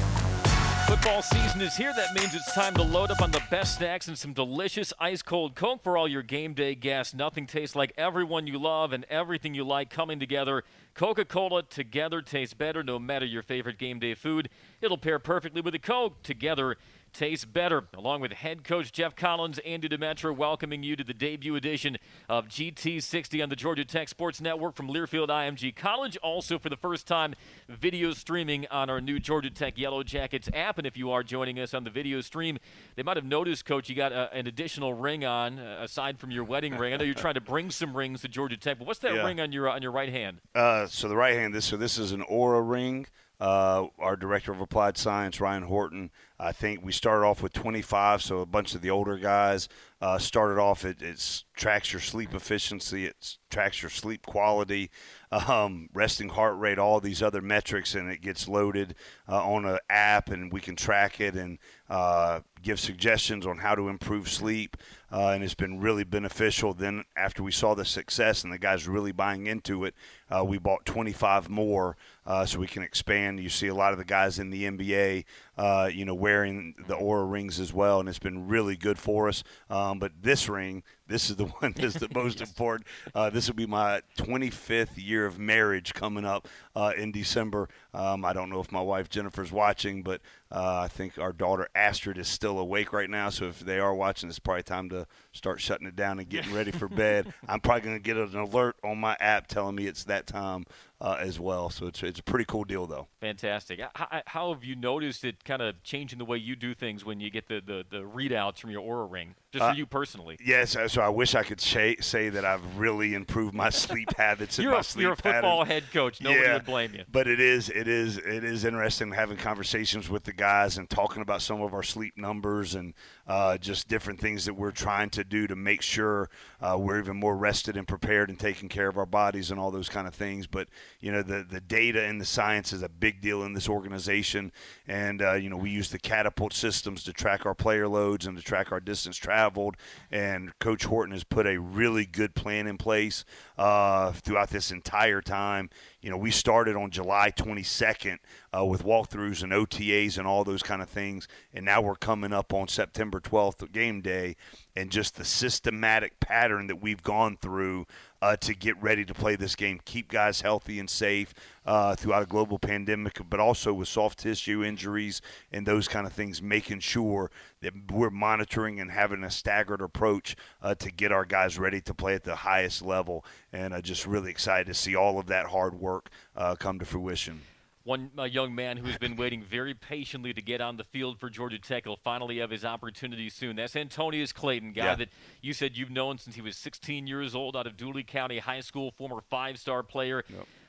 Football 0.94 1.24
season 1.24 1.60
is 1.62 1.76
here. 1.76 1.92
That 1.92 2.14
means 2.14 2.36
it's 2.36 2.54
time 2.54 2.76
to 2.76 2.84
load 2.84 3.10
up 3.10 3.20
on 3.20 3.32
the 3.32 3.42
best 3.50 3.78
snacks 3.80 4.08
and 4.08 4.16
some 4.16 4.32
delicious 4.32 4.94
ice 5.00 5.24
cold 5.24 5.56
Coke 5.56 5.82
for 5.82 5.98
all 5.98 6.08
your 6.08 6.22
game 6.22 6.54
day 6.54 6.76
guests. 6.76 7.16
Nothing 7.16 7.48
tastes 7.48 7.76
like 7.76 7.94
everyone 7.98 8.46
you 8.46 8.60
love 8.60 8.94
and 8.94 9.04
everything 9.10 9.56
you 9.56 9.64
like 9.64 9.90
coming 9.90 10.20
together. 10.20 10.64
Coca 10.94 11.26
Cola 11.26 11.64
together 11.64 12.22
tastes 12.22 12.54
better 12.54 12.84
no 12.84 13.00
matter 13.00 13.26
your 13.26 13.42
favorite 13.42 13.80
game 13.80 13.98
day 13.98 14.14
food. 14.14 14.50
It'll 14.82 15.00
pair 15.00 15.18
perfectly 15.18 15.62
with 15.62 15.74
a 15.74 15.80
Coke. 15.80 16.22
Together 16.22 16.78
tastes 17.14 17.46
better. 17.46 17.84
Along 17.96 18.20
with 18.22 18.32
head 18.34 18.64
coach 18.64 18.92
Geoff 18.92 19.16
Collins, 19.16 19.60
Andy 19.60 19.88
Demetra 19.88 20.36
welcoming 20.36 20.84
you 20.84 20.96
to 20.96 21.04
the 21.04 21.14
debut 21.14 21.56
edition 21.56 21.98
of 22.28 22.48
GT60 22.48 23.42
on 23.44 23.50
the 23.50 23.56
Georgia 23.56 23.86
Tech 23.86 24.10
Sports 24.10 24.42
Network 24.42 24.76
from 24.76 24.88
Learfield 24.88 25.28
IMG 25.30 25.76
College. 25.76 26.18
Also, 26.18 26.58
for 26.60 26.70
the 26.70 26.76
first 26.76 27.08
time, 27.08 27.36
video 27.70 28.12
streaming 28.12 28.66
on 28.72 28.90
our 28.90 29.00
new 29.00 29.20
Georgia 29.20 29.50
Tech 29.50 29.78
Yellow 29.78 30.04
Jackets 30.04 30.50
app. 30.54 30.78
And 30.78 30.88
if 30.88 30.98
you 30.98 31.12
are 31.12 31.24
joining 31.24 31.60
us 31.60 31.74
on 31.74 31.84
the 31.84 31.90
video 31.90 32.22
stream, 32.22 32.58
they 32.96 33.04
might 33.04 33.18
have 33.18 33.26
noticed, 33.26 33.66
Coach, 33.66 33.90
you 33.90 33.96
got 33.96 34.12
a, 34.12 34.34
an 34.34 34.48
additional 34.48 34.94
ring 34.94 35.24
on 35.24 35.60
uh, 35.60 35.80
aside 35.82 36.20
from 36.20 36.32
your 36.32 36.44
wedding 36.44 36.76
ring. 36.78 36.94
I 36.94 36.98
know 36.98 37.06
you're 37.06 37.14
trying 37.14 37.36
to 37.36 37.42
bring 37.42 37.70
some 37.72 37.96
rings 37.96 38.22
to 38.22 38.28
Georgia 38.28 38.58
Tech, 38.58 38.80
but 38.80 38.88
what's 38.88 39.00
that 39.00 39.14
Yeah. 39.14 39.26
ring 39.26 39.40
on 39.40 39.52
your 39.52 39.70
on 39.70 39.82
your 39.82 39.92
right 39.92 40.10
hand? 40.10 40.40
Uh, 40.56 40.88
so 40.88 41.08
the 41.08 41.16
right 41.16 41.36
hand, 41.36 41.54
this 41.54 41.66
so 41.66 41.78
this 41.78 41.98
is 41.98 42.12
an 42.12 42.24
Oura 42.24 42.68
ring. 42.68 43.06
Uh, 43.40 43.88
our 44.00 44.16
director 44.16 44.52
of 44.52 44.62
applied 44.62 44.98
science, 44.98 45.42
Ryan 45.42 45.64
Horton, 45.64 46.12
I 46.40 46.52
think 46.52 46.84
we 46.84 46.92
started 46.92 47.26
off 47.26 47.42
with 47.42 47.52
25, 47.54 48.22
so 48.22 48.40
a 48.40 48.46
bunch 48.46 48.76
of 48.76 48.82
the 48.82 48.90
older 48.90 49.18
guys 49.18 49.68
uh, 50.02 50.18
started 50.18 50.60
off. 50.60 50.86
It 50.86 51.44
tracks 51.56 51.92
your 51.92 52.00
sleep 52.00 52.34
efficiency, 52.34 53.06
it 53.06 53.38
tracks 53.50 53.82
your 53.82 53.90
sleep 53.90 54.26
quality, 54.26 54.92
um, 55.32 55.90
resting 55.94 56.30
heart 56.30 56.58
rate, 56.58 56.80
all 56.80 57.00
these 57.00 57.22
other 57.22 57.42
metrics, 57.42 57.96
and 57.96 58.10
it 58.10 58.22
gets 58.22 58.48
loaded 58.48 58.96
uh, 59.28 59.44
on 59.46 59.66
an 59.66 59.80
app, 59.90 60.30
and 60.30 60.52
we 60.52 60.62
can 60.62 60.76
track 60.76 61.20
it 61.20 61.36
and 61.36 61.60
uh, 61.90 62.42
give 62.64 62.80
suggestions 62.80 63.46
on 63.46 63.58
how 63.58 63.76
to 63.76 63.90
improve 63.90 64.30
sleep. 64.30 64.78
Uh, 65.12 65.30
and 65.30 65.44
it's 65.44 65.54
been 65.54 65.80
really 65.80 66.04
beneficial. 66.04 66.74
Then, 66.74 67.04
after 67.16 67.44
we 67.44 67.52
saw 67.52 67.76
the 67.76 67.86
success 67.86 68.44
and 68.44 68.52
the 68.52 68.58
guys 68.58 68.88
really 68.88 69.12
buying 69.12 69.46
into 69.46 69.86
it, 69.86 69.94
uh, 70.32 70.44
we 70.44 70.58
bought 70.58 70.86
25 70.86 71.50
more 71.50 71.96
uh, 72.26 72.46
so 72.46 72.58
we 72.58 72.66
can 72.66 72.82
expand. 72.82 73.40
You 73.40 73.50
see 73.50 73.68
a 73.68 73.76
lot 73.76 73.92
of 73.92 74.00
the 74.00 74.06
guys 74.06 74.40
in 74.40 74.50
the 74.50 74.64
NBA, 74.64 75.26
uh, 75.56 75.90
you 75.94 76.06
know, 76.06 76.16
wearing 76.16 76.74
the 76.88 76.96
Oura 76.96 77.30
rings 77.30 77.60
as 77.60 77.72
well, 77.72 78.00
and 78.00 78.10
it's 78.10 78.18
been 78.18 78.48
really 78.48 78.76
good 78.76 78.98
for 78.98 79.28
us. 79.28 79.44
Um, 79.70 80.00
but 80.00 80.14
this 80.20 80.50
ring, 80.50 80.82
this 81.08 81.30
is 81.30 81.36
the 81.36 81.46
one 81.60 81.74
that's 81.76 81.96
the 81.96 82.10
most 82.14 82.42
important. 82.42 82.88
Uh, 83.14 83.30
this 83.30 83.48
will 83.48 83.56
be 83.56 83.68
my 83.68 84.02
25th 84.18 84.92
year 84.96 85.28
of 85.28 85.38
marriage 85.38 85.94
coming 85.94 86.26
up 86.26 86.48
uh, 86.76 86.94
in 86.98 87.12
December. 87.12 87.70
Um, 87.94 88.26
I 88.26 88.34
don't 88.34 88.50
know 88.50 88.60
if 88.60 88.72
my 88.72 88.82
wife 88.82 89.10
Jennifer's 89.10 89.52
watching, 89.52 90.02
but 90.02 90.22
uh, 90.52 90.82
I 90.84 90.88
think 90.88 91.18
our 91.20 91.32
daughter 91.32 91.70
Astrid 91.76 92.18
is 92.18 92.28
still 92.28 92.58
awake 92.60 92.92
right 92.92 93.10
now. 93.10 93.30
So 93.30 93.46
if 93.46 93.60
they 93.60 93.80
are 93.80 93.94
watching, 93.94 94.30
it's 94.30 94.40
probably 94.40 94.64
time 94.64 94.90
to 94.90 95.06
start 95.32 95.62
shutting 95.62 95.88
it 95.88 95.96
down 95.96 96.20
and 96.20 96.28
getting 96.28 96.54
ready 96.54 96.72
for 96.72 96.88
bed. 96.90 97.34
I'm 97.48 97.60
probably 97.60 97.82
going 97.82 97.98
to 97.98 98.04
get 98.04 98.18
an 98.18 98.36
alert 98.36 98.78
on 98.84 98.98
my 98.98 99.16
app 99.20 99.48
telling 99.48 99.76
me 99.76 99.88
it's 99.88 100.06
that 100.06 100.26
time 100.26 100.66
uh, 101.00 101.18
as 101.20 101.40
well. 101.40 101.70
So 101.70 101.88
it's, 101.88 102.02
it's 102.02 102.20
a 102.20 102.24
pretty 102.24 102.46
cool 102.46 102.64
deal, 102.64 102.88
though. 102.88 103.08
Fantastic. 103.20 103.80
How, 103.94 104.22
how 104.26 104.54
have 104.54 104.64
you 104.64 104.76
noticed 104.76 105.24
it 105.24 105.44
kind 105.44 105.62
of 105.62 105.82
changing 105.84 106.18
the 106.18 106.26
way 106.26 106.38
you 106.38 106.56
do 106.56 106.74
things 106.74 107.06
when 107.06 107.20
you 107.20 107.30
get 107.30 107.48
the, 107.48 107.62
the, 107.66 107.86
the 107.90 108.04
readouts 108.04 108.58
from 108.60 108.72
your 108.72 108.82
Oura 108.82 109.12
ring, 109.12 109.36
just 109.54 109.64
Uh, 109.64 109.72
for 109.72 109.78
you 109.78 109.86
personally? 109.86 110.36
Yes, 110.44 110.76
uh, 110.76 110.88
so 110.88 111.02
I 111.02 111.10
wish 111.10 111.36
I 111.36 111.44
could 111.44 111.62
say, 111.62 111.96
say 112.02 112.30
that 112.30 112.44
I've 112.44 112.78
really 112.78 113.14
improved 113.14 113.54
my 113.54 113.70
sleep 113.84 114.10
habits 114.18 114.58
and 114.58 114.64
You're 114.64 114.74
my 114.74 114.80
a- 114.80 114.84
sleep 114.84 115.04
you're 115.04 115.14
a 115.14 115.16
football 115.16 115.60
patterns. 115.64 115.68
head 115.84 115.94
coach. 115.94 116.20
Nobody 116.22 116.42
Yeah, 116.42 116.54
would 116.56 116.66
blame 116.66 116.94
you. 116.96 117.04
But 117.12 117.28
it 117.28 117.40
is 117.40 117.70
it 117.70 117.88
is 117.88 118.18
it 118.18 118.44
is 118.44 118.66
interesting 118.66 119.12
having 119.14 119.38
conversations 119.38 120.10
with 120.10 120.24
the 120.26 120.34
guys 120.34 120.78
and 120.78 120.90
talking 120.90 121.22
about 121.22 121.42
some 121.42 121.62
of 121.62 121.74
our 121.74 121.84
sleep 121.84 122.18
numbers 122.18 122.76
and 122.76 122.94
uh, 123.28 123.58
just 123.58 123.88
different 123.88 124.20
things 124.20 124.44
that 124.46 124.54
we're 124.56 124.72
trying 124.72 125.10
to 125.12 125.24
do 125.24 125.48
to 125.48 125.56
make 125.56 125.82
sure 125.82 126.30
uh, 126.62 126.76
we're 126.78 127.00
even 127.00 127.16
more 127.18 127.38
rested 127.38 127.78
and 127.78 127.88
prepared 127.88 128.30
and 128.30 128.40
taking 128.40 128.68
care 128.68 128.88
of 128.88 128.98
our 128.98 129.06
bodies 129.06 129.52
and 129.52 129.60
all 129.60 129.72
those 129.72 129.88
kind 129.88 130.08
of 130.08 130.16
things. 130.16 130.48
But 130.48 130.68
you 131.00 131.12
know 131.12 131.22
the 131.22 131.46
the 131.48 131.62
data 131.62 132.04
and 132.04 132.20
the 132.20 132.26
science 132.26 132.74
is 132.74 132.82
a 132.82 132.90
big 132.90 133.22
deal 133.22 133.44
in 133.44 133.54
this 133.54 133.70
organization, 133.70 134.52
and 134.88 135.22
uh, 135.22 135.34
you 135.34 135.50
know 135.50 135.58
we 135.58 135.70
use 135.70 135.90
the 135.90 136.00
catapult 136.00 136.54
systems 136.54 137.04
to 137.04 137.14
track 137.14 137.46
our 137.46 137.54
player 137.56 137.88
loads 137.88 138.26
and 138.26 138.36
to 138.38 138.44
track 138.44 138.72
our 138.72 138.80
distance 138.80 139.18
traveled. 139.44 139.76
And 140.12 140.58
Coach 140.60 140.86
Horton 140.86 141.14
has 141.14 141.24
put 141.24 141.46
a 141.46 141.60
really 141.60 142.06
good 142.06 142.36
plan 142.36 142.68
in 142.68 142.78
place 142.78 143.26
uh, 143.58 144.12
throughout 144.14 144.50
this 144.50 144.72
entire 144.72 145.22
time. 145.22 145.70
You 146.04 146.10
know, 146.10 146.18
we 146.18 146.32
started 146.32 146.76
on 146.76 146.92
July 146.92 147.32
22nd 147.32 148.18
uh, 148.54 148.66
with 148.66 148.84
walkthroughs 148.84 149.42
and 149.42 149.54
OTAs 149.54 150.18
and 150.18 150.28
all 150.28 150.44
those 150.44 150.62
kind 150.62 150.82
of 150.82 150.90
things, 150.90 151.30
and 151.54 151.64
now 151.64 151.80
we're 151.80 151.96
coming 151.96 152.34
up 152.34 152.54
on 152.54 152.68
September 152.68 153.22
12th, 153.22 153.72
game 153.72 154.02
day, 154.02 154.36
and 154.76 154.92
just 154.92 155.16
the 155.16 155.24
systematic 155.24 156.20
pattern 156.20 156.68
that 156.68 156.82
we've 156.82 157.02
gone 157.04 157.38
through 157.38 157.88
uh, 158.24 158.36
to 158.38 158.54
get 158.54 158.82
ready 158.82 159.04
to 159.04 159.14
play 159.14 159.36
this 159.36 159.56
game, 159.56 159.80
keep 159.84 160.10
guys 160.10 160.42
healthy 160.42 160.80
and 160.80 160.90
safe 160.90 161.34
uh, 161.66 161.96
throughout 161.96 162.24
a 162.24 162.26
global 162.26 162.58
pandemic, 162.58 163.20
but 163.30 163.40
also 163.40 163.74
with 163.74 163.88
soft 163.88 164.20
tissue 164.20 164.64
injuries 164.64 165.22
and 165.52 165.66
those 165.66 165.88
kind 165.88 166.08
of 166.08 166.14
things, 166.14 166.42
making 166.42 166.80
sure 166.80 167.32
that 167.62 167.74
we're 167.92 168.10
monitoring 168.10 168.80
and 168.80 168.92
having 168.92 169.24
a 169.24 169.32
staggered 169.32 169.82
approach 169.82 170.36
uh, 170.62 170.74
to 170.76 170.90
get 170.92 171.12
our 171.12 171.26
guys 171.26 171.60
ready 171.60 171.82
to 171.82 171.94
play 171.94 172.14
at 172.14 172.24
the 172.24 172.36
highest 172.36 172.82
level. 172.82 173.26
And 173.54 173.74
uh, 173.74 173.82
just 173.82 174.08
really 174.08 174.32
excited 174.32 174.66
to 174.68 174.74
see 174.74 174.96
all 174.96 175.20
of 175.20 175.28
that 175.28 175.46
hard 175.46 175.80
work 175.80 176.10
uh, 176.36 176.56
come 176.56 176.80
to 176.80 176.86
fruition. 176.86 177.42
One 177.84 178.12
uh, 178.18 178.24
young 178.24 178.56
man 178.56 178.78
who's 178.78 178.98
been 178.98 179.16
waiting 179.18 179.44
very 179.44 179.74
patiently 179.74 180.34
to 180.34 180.42
get 180.42 180.62
on 180.62 180.78
the 180.78 180.86
field 180.86 181.20
for 181.20 181.30
Georgia 181.30 181.60
Tech 181.60 181.86
will 181.86 182.00
finally 182.02 182.40
have 182.40 182.50
his 182.50 182.64
opportunity 182.64 183.30
soon. 183.30 183.58
That's 183.58 183.76
Antonneous 183.76 184.32
Clayton, 184.32 184.72
guy 184.72 184.86
Yeah. 184.86 184.96
that 184.96 185.10
you 185.42 185.54
said 185.54 185.76
you've 185.78 185.92
known 185.92 186.18
since 186.18 186.36
he 186.36 186.42
was 186.42 186.56
16 186.58 187.08
years 187.08 187.36
old 187.36 187.58
out 187.58 187.68
of 187.68 187.76
Dooly 187.76 188.08
County 188.08 188.40
High 188.40 188.62
School, 188.62 188.92
former 188.92 189.22
five-star 189.30 189.84
player. 189.84 190.24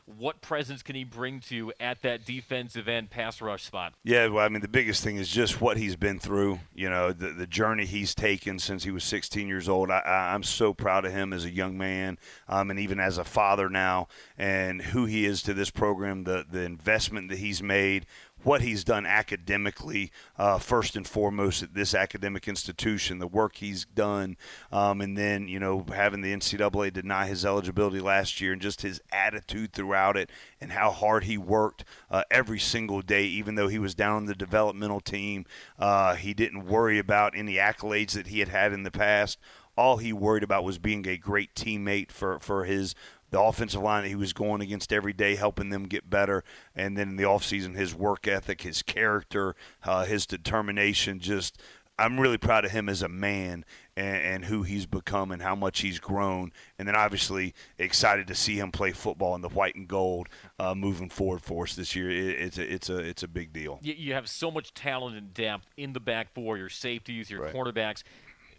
What 0.07 0.43
presence 0.43 0.83
can 0.83 0.97
he 0.97 1.05
bring 1.05 1.41
to 1.49 1.73
at 1.81 2.03
that 2.03 2.27
defensive 2.27 2.89
end 2.89 3.09
pass 3.11 3.41
rush 3.41 3.65
spot? 3.65 3.95
Yeah, 4.05 4.27
well, 4.27 4.45
I 4.45 4.51
mean, 4.51 4.61
the 4.61 4.69
biggest 4.69 5.03
thing 5.03 5.17
is 5.17 5.31
just 5.31 5.63
what 5.63 5.79
he's 5.79 5.97
been 5.97 6.19
through. 6.19 6.61
You 6.75 6.91
know, 6.91 7.13
the 7.13 7.31
the 7.31 7.47
journey 7.47 7.87
he's 7.87 8.15
taken 8.15 8.59
since 8.59 8.85
he 8.85 8.91
was 8.91 9.03
16 9.05 9.49
years 9.49 9.69
old. 9.69 9.91
I, 9.91 10.33
I'm 10.35 10.43
so 10.43 10.75
proud 10.75 11.07
of 11.07 11.13
him 11.13 11.33
as 11.33 11.47
a 11.47 11.51
young 11.51 11.79
man, 11.79 12.19
um, 12.49 12.71
and 12.71 12.79
even 12.79 13.01
as 13.01 13.17
a 13.17 13.25
father 13.25 13.71
now, 13.71 14.09
and 14.37 14.83
who 14.83 15.07
he 15.07 15.25
is 15.25 15.43
to 15.43 15.55
this 15.55 15.71
program. 15.71 16.25
The 16.25 16.45
the 16.51 16.63
investment 16.63 17.31
that 17.31 17.39
he's 17.39 17.63
made, 17.63 18.05
what 18.45 18.61
he's 18.63 18.85
done 18.85 19.07
academically, 19.07 20.13
uh, 20.39 20.59
first 20.59 20.97
and 20.97 21.07
foremost 21.07 21.63
at 21.63 21.75
this 21.75 21.95
academic 21.95 22.47
institution, 22.47 23.19
the 23.19 23.27
work 23.27 23.57
he's 23.57 23.85
done, 23.85 24.37
um, 24.71 25.01
and 25.01 25.17
then 25.17 25.49
you 25.49 25.59
know 25.59 25.85
having 25.95 26.21
the 26.21 26.33
NCAA 26.33 26.93
deny 26.93 27.27
his 27.27 27.45
eligibility 27.45 28.01
last 28.01 28.41
year, 28.41 28.53
and 28.53 28.63
just 28.63 28.83
his 28.83 29.01
attitude 29.13 29.73
throughout 29.73 30.17
it, 30.17 30.31
and 30.61 30.73
how 30.73 30.91
hard 30.91 31.25
he 31.25 31.39
worked 31.39 31.85
uh, 32.11 32.23
every 32.31 32.59
single 32.59 33.03
day, 33.03 33.25
even 33.25 33.55
though 33.55 33.69
he 33.69 33.79
was 33.79 33.95
down 33.95 34.17
on 34.17 34.27
the 34.27 34.35
developmental 34.35 35.01
team, 35.01 35.47
uh, 35.79 36.15
he 36.15 36.35
didn't 36.35 36.67
worry 36.67 36.99
about 36.99 37.37
any 37.37 37.55
accolades 37.55 38.13
that 38.13 38.29
he 38.29 38.41
had 38.41 38.49
had 38.49 38.73
in 38.73 38.83
the 38.83 38.91
past. 38.91 39.39
All 39.77 39.97
he 39.97 40.13
worried 40.13 40.45
about 40.45 40.63
was 40.63 40.79
being 40.79 41.07
a 41.09 41.17
great 41.17 41.55
teammate 41.55 42.13
for 42.13 42.39
for 42.39 42.65
his 42.65 42.95
the 43.35 43.41
offensive 43.41 43.83
line 43.83 44.05
that 44.05 44.09
he 44.09 44.15
was 44.15 44.33
going 44.33 44.61
against 44.61 44.93
every 44.93 45.13
day, 45.13 45.35
helping 45.35 45.71
them 45.71 45.85
get 45.85 46.09
better. 46.09 46.45
And 46.77 46.97
then 46.97 47.11
in 47.11 47.17
the 47.17 47.25
offseason, 47.25 47.75
his 47.75 47.93
work 47.93 48.29
ethic, 48.29 48.63
his 48.63 48.81
character, 48.81 49.57
uh, 49.83 50.05
his 50.05 50.25
determination. 50.25 51.19
Just, 51.19 51.61
I'm 51.99 52.21
really 52.21 52.39
proud 52.39 52.65
of 52.65 52.71
him 52.71 52.89
as 52.89 53.03
a 53.03 53.09
man 53.09 53.65
and, 53.97 54.17
and 54.17 54.45
who 54.45 54.63
he's 54.63 54.87
become 54.87 55.33
and 55.33 55.43
how 55.43 55.57
much 55.57 55.81
he's 55.81 55.99
grown. 55.99 56.53
And 56.79 56.87
then 56.87 56.95
obviously 56.95 57.55
excited 57.77 58.29
to 58.29 58.37
see 58.37 58.61
him 58.61 58.71
play 58.71 58.93
football 58.93 59.35
in 59.35 59.41
the 59.41 59.49
white 59.49 59.75
and 59.75 59.89
gold 59.89 60.29
uh, 60.61 60.77
moving 60.77 61.09
forward 61.09 61.43
for 61.43 61.65
us 61.65 61.75
this 61.75 61.97
year. 61.97 62.09
It, 62.09 62.41
it's 62.41 62.59
a, 62.59 62.73
it's 62.73 62.89
a 62.89 62.99
it's 62.99 63.23
a 63.25 63.29
big 63.29 63.53
deal. 63.53 63.81
You, 63.83 64.15
have 64.15 64.29
so 64.29 64.53
much 64.53 64.75
talent 64.75 65.17
and 65.17 65.35
depth 65.35 65.67
in 65.77 65.93
the 65.93 65.99
back 66.01 66.33
four, 66.33 66.57
your 66.57 66.69
safeties, 66.69 67.33
your 67.33 67.49
cornerbacks. 67.49 68.05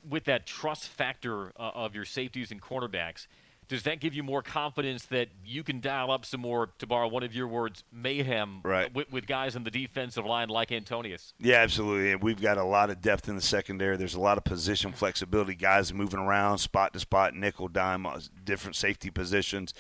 With 0.08 0.26
that 0.26 0.46
trust 0.46 0.90
factor 0.90 1.54
uh, 1.58 1.72
of 1.74 1.96
your 1.96 2.06
safeties 2.06 2.52
and 2.52 2.62
cornerbacks, 2.62 3.26
does 3.68 3.84
that 3.84 4.00
give 4.00 4.14
you 4.14 4.24
more 4.24 4.42
confidence 4.42 5.06
that 5.08 5.30
you 5.44 5.64
can 5.64 5.80
dial 5.82 6.12
up 6.12 6.26
some 6.26 6.42
more, 6.42 6.70
to 6.80 6.88
borrow 6.88 7.08
one 7.08 7.24
of 7.24 7.34
your 7.34 7.48
words, 7.48 7.84
mayhem 7.92 8.62
Right. 8.64 8.94
with, 8.94 9.12
with 9.12 9.28
guys 9.28 9.56
on 9.56 9.64
the 9.64 9.72
defensive 9.72 10.26
line 10.26 10.50
like 10.50 10.72
Antonneous? 10.72 11.34
Yeah, 11.40 11.58
absolutely. 11.58 12.12
And 12.12 12.22
we've 12.24 12.42
got 12.42 12.58
a 12.58 12.64
lot 12.64 12.90
of 12.90 13.02
depth 13.02 13.28
in 13.30 13.36
the 13.36 13.42
secondary. 13.42 13.98
There's 13.98 14.16
a 14.16 14.20
lot 14.20 14.38
of 14.38 14.44
position 14.44 14.92
flexibility, 14.92 15.56
guys 15.56 15.94
moving 15.94 16.20
around 16.20 16.60
spot 16.60 16.94
to 16.94 17.00
spot, 17.00 17.34
nickel, 17.36 17.68
dime, 17.68 18.06
uh, 18.06 18.20
different 18.44 18.76
safety 18.76 19.10
positions. 19.10 19.74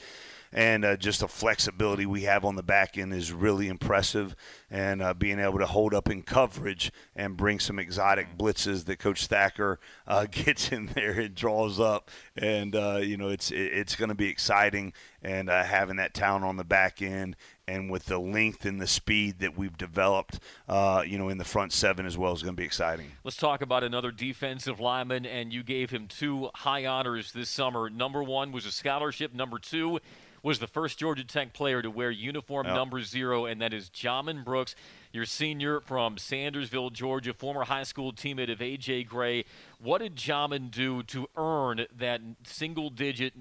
And 0.55 0.85
uh, 0.85 0.95
just 0.95 1.19
the 1.19 1.27
flexibility 1.27 2.05
we 2.05 2.21
have 2.21 2.45
on 2.45 2.55
the 2.55 2.63
back 2.63 2.97
end 2.97 3.13
is 3.13 3.33
really 3.33 3.67
impressive. 3.67 4.37
And 4.71 5.01
uh, 5.01 5.13
being 5.13 5.37
able 5.37 5.59
to 5.59 5.65
hold 5.65 5.93
up 5.93 6.09
in 6.09 6.23
coverage 6.23 6.93
and 7.13 7.35
bring 7.35 7.59
some 7.59 7.77
exotic 7.77 8.37
blitzes 8.37 8.85
that 8.85 8.97
Coach 8.97 9.27
Thacker 9.27 9.81
uh, 10.07 10.27
gets 10.31 10.71
in 10.71 10.87
there 10.87 11.19
and 11.19 11.35
draws 11.35 11.79
up, 11.79 12.09
and 12.37 12.73
uh, 12.73 12.99
you 13.01 13.17
know 13.17 13.27
it's 13.29 13.51
it's 13.51 13.95
going 13.95 14.09
to 14.09 14.15
be 14.15 14.29
exciting. 14.29 14.93
And 15.21 15.49
uh, 15.49 15.63
having 15.63 15.97
that 15.97 16.13
talent 16.13 16.45
on 16.45 16.55
the 16.55 16.63
back 16.63 17.01
end 17.01 17.35
and 17.67 17.89
with 17.89 18.05
the 18.05 18.19
length 18.19 18.63
and 18.63 18.79
the 18.79 18.85
speed 18.85 19.39
that 19.39 19.57
we've 19.57 19.75
developed, 19.75 20.39
uh, 20.69 21.01
you 21.05 21.17
know, 21.17 21.29
in 21.29 21.39
the 21.39 21.43
front 21.43 21.73
seven 21.73 22.05
as 22.05 22.15
well 22.15 22.31
is 22.31 22.43
going 22.43 22.55
to 22.55 22.61
be 22.61 22.65
exciting. 22.65 23.07
Let's 23.23 23.37
talk 23.37 23.63
about 23.63 23.83
another 23.83 24.11
defensive 24.11 24.79
lineman, 24.79 25.25
and 25.25 25.51
you 25.51 25.63
gave 25.63 25.89
him 25.89 26.07
two 26.07 26.51
high 26.53 26.85
honors 26.85 27.31
this 27.31 27.49
summer. 27.49 27.89
Number 27.89 28.21
one 28.21 28.51
was 28.51 28.67
a 28.67 28.71
scholarship. 28.71 29.33
Number 29.33 29.57
two 29.57 29.99
was 30.45 30.59
the 30.59 30.67
first 30.67 30.99
Georgia 30.99 31.23
Tech 31.23 31.53
player 31.53 31.81
to 31.81 31.89
wear 31.89 32.11
uniform 32.11 32.67
Yep. 32.67 32.75
number 32.75 33.01
zero, 33.01 33.45
and 33.45 33.59
that 33.61 33.73
is 33.73 33.89
Djimon 33.89 34.45
Brooks, 34.45 34.75
your 35.11 35.25
senior 35.25 35.79
from 35.79 36.17
Sandersville, 36.17 36.91
Georgia, 36.93 37.33
former 37.33 37.63
high 37.63 37.81
school 37.83 38.13
teammate 38.13 38.51
of 38.51 38.61
A.J. 38.61 39.05
Gray. 39.05 39.45
What 39.79 40.01
did 40.01 40.15
Djimon 40.15 40.69
do 40.69 41.01
to 41.03 41.27
earn 41.35 41.85
that 41.97 42.21
single 42.43 42.89
digit 42.91 43.33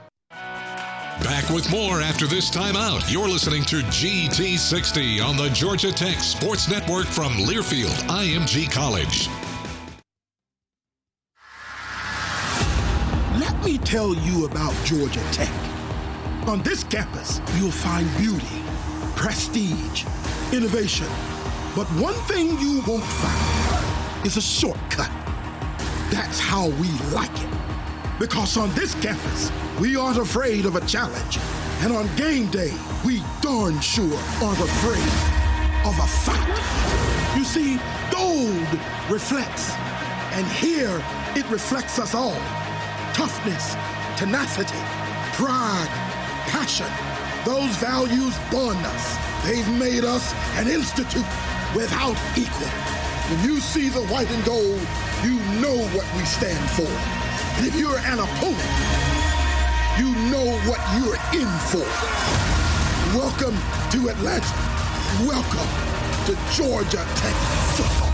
Back 1.22 1.50
with 1.50 1.70
more 1.70 2.00
after 2.00 2.26
this 2.26 2.48
timeout. 2.50 3.12
You're 3.12 3.28
listening 3.28 3.62
to 3.66 3.82
GT60 3.82 5.22
on 5.22 5.36
the 5.36 5.50
Georgia 5.50 5.92
Tech 5.92 6.18
Sports 6.18 6.66
Network 6.66 7.06
from 7.06 7.32
Learfield 7.34 7.94
IMG 8.08 8.70
College. 8.72 9.28
Let 13.38 13.62
me 13.62 13.76
tell 13.76 14.14
you 14.14 14.46
about 14.46 14.74
Georgia 14.86 15.22
Tech. 15.30 15.52
On 16.48 16.62
this 16.62 16.84
campus, 16.84 17.42
you'll 17.56 17.70
find 17.70 18.08
beauty, 18.16 18.62
prestige, 19.14 20.06
innovation. 20.54 21.06
But 21.76 21.86
one 22.00 22.14
thing 22.24 22.58
you 22.58 22.82
won't 22.86 23.04
find 23.04 24.26
is 24.26 24.38
a 24.38 24.42
shortcut. 24.42 25.10
That's 26.10 26.40
how 26.40 26.68
we 26.68 26.88
like 27.12 27.30
it. 27.42 27.59
Because 28.20 28.58
on 28.58 28.70
this 28.74 28.94
campus, 28.96 29.50
we 29.80 29.96
aren't 29.96 30.18
afraid 30.18 30.66
of 30.66 30.76
a 30.76 30.84
challenge. 30.84 31.38
And 31.80 31.90
on 31.90 32.14
game 32.16 32.50
day, 32.50 32.70
we 33.02 33.22
darn 33.40 33.80
sure 33.80 34.18
aren't 34.42 34.60
afraid 34.60 35.10
of 35.88 35.98
a 35.98 36.06
fight. 36.06 37.34
You 37.34 37.44
see, 37.44 37.80
gold 38.12 38.78
reflects. 39.08 39.72
And 40.32 40.46
here, 40.46 41.02
it 41.34 41.48
reflects 41.50 41.98
us 41.98 42.14
all 42.14 42.36
toughness, 43.14 43.74
tenacity, 44.18 44.78
pride, 45.32 45.88
passion. 46.46 46.92
Those 47.46 47.74
values 47.76 48.36
bond 48.52 48.84
us. 48.84 49.16
They've 49.46 49.78
made 49.78 50.04
us 50.04 50.34
an 50.58 50.68
institute 50.68 51.24
without 51.74 52.18
equal. 52.36 52.68
When 53.30 53.44
you 53.44 53.60
see 53.60 53.88
the 53.88 54.04
white 54.08 54.30
and 54.30 54.44
gold, 54.44 54.86
you 55.24 55.38
know 55.62 55.78
what 55.96 56.06
we 56.18 56.24
stand 56.26 56.68
for. 56.72 57.30
If 57.62 57.76
you're 57.76 57.98
an 57.98 58.18
opponent, 58.18 58.58
you 59.98 60.14
know 60.30 60.46
what 60.66 60.80
you're 60.96 61.16
in 61.38 61.46
for. 61.68 61.84
Welcome 63.14 63.54
to 63.90 64.08
Atlanta. 64.08 64.46
Welcome 65.26 65.68
to 66.24 66.38
Georgia 66.56 67.04
Tech 67.16 67.34
football. 67.76 68.09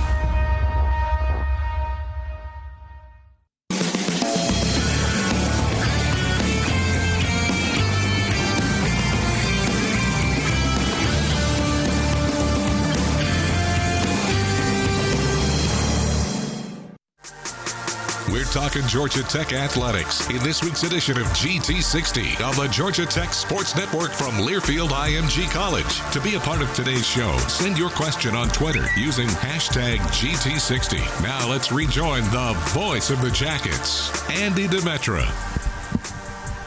We're 18.37 18.45
talking 18.45 18.87
Georgia 18.87 19.23
Tech 19.23 19.55
athletics 19.55 20.29
in 20.29 20.41
this 20.41 20.63
week's 20.63 20.83
edition 20.83 21.17
of 21.17 21.25
GT60 21.29 22.47
on 22.47 22.55
the 22.55 22.69
Georgia 22.71 23.07
Tech 23.07 23.33
Sports 23.33 23.75
Network 23.75 24.13
from 24.13 24.33
Learfield 24.35 24.91
IMG 24.91 25.51
College. 25.51 26.03
To 26.13 26.21
be 26.21 26.35
a 26.35 26.41
part 26.41 26.61
of 26.61 26.71
today's 26.75 27.07
show, 27.07 27.35
send 27.49 27.79
your 27.79 27.89
question 27.89 28.37
on 28.37 28.51
Twitter 28.51 28.85
using 28.99 29.27
hashtag 29.27 30.01
GT60. 30.01 31.23
Now 31.23 31.49
let's 31.49 31.73
rejoin 31.73 32.25
the 32.25 32.53
voice 32.75 33.09
of 33.09 33.23
the 33.23 33.31
Jackets, 33.31 34.11
Andy 34.29 34.67
Demetra. 34.69 35.25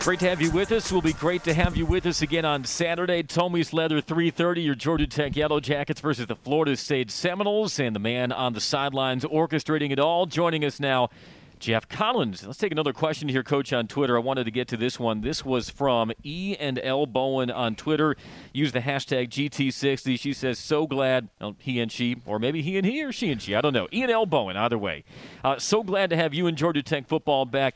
Great 0.03 0.21
to 0.21 0.29
have 0.29 0.41
you 0.41 0.49
with 0.49 0.71
us. 0.71 0.91
Will 0.91 1.03
be 1.03 1.13
great 1.13 1.43
to 1.43 1.53
have 1.53 1.77
you 1.77 1.85
with 1.85 2.07
us 2.07 2.23
again 2.23 2.45
on 2.45 2.63
Saturday. 2.63 3.21
Tommy's 3.21 3.73
Leather 3.73 4.01
3:30. 4.01 4.63
Your 4.63 4.73
Georgia 4.73 5.05
Tech 5.05 5.35
Yellow 5.35 5.59
Jackets 5.59 6.01
versus 6.01 6.25
the 6.25 6.35
Florida 6.35 6.75
State 6.75 7.11
Seminoles, 7.11 7.79
and 7.79 7.95
the 7.95 7.99
man 7.99 8.31
on 8.31 8.53
the 8.53 8.61
sidelines 8.61 9.23
orchestrating 9.23 9.91
it 9.91 9.99
all. 9.99 10.25
Joining 10.25 10.65
us 10.65 10.79
now, 10.79 11.09
Geoff 11.59 11.87
Collins. 11.87 12.45
Let's 12.45 12.57
take 12.57 12.71
another 12.71 12.93
question 12.93 13.29
here, 13.29 13.43
Coach, 13.43 13.73
on 13.73 13.87
Twitter. 13.87 14.15
I 14.17 14.19
wanted 14.19 14.45
to 14.45 14.51
get 14.51 14.67
to 14.69 14.77
this 14.77 14.99
one. 14.99 15.21
This 15.21 15.43
was 15.43 15.69
from 15.69 16.11
E 16.23 16.55
and 16.59 16.79
L 16.81 17.05
Bowen 17.05 17.51
on 17.51 17.75
Twitter. 17.75 18.15
Use 18.53 18.71
the 18.71 18.79
hashtag 18.79 19.29
GT60. 19.29 20.19
She 20.19 20.33
says, 20.33 20.57
"So 20.57 20.87
glad 20.87 21.29
well, 21.39 21.55
he 21.59 21.79
and 21.79 21.91
she, 21.91 22.17
or 22.25 22.39
maybe 22.39 22.61
he 22.61 22.77
and 22.77 22.85
he 22.85 23.03
or 23.03 23.11
she 23.11 23.31
and 23.31 23.41
she. 23.41 23.55
I 23.55 23.61
don't 23.61 23.73
know. 23.73 23.87
E 23.93 24.01
and 24.01 24.11
L 24.11 24.25
Bowen. 24.25 24.57
Either 24.57 24.77
way, 24.77 25.03
uh, 25.43 25.59
so 25.59 25.83
glad 25.83 26.09
to 26.09 26.15
have 26.15 26.33
you 26.33 26.47
in 26.47 26.55
Georgia 26.55 26.83
Tech 26.83 27.07
football 27.07 27.45
back." 27.45 27.75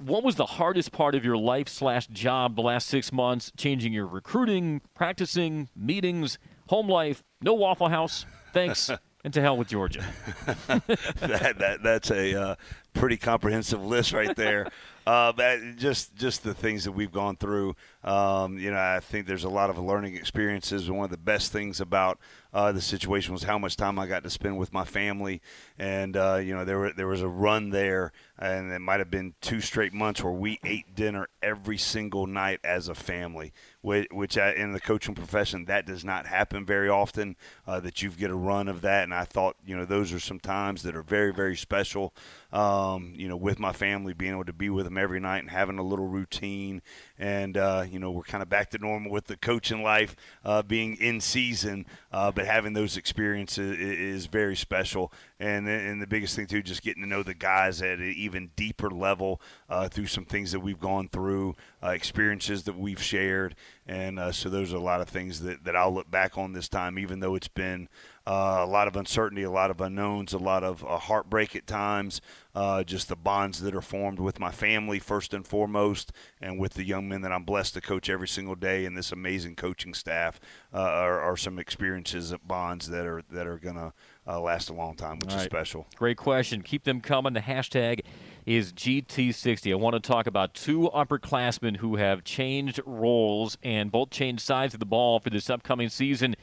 what 0.00 0.24
was 0.24 0.36
the 0.36 0.46
hardest 0.46 0.92
part 0.92 1.14
of 1.14 1.24
your 1.24 1.36
life 1.36 1.68
slash 1.68 2.06
job 2.08 2.56
the 2.56 2.62
last 2.62 2.88
six 2.88 3.12
months? 3.12 3.52
Changing 3.56 3.92
your 3.92 4.06
recruiting, 4.06 4.80
practicing, 4.94 5.68
meetings, 5.76 6.38
home 6.68 6.88
life, 6.88 7.22
no 7.42 7.54
Waffle 7.54 7.88
House. 7.88 8.24
Thanks, 8.52 8.90
and 9.24 9.34
to 9.34 9.40
hell 9.40 9.56
with 9.56 9.68
Georgia. 9.68 10.04
that, 10.66 11.56
that, 11.58 11.78
that's 11.82 12.10
a 12.10 12.40
uh, 12.40 12.54
pretty 12.92 13.16
comprehensive 13.16 13.84
list 13.84 14.12
right 14.12 14.34
there. 14.36 14.70
Uh, 15.06 15.32
just 15.76 16.14
just 16.14 16.44
the 16.44 16.52
things 16.54 16.84
that 16.84 16.92
we've 16.92 17.10
gone 17.10 17.34
through. 17.34 17.74
Um, 18.04 18.58
you 18.58 18.70
know, 18.70 18.78
I 18.78 19.00
think 19.00 19.26
there's 19.26 19.44
a 19.44 19.48
lot 19.48 19.70
of 19.70 19.78
learning 19.78 20.14
experiences. 20.14 20.86
And 20.86 20.96
one 20.96 21.06
of 21.06 21.10
the 21.10 21.16
best 21.16 21.50
things 21.50 21.80
about 21.80 22.18
uh, 22.52 22.70
the 22.70 22.80
situation 22.80 23.32
was 23.32 23.42
how 23.42 23.58
much 23.58 23.76
time 23.76 23.98
I 23.98 24.06
got 24.06 24.22
to 24.24 24.30
spend 24.30 24.58
with 24.58 24.72
my 24.72 24.84
family. 24.84 25.40
And 25.78 26.16
uh, 26.16 26.36
you 26.36 26.54
know, 26.54 26.64
there 26.64 26.78
were, 26.78 26.92
there 26.92 27.06
was 27.06 27.22
a 27.22 27.28
run 27.28 27.70
there, 27.70 28.12
and 28.38 28.70
it 28.72 28.80
might 28.80 29.00
have 29.00 29.10
been 29.10 29.34
two 29.40 29.60
straight 29.60 29.92
months 29.92 30.22
where 30.22 30.32
we 30.32 30.60
ate 30.64 30.94
dinner 30.94 31.28
every 31.42 31.78
single 31.78 32.26
night 32.26 32.60
as 32.62 32.88
a 32.88 32.94
family. 32.94 33.52
Which, 33.82 34.06
which 34.10 34.36
I, 34.36 34.52
in 34.52 34.72
the 34.72 34.80
coaching 34.80 35.14
profession, 35.14 35.64
that 35.64 35.86
does 35.86 36.04
not 36.04 36.26
happen 36.26 36.66
very 36.66 36.90
often. 36.90 37.36
Uh, 37.66 37.80
that 37.80 38.02
you 38.02 38.10
get 38.10 38.30
a 38.30 38.36
run 38.36 38.68
of 38.68 38.82
that, 38.82 39.04
and 39.04 39.14
I 39.14 39.24
thought, 39.24 39.56
you 39.64 39.76
know, 39.76 39.86
those 39.86 40.12
are 40.12 40.20
some 40.20 40.38
times 40.38 40.82
that 40.82 40.94
are 40.94 41.02
very, 41.02 41.32
very 41.32 41.56
special. 41.56 42.14
Um, 42.52 43.14
you 43.16 43.28
know, 43.28 43.36
with 43.36 43.58
my 43.60 43.72
family, 43.72 44.12
being 44.12 44.32
able 44.32 44.44
to 44.44 44.52
be 44.52 44.70
with 44.70 44.84
them 44.84 44.98
every 44.98 45.20
night 45.20 45.38
and 45.38 45.50
having 45.50 45.78
a 45.78 45.84
little 45.84 46.08
routine 46.08 46.82
and 47.20 47.58
uh, 47.58 47.84
you 47.88 48.00
know 48.00 48.10
we're 48.10 48.22
kind 48.22 48.42
of 48.42 48.48
back 48.48 48.70
to 48.70 48.78
normal 48.78 49.12
with 49.12 49.26
the 49.26 49.36
coaching 49.36 49.82
life 49.82 50.16
uh, 50.42 50.62
being 50.62 50.96
in 50.96 51.20
season, 51.20 51.84
uh, 52.12 52.32
but 52.32 52.46
having 52.46 52.72
those 52.72 52.96
experiences 52.96 53.78
is, 53.78 54.26
very 54.26 54.56
special. 54.56 55.12
And 55.38 55.68
and 55.68 56.00
the 56.00 56.06
biggest 56.06 56.34
thing 56.34 56.46
too, 56.46 56.62
just 56.62 56.82
getting 56.82 57.02
to 57.02 57.08
know 57.08 57.22
the 57.22 57.34
guys 57.34 57.82
at 57.82 57.98
an 57.98 58.14
even 58.16 58.50
deeper 58.56 58.90
level 58.90 59.40
uh, 59.68 59.88
through 59.88 60.06
some 60.06 60.24
things 60.24 60.52
that 60.52 60.60
we've 60.60 60.80
gone 60.80 61.08
through, 61.08 61.56
uh, 61.82 61.88
experiences 61.88 62.62
that 62.64 62.78
we've 62.78 63.02
shared, 63.02 63.54
and 63.86 64.18
uh, 64.18 64.32
so 64.32 64.48
those 64.48 64.72
are 64.72 64.76
a 64.76 64.80
lot 64.80 65.00
of 65.00 65.08
things 65.08 65.40
that, 65.40 65.64
that 65.64 65.76
I'll 65.76 65.92
look 65.92 66.10
back 66.10 66.38
on 66.38 66.52
this 66.52 66.68
time, 66.68 66.98
even 66.98 67.20
though 67.20 67.34
it's 67.34 67.48
been 67.48 67.88
a 68.26 68.66
lot 68.66 68.86
of 68.86 68.94
uncertainty, 68.96 69.42
a 69.42 69.50
lot 69.50 69.70
of 69.70 69.80
unknowns, 69.80 70.32
a 70.32 70.38
lot 70.38 70.62
of 70.62 70.82
heartbreak 70.82 71.56
at 71.56 71.66
times. 71.66 72.20
Uh, 72.54 72.82
just 72.82 73.08
the 73.08 73.16
bonds 73.16 73.60
that 73.60 73.74
are 73.74 73.80
formed 73.80 74.18
with 74.18 74.40
my 74.40 74.50
family 74.50 74.98
first 74.98 75.32
and 75.32 75.46
foremost, 75.46 76.12
and 76.40 76.58
with 76.58 76.74
the 76.74 76.84
young 76.84 77.08
men 77.08 77.20
that 77.20 77.30
I'm 77.30 77.44
blessed 77.44 77.74
to 77.74 77.80
coach 77.80 78.08
every 78.10 78.26
single 78.28 78.56
day, 78.56 78.84
and 78.84 78.96
this 78.96 79.12
amazing 79.12 79.54
coaching 79.54 79.94
staff 79.94 80.40
uh, 80.74 80.78
are, 80.78 81.20
are, 81.20 81.36
some 81.36 81.58
experiences, 81.58 82.34
bonds 82.44 82.88
that 82.88 83.06
are 83.06 83.22
that 83.30 83.46
are 83.46 83.58
gonna 83.58 83.92
uh, 84.26 84.40
last 84.40 84.68
a 84.68 84.72
long 84.72 84.96
time, 84.96 85.18
which 85.20 85.32
is 85.32 85.42
special. 85.42 85.86
Great 85.96 86.16
question. 86.16 86.62
Keep 86.62 86.84
them 86.84 87.00
coming. 87.00 87.32
The 87.32 87.40
hashtag 87.40 88.00
is 88.46 88.72
GT60. 88.72 89.72
I 89.72 89.74
want 89.76 89.94
to 89.94 90.00
talk 90.00 90.26
about 90.26 90.54
two 90.54 90.90
upperclassmen 90.94 91.76
who 91.76 91.96
have 91.96 92.24
changed 92.24 92.80
roles 92.84 93.58
and 93.62 93.92
both 93.92 94.10
changed 94.10 94.42
sides 94.42 94.74
of 94.74 94.80
the 94.80 94.86
ball 94.86 95.20
for 95.20 95.30
this 95.30 95.50
upcoming 95.50 95.88
season. 95.88 96.34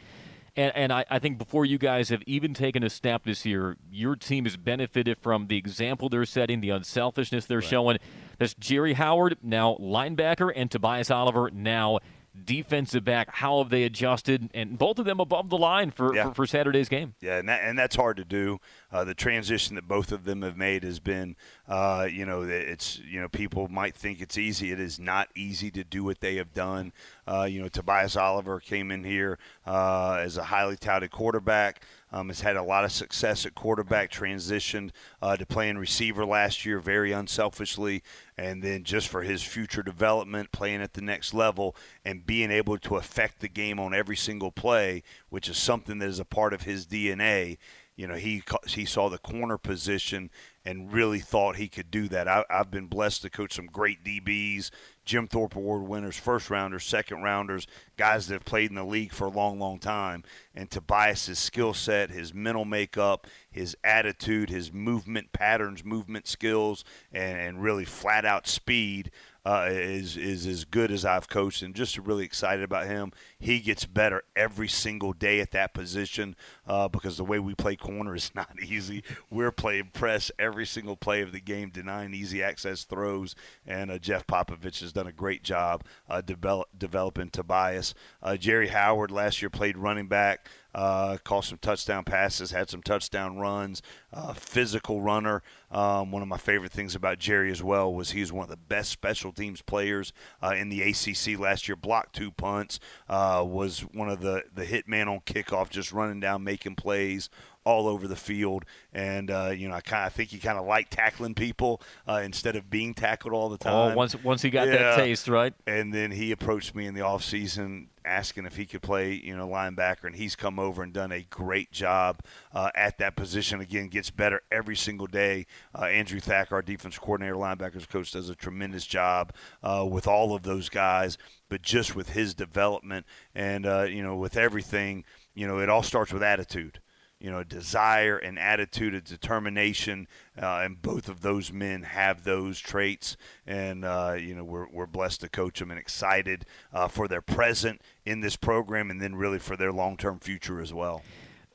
And, 0.57 0.75
and 0.75 0.91
I, 0.91 1.05
I, 1.07 1.19
think 1.19 1.37
before 1.37 1.65
you 1.65 1.77
guys 1.77 2.09
have 2.09 2.23
even 2.25 2.55
taken 2.55 2.81
a 2.83 2.89
snap 2.89 3.23
this 3.25 3.45
year, 3.45 3.77
your 3.91 4.15
team 4.15 4.45
has 4.45 4.57
benefited 4.57 5.19
from 5.19 5.47
the 5.47 5.55
example 5.55 6.09
they're 6.09 6.25
setting, 6.25 6.61
the 6.61 6.71
unselfishness 6.71 7.45
they're 7.45 7.59
right. 7.59 7.67
showing. 7.67 7.97
That's 8.39 8.55
Jerry 8.55 8.93
Howard, 8.93 9.37
now 9.43 9.75
linebacker, 9.79 10.51
and 10.55 10.71
Tobias 10.71 11.11
Oliver, 11.11 11.51
now 11.51 11.99
defensive 12.45 13.03
back. 13.03 13.35
How 13.35 13.59
have 13.59 13.69
they 13.69 13.83
adjusted? 13.83 14.49
And 14.53 14.77
both 14.77 14.99
of 14.99 15.05
them 15.05 15.19
above 15.19 15.49
the 15.49 15.57
line 15.57 15.91
for, 15.91 16.15
yeah. 16.15 16.29
for, 16.29 16.33
for, 16.33 16.47
Saturday's 16.47 16.89
game. 16.89 17.15
Yeah, 17.19 17.37
and, 17.37 17.49
that, 17.49 17.61
and 17.63 17.77
that's 17.77 17.95
hard 17.95 18.17
to 18.17 18.25
do. 18.25 18.59
Uh, 18.91 19.03
the 19.03 19.13
transition 19.13 19.75
that 19.75 19.87
both 19.87 20.11
of 20.11 20.23
them 20.23 20.41
have 20.41 20.57
made 20.57 20.83
has 20.83 20.99
been, 20.99 21.35
uh, 21.67 22.07
you 22.09 22.25
know, 22.25 22.43
it's 22.43 22.99
you 22.99 23.19
know 23.19 23.27
people 23.27 23.67
might 23.67 23.95
think 23.95 24.21
it's 24.21 24.37
easy. 24.37 24.71
It 24.71 24.79
is 24.79 24.99
not 24.99 25.29
easy 25.35 25.71
to 25.71 25.83
do 25.83 26.03
what 26.03 26.21
they 26.21 26.35
have 26.35 26.53
done. 26.53 26.93
Uh, 27.27 27.43
you 27.43 27.61
know, 27.61 27.67
Tobias 27.67 28.15
Oliver 28.15 28.59
came 28.59 28.91
in 28.91 29.03
here 29.03 29.37
uh, 29.65 30.19
as 30.21 30.37
a 30.37 30.43
highly 30.43 30.77
touted 30.77 31.11
quarterback. 31.11 31.81
Um, 32.11 32.29
has 32.29 32.39
had 32.39 32.55
a 32.55 32.63
lot 32.63 32.85
of 32.85 32.91
success 32.93 33.45
at 33.45 33.53
quarterback, 33.53 34.09
transitioned 34.09 34.91
uh, 35.21 35.35
to 35.35 35.45
playing 35.45 35.77
receiver 35.77 36.25
last 36.25 36.65
year 36.65 36.79
very 36.79 37.11
unselfishly, 37.11 38.01
and 38.37 38.63
then 38.63 38.83
just 38.83 39.09
for 39.09 39.23
his 39.23 39.43
future 39.43 39.83
development, 39.83 40.53
playing 40.53 40.81
at 40.81 40.93
the 40.93 41.01
next 41.01 41.33
level, 41.33 41.75
and 42.05 42.25
being 42.25 42.49
able 42.49 42.77
to 42.77 42.95
affect 42.95 43.41
the 43.41 43.49
game 43.49 43.77
on 43.77 43.93
every 43.93 44.15
single 44.15 44.51
play, 44.51 45.03
which 45.29 45.49
is 45.49 45.57
something 45.57 45.99
that 45.99 46.07
is 46.07 46.19
a 46.19 46.25
part 46.25 46.53
of 46.53 46.61
his 46.61 46.85
DNA. 46.85 47.57
You 47.97 48.07
know, 48.07 48.15
he 48.15 48.43
he 48.67 48.85
saw 48.85 49.09
the 49.09 49.17
corner 49.17 49.57
position 49.57 50.29
and 50.63 50.93
really 50.93 51.19
thought 51.19 51.55
he 51.55 51.67
could 51.67 51.89
do 51.89 52.07
that. 52.09 52.27
I, 52.27 52.45
have 52.49 52.69
been 52.69 52.87
blessed 52.87 53.23
to 53.23 53.29
coach 53.29 53.55
some 53.55 53.67
great 53.67 54.03
DBs, 54.03 54.69
Jim 55.07 55.25
Thorpe 55.25 55.55
Award 55.55 55.83
winners, 55.83 56.17
first 56.17 56.49
rounders, 56.49 56.83
second 56.83 57.23
rounders, 57.23 57.65
guys 57.95 58.27
that 58.27 58.33
have 58.33 58.45
played 58.45 58.69
in 58.69 58.75
the 58.75 58.83
league 58.83 59.13
for 59.13 59.25
a 59.25 59.31
long, 59.31 59.57
long 59.57 59.79
time. 59.79 60.23
And 60.53 60.69
Tobias's 60.69 61.39
skill 61.39 61.73
set, 61.73 62.09
his 62.11 62.33
mental 62.33 62.65
makeup, 62.65 63.25
his 63.49 63.75
attitude, 63.85 64.49
his 64.49 64.73
movement 64.73 65.31
patterns, 65.31 65.85
movement 65.85 66.27
skills, 66.27 66.83
and, 67.13 67.39
and 67.39 67.63
really 67.63 67.85
flat 67.85 68.25
out 68.25 68.47
speed 68.47 69.09
uh, 69.47 69.69
is 69.69 70.17
is 70.17 70.45
as 70.45 70.65
good 70.65 70.91
as 70.91 71.05
I've 71.05 71.29
coached, 71.29 71.61
and 71.61 71.73
just 71.73 71.97
really 71.97 72.25
excited 72.25 72.65
about 72.65 72.87
him. 72.87 73.13
He 73.39 73.61
gets 73.61 73.85
better 73.85 74.23
every 74.35 74.67
single 74.67 75.13
day 75.13 75.39
at 75.39 75.51
that 75.51 75.73
position 75.73 76.35
uh, 76.67 76.89
because 76.89 77.15
the 77.15 77.23
way 77.23 77.39
we 77.39 77.55
play 77.55 77.77
corner 77.77 78.13
is 78.13 78.29
not 78.35 78.61
easy. 78.61 79.05
We're 79.29 79.53
playing 79.53 79.91
press 79.93 80.31
every 80.37 80.65
single 80.65 80.97
play 80.97 81.21
of 81.21 81.31
the 81.31 81.39
game, 81.39 81.69
denying 81.69 82.13
easy 82.13 82.43
access 82.43 82.83
throws, 82.83 83.35
and 83.65 83.89
uh, 83.89 83.99
Jeff 83.99 84.27
Popovich 84.27 84.81
has 84.81 84.91
done 84.91 85.07
a 85.07 85.13
great 85.13 85.43
job 85.43 85.85
uh, 86.09 86.19
develop, 86.19 86.67
developing 86.77 87.29
Tobias. 87.29 87.93
Uh, 88.21 88.35
Jerry 88.35 88.67
Howard 88.67 89.11
last 89.11 89.41
year 89.41 89.49
played 89.49 89.77
running 89.77 90.09
back 90.09 90.49
uh, 90.77 91.17
caught 91.23 91.43
some 91.43 91.57
touchdown 91.57 92.03
passes, 92.03 92.51
had 92.51 92.69
some 92.69 92.83
touchdown 92.83 93.39
runs, 93.39 93.81
uh, 94.13 94.31
physical 94.33 95.01
runner. 95.01 95.41
Um, 95.71 96.11
one 96.11 96.21
of 96.21 96.27
my 96.27 96.37
favorite 96.37 96.71
things 96.71 96.93
about 96.93 97.17
Jerry 97.17 97.49
as 97.51 97.63
well 97.63 97.91
was 97.91 98.11
he 98.11 98.19
was 98.19 98.31
one 98.31 98.43
of 98.43 98.49
the 98.51 98.57
best 98.57 98.91
special 98.91 99.33
teams 99.33 99.63
players 99.63 100.13
uh, 100.39 100.53
in 100.55 100.69
the 100.69 100.83
ACC 100.83 101.39
last 101.39 101.67
year. 101.67 101.75
Blocked 101.75 102.15
two 102.15 102.29
punts, 102.29 102.79
uh, 103.09 103.43
was 103.45 103.79
one 103.79 104.07
of 104.07 104.21
the 104.21 104.43
the 104.53 104.65
hit 104.65 104.87
man 104.87 105.07
on 105.07 105.21
kickoff, 105.21 105.71
just 105.71 105.91
running 105.91 106.19
down, 106.19 106.43
making 106.43 106.75
plays 106.75 107.27
all 107.67 107.87
over 107.87 108.07
the 108.07 108.15
field. 108.15 108.63
And 108.93 109.29
uh, 109.29 109.51
you 109.55 109.67
know, 109.67 109.75
I 109.75 109.81
kind 109.81 110.07
of 110.07 110.13
think 110.13 110.29
he 110.29 110.39
kind 110.39 110.57
of 110.57 110.65
liked 110.65 110.91
tackling 110.91 111.35
people 111.35 111.81
uh, 112.07 112.21
instead 112.23 112.55
of 112.55 112.69
being 112.69 112.93
tackled 112.93 113.33
all 113.33 113.49
the 113.49 113.57
time. 113.57 113.91
Oh, 113.91 113.95
once 113.95 114.15
once 114.23 114.41
he 114.41 114.49
got 114.49 114.67
yeah. 114.67 114.77
that 114.77 114.95
taste, 114.95 115.27
right? 115.27 115.53
And 115.67 115.93
then 115.93 116.11
he 116.11 116.31
approached 116.31 116.73
me 116.73 116.87
in 116.87 116.93
the 116.93 117.01
off 117.01 117.23
season 117.23 117.89
asking 118.05 118.45
if 118.45 118.55
he 118.55 118.65
could 118.65 118.81
play, 118.81 119.11
you 119.11 119.35
know, 119.35 119.45
linebacker, 119.45 120.05
and 120.05 120.15
he's 120.15 120.33
come 120.35 120.57
over 120.57 120.81
and 120.81 120.93
done 120.93 121.11
a 121.11 121.23
great 121.29 121.71
job 121.73 122.21
uh, 122.53 122.71
at 122.73 122.97
that 122.99 123.17
position. 123.17 123.59
Again, 123.59 123.89
gets 123.89 124.09
better 124.09 124.41
every 124.49 124.77
single 124.77 125.07
day. 125.07 125.45
Uh, 125.77 125.85
Andrew 125.85 126.21
Thacker, 126.21 126.55
our 126.55 126.61
defense 126.61 126.97
coordinator, 126.97 127.35
linebackers 127.35 127.87
coach, 127.89 128.11
does 128.11 128.29
a 128.29 128.35
tremendous 128.35 128.85
job 128.85 129.33
uh, 129.61 129.85
with 129.89 130.07
all 130.07 130.33
of 130.33 130.43
those 130.43 130.69
guys, 130.69 131.17
but 131.49 131.61
just 131.61 131.97
with 131.97 132.11
his 132.11 132.33
development 132.33 133.05
and 133.35 133.65
uh, 133.65 133.83
you 133.83 134.01
know, 134.01 134.15
with 134.15 134.37
everything, 134.37 135.03
you 135.35 135.45
know, 135.45 135.59
it 135.59 135.69
all 135.69 135.83
starts 135.83 136.13
with 136.13 136.23
attitude 136.23 136.79
you 137.19 137.31
know, 137.31 137.43
desire 137.43 138.17
and 138.17 138.37
attitude 138.37 138.93
of 138.93 139.03
determination, 139.03 140.07
uh, 140.41 140.61
and 140.63 140.81
both 140.81 141.09
of 141.09 141.21
those 141.21 141.51
men 141.51 141.83
have 141.83 142.23
those 142.23 142.59
traits. 142.59 143.17
And 143.45 143.83
uh, 143.83 144.15
you 144.19 144.35
know, 144.35 144.43
we're 144.43 144.67
we're 144.71 144.85
blessed 144.85 145.21
to 145.21 145.29
coach 145.29 145.59
them 145.59 145.71
and 145.71 145.79
excited 145.79 146.45
uh, 146.71 146.87
for 146.87 147.07
their 147.07 147.21
present 147.21 147.81
in 148.05 148.19
this 148.21 148.35
program, 148.35 148.91
and 148.91 149.01
then 149.01 149.15
really 149.15 149.39
for 149.39 149.57
their 149.57 149.71
long-term 149.71 150.19
future 150.19 150.61
as 150.61 150.73
well. 150.73 151.01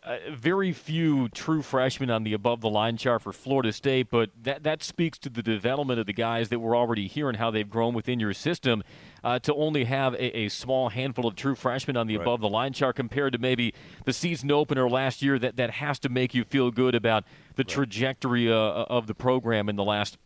uh, 0.05 0.17
very 0.33 0.73
few 0.73 1.29
true 1.29 1.63
freshmen 1.63 2.11
on 2.11 2.25
the 2.25 2.33
above 2.33 2.61
the 2.61 2.69
line 2.69 2.97
chart 2.97 3.23
for 3.23 3.33
Florida 3.33 3.73
State, 3.73 4.09
but 4.11 4.31
that, 4.43 4.63
that 4.65 4.83
speaks 4.83 5.19
to 5.19 5.29
the 5.29 5.43
development 5.43 6.01
of 6.01 6.07
the 6.07 6.13
guys 6.13 6.49
that 6.49 6.59
were 6.59 6.75
already 6.75 7.07
here 7.07 7.29
and 7.29 7.39
how 7.39 7.51
they've 7.51 7.71
grown 7.71 7.95
within 7.95 8.19
your 8.19 8.33
system. 8.33 8.83
Uh, 9.25 9.39
to 9.39 9.55
only 9.55 9.85
have 9.85 10.15
a, 10.15 10.37
a, 10.37 10.49
small 10.49 10.89
handful 10.89 11.27
of 11.27 11.37
true 11.37 11.55
freshmen 11.55 11.97
on 11.97 12.09
the 12.09 12.17
right. 12.17 12.23
above 12.23 12.41
the 12.41 12.49
line 12.49 12.73
chart 12.73 12.97
compared 12.97 13.33
to 13.33 13.39
maybe 13.39 13.73
the 14.05 14.13
season 14.13 14.51
opener 14.51 14.89
last 14.91 15.23
year, 15.23 15.39
that, 15.39 15.57
that 15.57 15.71
has 15.71 15.99
to 16.01 16.09
make 16.09 16.35
you 16.35 16.43
feel 16.43 16.73
good 16.73 16.95
about 16.95 17.25
the 17.55 17.63
right. 17.63 17.69
trajectory 17.69 18.51
uh, 18.53 18.57
of 18.57 19.07
the 19.07 19.15
program 19.15 19.69
in 19.69 19.77
the 19.77 19.85
last 19.85 20.19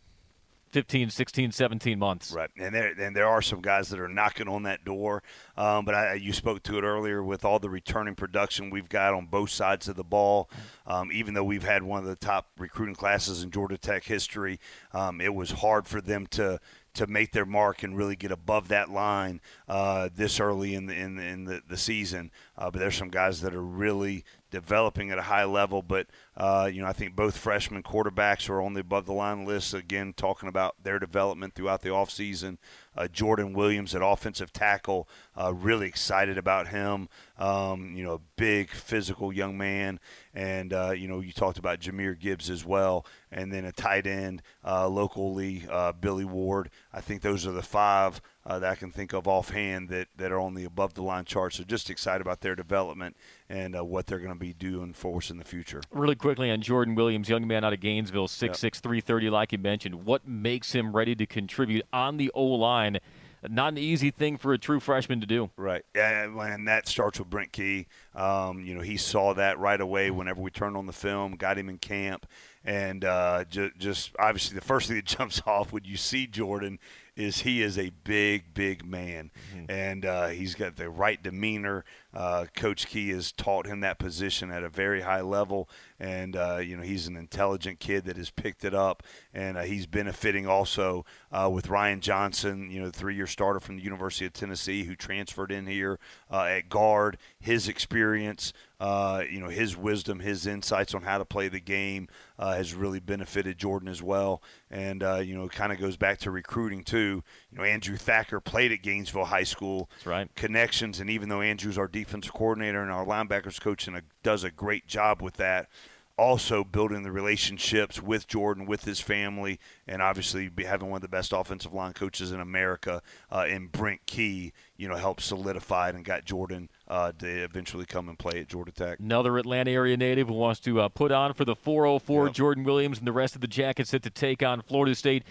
15, 0.71 1.09
16, 1.09 1.51
17 1.51 1.99
months. 1.99 2.31
Right, 2.31 2.49
and 2.57 2.73
there 2.75 2.93
and 2.99 3.15
there 3.15 3.27
are 3.27 3.41
some 3.41 3.61
guys 3.61 3.89
that 3.89 3.99
are 3.99 4.07
knocking 4.07 4.47
on 4.47 4.63
that 4.63 4.83
door. 4.83 5.23
Um, 5.55 5.85
but 5.85 5.95
I, 5.95 6.13
you 6.15 6.33
spoke 6.33 6.63
to 6.63 6.77
it 6.77 6.83
earlier 6.83 7.23
with 7.23 7.45
all 7.45 7.59
the 7.59 7.69
returning 7.69 8.15
production 8.15 8.69
we've 8.69 8.89
got 8.89 9.13
on 9.13 9.27
both 9.27 9.49
sides 9.49 9.87
of 9.87 9.95
the 9.95 10.03
ball. 10.03 10.49
Um, 10.85 11.11
even 11.11 11.33
though 11.33 11.43
we've 11.43 11.63
had 11.63 11.83
one 11.83 11.99
of 11.99 12.05
the 12.05 12.15
top 12.15 12.49
recruiting 12.57 12.95
classes 12.95 13.43
in 13.43 13.51
Georgia 13.51 13.77
Tech 13.77 14.03
history, 14.03 14.59
um, 14.93 15.21
it 15.21 15.33
was 15.33 15.51
hard 15.51 15.87
for 15.87 16.01
them 16.01 16.27
to 16.27 16.59
to 16.97 17.07
make 17.07 17.31
their 17.31 17.45
mark 17.45 17.83
and 17.83 17.95
really 17.97 18.15
get 18.15 18.31
above 18.31 18.67
that 18.67 18.89
line 18.89 19.39
uh, 19.67 20.09
this 20.15 20.39
early 20.39 20.75
in 20.75 20.85
the 20.87 20.95
in, 20.95 21.17
in 21.19 21.45
the, 21.45 21.61
the 21.67 21.77
season. 21.77 22.31
Uh, 22.57 22.71
but 22.71 22.79
there's 22.79 22.95
some 22.95 23.09
guys 23.09 23.41
that 23.41 23.53
are 23.53 23.61
really 23.61 24.23
developing 24.49 25.11
at 25.11 25.17
a 25.17 25.23
high 25.23 25.43
level. 25.43 25.81
But 25.81 26.07
uh, 26.35 26.69
you 26.71 26.81
know, 26.81 26.87
I 26.87 26.93
think 26.93 27.15
both 27.15 27.37
freshman 27.37 27.83
quarterbacks 27.83 28.49
are 28.49 28.61
on 28.61 28.73
the 28.73 28.81
above 28.81 29.05
the 29.05 29.13
line 29.13 29.45
list. 29.45 29.73
Again, 29.73 30.13
talking 30.15 30.49
about 30.49 30.75
their 30.81 30.99
development 30.99 31.53
throughout 31.53 31.81
the 31.81 31.89
offseason. 31.89 32.57
Uh, 32.95 33.07
Jordan 33.07 33.53
Williams 33.53 33.93
at 33.93 34.01
offensive 34.03 34.51
tackle, 34.51 35.07
uh, 35.39 35.53
really 35.53 35.87
excited 35.87 36.35
about 36.35 36.69
him. 36.69 37.07
Um, 37.37 37.95
you 37.95 38.03
know, 38.03 38.21
big 38.37 38.71
physical 38.71 39.31
young 39.31 39.55
man, 39.55 39.99
and 40.33 40.73
uh, 40.73 40.91
you 40.91 41.07
know, 41.07 41.19
you 41.19 41.31
talked 41.31 41.59
about 41.59 41.79
Jahmyr 41.79 42.19
Gibbs 42.19 42.49
as 42.49 42.65
well, 42.65 43.05
and 43.31 43.53
then 43.53 43.65
a 43.65 43.71
tight 43.71 44.07
end 44.07 44.41
uh, 44.65 44.87
locally, 44.87 45.63
uh, 45.69 45.91
Billy 45.91 46.25
Ward. 46.25 46.71
I 46.91 47.01
think 47.01 47.21
those 47.21 47.45
are 47.45 47.51
the 47.51 47.61
five 47.61 48.19
uh, 48.47 48.59
that 48.59 48.71
I 48.71 48.75
can 48.75 48.91
think 48.91 49.11
of 49.11 49.27
offhand 49.27 49.89
that, 49.89 50.07
that 50.15 50.31
are 50.31 50.39
on 50.39 50.53
the 50.53 50.63
above 50.63 50.93
the 50.93 51.03
line 51.03 51.25
chart. 51.25 51.53
So 51.53 51.63
just 51.63 51.89
excited 51.89 52.21
about 52.21 52.39
their 52.39 52.55
development 52.55 53.17
and 53.49 53.75
uh, 53.75 53.83
what 53.83 54.07
they're 54.07 54.19
going 54.19 54.33
to 54.33 54.39
be 54.39 54.53
doing 54.53 54.93
for 54.93 55.17
us 55.17 55.29
in 55.29 55.37
the 55.37 55.43
future. 55.43 55.81
Really 55.91 56.15
quickly 56.15 56.49
on 56.49 56.61
Jordan 56.61 56.95
Williams, 56.95 57.27
young 57.27 57.45
man 57.45 57.65
out 57.65 57.73
of 57.73 57.81
Gainesville, 57.81 58.29
6'6", 58.29 58.63
yep. 58.63 58.73
330, 58.75 59.29
like 59.29 59.51
you 59.51 59.57
mentioned. 59.57 60.05
What 60.05 60.25
makes 60.25 60.71
him 60.71 60.95
ready 60.95 61.13
to 61.15 61.25
contribute 61.25 61.85
on 61.91 62.15
the 62.15 62.31
O 62.33 62.45
line? 62.45 62.99
Not 63.47 63.73
an 63.73 63.77
easy 63.77 64.11
thing 64.11 64.37
for 64.37 64.53
a 64.53 64.57
true 64.57 64.79
freshman 64.79 65.21
to 65.21 65.27
do. 65.27 65.51
Right, 65.57 65.85
and 65.93 66.67
that 66.67 66.87
starts 66.87 67.19
with 67.19 67.29
Brent 67.29 67.51
Key. 67.51 67.85
Um, 68.15 68.65
you 68.65 68.73
know, 68.73 68.81
he 68.81 68.97
saw 68.97 69.33
that 69.35 69.59
right 69.59 69.79
away 69.79 70.09
whenever 70.09 70.41
we 70.41 70.49
turned 70.49 70.75
on 70.75 70.87
the 70.87 70.93
film, 70.93 71.33
got 71.33 71.57
him 71.57 71.69
in 71.69 71.77
camp, 71.77 72.25
and 72.65 73.05
uh, 73.05 73.43
ju- 73.45 73.71
just 73.77 74.11
obviously 74.17 74.55
the 74.55 74.65
first 74.65 74.87
thing 74.87 74.97
that 74.97 75.05
jumps 75.17 75.41
off 75.45 75.71
when 75.71 75.83
you 75.83 75.97
see 75.97 76.25
Jordan 76.25 76.79
is 77.17 77.41
he 77.41 77.63
is 77.63 77.79
a 77.79 77.89
big, 78.03 78.53
big 78.53 78.85
man, 78.85 79.31
mm-hmm. 79.51 79.65
and 79.69 80.05
uh, 80.05 80.27
he's 80.27 80.53
got 80.53 80.75
the 80.75 80.89
right 80.89 81.21
demeanor. 81.21 81.83
Uh, 82.13 82.45
Coach 82.55 82.87
Key 82.87 83.09
has 83.09 83.31
taught 83.31 83.65
him 83.65 83.79
that 83.79 83.97
position 83.97 84.51
at 84.51 84.63
a 84.63 84.69
very 84.69 85.01
high 85.01 85.21
level, 85.21 85.67
and 85.99 86.35
uh, 86.35 86.57
you 86.57 86.77
know 86.77 86.83
he's 86.83 87.07
an 87.07 87.17
intelligent 87.17 87.79
kid 87.79 88.05
that 88.05 88.17
has 88.17 88.29
picked 88.29 88.63
it 88.63 88.75
up, 88.75 89.01
and 89.33 89.57
uh, 89.57 89.63
he's 89.63 89.87
benefiting 89.87 90.47
also 90.47 91.05
uh, 91.31 91.49
with 91.51 91.69
Ryan 91.69 92.01
Johnson, 92.01 92.69
you 92.69 92.79
know, 92.79 92.91
three-year 92.91 93.27
starter 93.27 93.59
from 93.59 93.77
the 93.77 93.83
University 93.83 94.25
of 94.25 94.33
Tennessee 94.33 94.83
who 94.83 94.95
transferred 94.95 95.51
in 95.51 95.65
here 95.65 95.99
uh, 96.31 96.43
at 96.43 96.69
guard. 96.69 97.17
His 97.39 97.67
experience, 97.67 98.53
uh, 98.79 99.23
you 99.29 99.39
know, 99.39 99.49
his 99.49 99.75
wisdom, 99.75 100.19
his 100.19 100.45
insights 100.45 100.93
on 100.93 101.01
how 101.01 101.17
to 101.17 101.25
play 101.25 101.47
the 101.47 101.59
game 101.59 102.07
uh, 102.37 102.55
has 102.55 102.73
really 102.73 102.99
benefited 102.99 103.57
Jordan 103.57 103.87
as 103.87 104.03
well. 104.03 104.41
And, 104.69 105.01
uh, 105.01 105.15
you 105.15 105.35
know, 105.35 105.45
it 105.45 105.51
kind 105.51 105.71
of 105.71 105.79
goes 105.79 105.97
back 105.97 106.19
to 106.19 106.31
recruiting, 106.31 106.83
too. 106.83 107.23
You 107.51 107.57
know, 107.57 107.63
Andrew 107.63 107.97
Thacker 107.97 108.39
played 108.39 108.71
at 108.71 108.83
Gainesville 108.83 109.25
High 109.25 109.43
School. 109.43 109.89
That's 109.95 110.05
right. 110.05 110.35
Connections. 110.35 110.99
And 110.99 111.09
even 111.09 111.29
though 111.29 111.41
Andrew's 111.41 111.77
our 111.77 111.87
defensive 111.87 112.33
coordinator 112.33 112.81
and 112.81 112.91
our 112.91 113.05
linebackers 113.05 113.59
coach 113.59 113.87
and 113.87 113.97
a, 113.97 114.03
does 114.21 114.43
a 114.43 114.51
great 114.51 114.85
job 114.87 115.21
with 115.21 115.37
that, 115.37 115.69
also 116.17 116.63
building 116.63 117.03
the 117.03 117.11
relationships 117.11 118.01
with 118.01 118.27
Jordan, 118.27 118.65
with 118.65 118.85
his 118.85 118.99
family, 118.99 119.59
and 119.87 120.01
obviously 120.01 120.49
having 120.65 120.89
one 120.89 120.97
of 120.97 121.01
the 121.01 121.07
best 121.07 121.31
offensive 121.31 121.73
line 121.73 121.93
coaches 121.93 122.31
in 122.31 122.39
America 122.39 123.01
uh, 123.31 123.45
in 123.47 123.67
Brent 123.67 124.05
Key, 124.07 124.51
you 124.77 124.87
know, 124.87 124.95
helped 124.95 125.21
solidify 125.21 125.89
it 125.89 125.95
and 125.95 126.03
got 126.03 126.25
Jordan 126.25 126.69
uh, 126.87 127.11
to 127.19 127.27
eventually 127.27 127.85
come 127.85 128.09
and 128.09 128.17
play 128.17 128.39
at 128.39 128.47
Georgia 128.47 128.71
Tech. 128.71 128.99
Another 128.99 129.37
Atlanta 129.37 129.71
area 129.71 129.95
native 129.95 130.27
who 130.27 130.33
wants 130.33 130.59
to 130.61 130.81
uh, 130.81 130.89
put 130.89 131.11
on 131.11 131.33
for 131.33 131.45
the 131.45 131.55
404, 131.55 132.25
yep. 132.25 132.35
Jordan 132.35 132.63
Williams, 132.63 132.97
and 132.97 133.07
the 133.07 133.11
rest 133.11 133.35
of 133.35 133.41
the 133.41 133.47
Jackets 133.47 133.91
set 133.91 134.03
to 134.03 134.09
take 134.09 134.41
on 134.41 134.61
Florida 134.61 134.95
State 134.95 135.23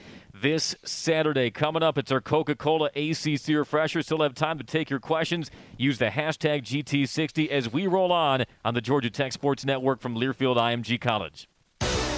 this 0.43 0.75
Saturday. 0.85 1.51
Coming 1.51 1.83
up, 1.83 1.99
it's 1.99 2.13
our 2.13 2.21
Coca 2.21 2.55
Cola 2.55 2.91
ACC 2.95 3.49
Refresher. 3.49 4.03
Still 4.03 4.23
have 4.23 4.35
time 4.35 4.59
to 4.59 4.65
take 4.65 4.91
your 4.91 5.01
questions. 5.01 5.51
Use 5.77 5.99
the 5.99 6.07
hashtag 6.07 6.63
GT60 6.63 7.49
as 7.49 7.73
we 7.73 7.87
roll 7.87 8.13
on 8.13 8.45
on 8.65 8.75
the 8.75 8.81
Georgia 8.81 9.11
Tech 9.11 9.33
Sports 9.33 9.65
Network 9.65 10.01
from 10.01 10.15
Learfield 10.15 10.57
IMG 10.57 11.01
College. 11.01 11.49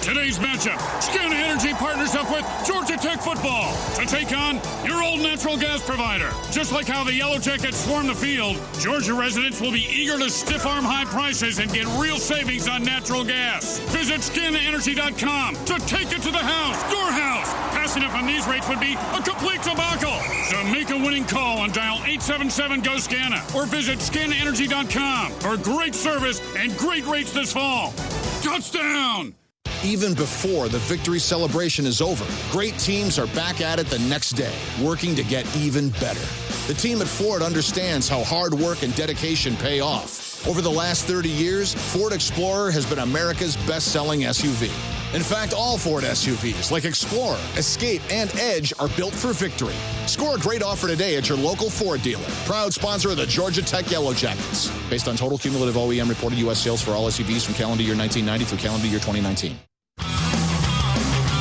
Today's 0.09 0.39
matchup, 0.39 0.79
Scana 0.99 1.35
Energy 1.35 1.71
partners 1.73 2.15
up 2.15 2.31
with 2.31 2.43
Georgia 2.65 2.97
Tech 2.97 3.21
football 3.21 3.71
to 3.93 4.07
take 4.07 4.35
on 4.35 4.59
your 4.83 5.03
old 5.03 5.19
natural 5.19 5.55
gas 5.55 5.85
provider. 5.85 6.31
Just 6.49 6.71
like 6.71 6.87
how 6.87 7.03
the 7.03 7.13
Yellow 7.13 7.37
Jackets 7.37 7.85
swarm 7.85 8.07
the 8.07 8.15
field, 8.15 8.57
Georgia 8.79 9.13
residents 9.13 9.61
will 9.61 9.71
be 9.71 9.85
eager 9.87 10.17
to 10.17 10.27
stiff 10.31 10.65
arm 10.65 10.83
high 10.83 11.05
prices 11.05 11.59
and 11.59 11.71
get 11.71 11.85
real 12.01 12.17
savings 12.17 12.67
on 12.67 12.81
natural 12.83 13.23
gas. 13.23 13.77
Visit 13.91 14.21
scanaenergy.com 14.21 15.53
to 15.65 15.77
take 15.85 16.11
it 16.11 16.23
to 16.23 16.31
the 16.31 16.39
house, 16.39 16.91
your 16.91 17.11
house. 17.11 17.53
Passing 17.77 18.01
up 18.01 18.15
on 18.15 18.25
these 18.25 18.47
rates 18.47 18.67
would 18.67 18.79
be 18.79 18.95
a 18.95 19.21
complete 19.21 19.61
debacle. 19.61 20.17
So 20.49 20.63
make 20.73 20.89
a 20.89 20.97
winning 20.97 21.25
call 21.25 21.63
and 21.65 21.71
dial 21.71 21.97
877 21.97 22.81
GO 22.81 22.97
SCANA 22.97 23.55
or 23.55 23.67
visit 23.67 23.99
scanaenergy.com 23.99 25.33
for 25.33 25.55
great 25.57 25.93
service 25.93 26.41
and 26.57 26.75
great 26.79 27.05
rates 27.05 27.31
this 27.31 27.53
fall. 27.53 27.93
Touchdown! 28.41 29.35
Even 29.83 30.13
before 30.13 30.67
the 30.67 30.79
victory 30.79 31.19
celebration 31.19 31.85
is 31.85 32.01
over, 32.01 32.25
great 32.51 32.77
teams 32.77 33.17
are 33.17 33.27
back 33.27 33.61
at 33.61 33.79
it 33.79 33.87
the 33.87 33.99
next 33.99 34.31
day, 34.31 34.53
working 34.81 35.15
to 35.15 35.23
get 35.23 35.45
even 35.55 35.89
better. 35.91 36.19
The 36.67 36.73
team 36.73 37.01
at 37.01 37.07
Ford 37.07 37.41
understands 37.41 38.09
how 38.09 38.21
hard 38.25 38.53
work 38.53 38.83
and 38.83 38.93
dedication 38.95 39.55
pay 39.55 39.79
off. 39.79 40.45
Over 40.45 40.61
the 40.61 40.69
last 40.69 41.05
30 41.05 41.29
years, 41.29 41.73
Ford 41.73 42.11
Explorer 42.11 42.71
has 42.71 42.85
been 42.85 42.99
America's 42.99 43.55
best-selling 43.67 44.21
SUV. 44.21 44.69
In 45.15 45.23
fact, 45.23 45.53
all 45.53 45.77
Ford 45.77 46.03
SUVs, 46.03 46.71
like 46.71 46.83
Explorer, 46.83 47.39
Escape, 47.55 48.01
and 48.11 48.29
Edge, 48.37 48.73
are 48.79 48.89
built 48.89 49.13
for 49.13 49.31
victory. 49.31 49.73
Score 50.07 50.35
a 50.35 50.39
great 50.39 50.61
offer 50.61 50.87
today 50.87 51.15
at 51.15 51.29
your 51.29 51.37
local 51.37 51.69
Ford 51.69 52.01
dealer. 52.01 52.25
Proud 52.45 52.73
sponsor 52.73 53.11
of 53.11 53.17
the 53.17 53.25
Georgia 53.25 53.61
Tech 53.61 53.89
Yellow 53.89 54.13
Jackets. 54.13 54.67
Based 54.89 55.07
on 55.07 55.15
total 55.15 55.37
cumulative 55.37 55.75
OEM 55.75 56.09
reported 56.09 56.37
U.S. 56.39 56.59
sales 56.59 56.81
for 56.81 56.91
all 56.91 57.07
SUVs 57.07 57.45
from 57.45 57.55
calendar 57.55 57.83
year 57.83 57.95
1990 57.95 58.45
through 58.45 58.57
calendar 58.57 58.87
year 58.87 58.99
2019. 58.99 59.57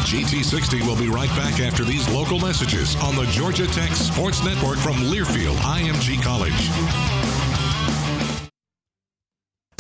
GT60 0.09 0.87
will 0.87 0.97
be 0.97 1.11
right 1.11 1.29
back 1.37 1.61
after 1.61 1.85
these 1.85 2.09
local 2.09 2.39
messages 2.39 2.97
on 2.97 3.15
the 3.15 3.27
Georgia 3.27 3.67
Tech 3.67 3.91
Sports 3.91 4.43
Network 4.43 4.79
from 4.79 4.97
Learfield 4.97 5.57
IMG 5.57 6.23
College. 6.23 7.18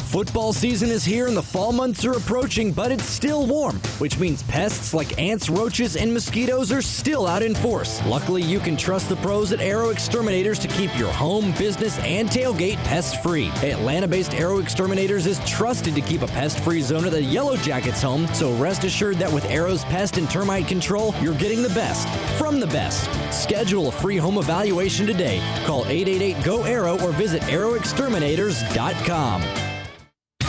Football 0.08 0.54
season 0.54 0.88
is 0.88 1.04
here 1.04 1.26
and 1.26 1.36
the 1.36 1.42
fall 1.42 1.70
months 1.70 2.02
are 2.06 2.12
approaching, 2.12 2.72
but 2.72 2.90
it's 2.90 3.04
still 3.04 3.46
warm, 3.46 3.76
which 3.98 4.18
means 4.18 4.42
pests 4.44 4.94
like 4.94 5.18
ants, 5.18 5.50
roaches, 5.50 5.96
and 5.96 6.14
mosquitoes 6.14 6.72
are 6.72 6.80
still 6.80 7.26
out 7.26 7.42
in 7.42 7.54
force. 7.54 8.00
Luckily, 8.06 8.42
you 8.42 8.58
can 8.58 8.74
trust 8.74 9.10
the 9.10 9.16
pros 9.16 9.52
at 9.52 9.60
Arrow 9.60 9.90
Exterminators 9.90 10.58
to 10.60 10.68
keep 10.68 10.98
your 10.98 11.12
home, 11.12 11.52
business, 11.58 11.98
and 11.98 12.30
tailgate 12.30 12.76
pest 12.84 13.22
free. 13.22 13.48
Atlanta 13.56 14.08
based 14.08 14.32
Arrow 14.32 14.60
Exterminators 14.60 15.26
is 15.26 15.40
trusted 15.40 15.94
to 15.94 16.00
keep 16.00 16.22
a 16.22 16.26
pest 16.26 16.58
free 16.60 16.80
zone 16.80 17.04
at 17.04 17.12
the 17.12 17.22
Yellow 17.22 17.58
Jackets 17.58 18.00
home, 18.00 18.26
so 18.28 18.56
rest 18.56 18.84
assured 18.84 19.16
that 19.16 19.30
with 19.30 19.44
Arrow's 19.44 19.84
pest 19.84 20.16
and 20.16 20.30
termite 20.30 20.66
control, 20.66 21.14
you're 21.20 21.34
getting 21.34 21.62
the 21.62 21.68
best 21.68 22.08
from 22.38 22.60
the 22.60 22.66
best. 22.68 23.10
Schedule 23.30 23.88
a 23.88 23.92
free 23.92 24.16
home 24.16 24.38
evaluation 24.38 25.06
today. 25.06 25.42
Call 25.66 25.84
888 25.84 26.42
GO 26.42 26.64
ARROW 26.64 26.98
or 27.02 27.12
visit 27.12 27.42
arrowexterminators.com. 27.42 29.77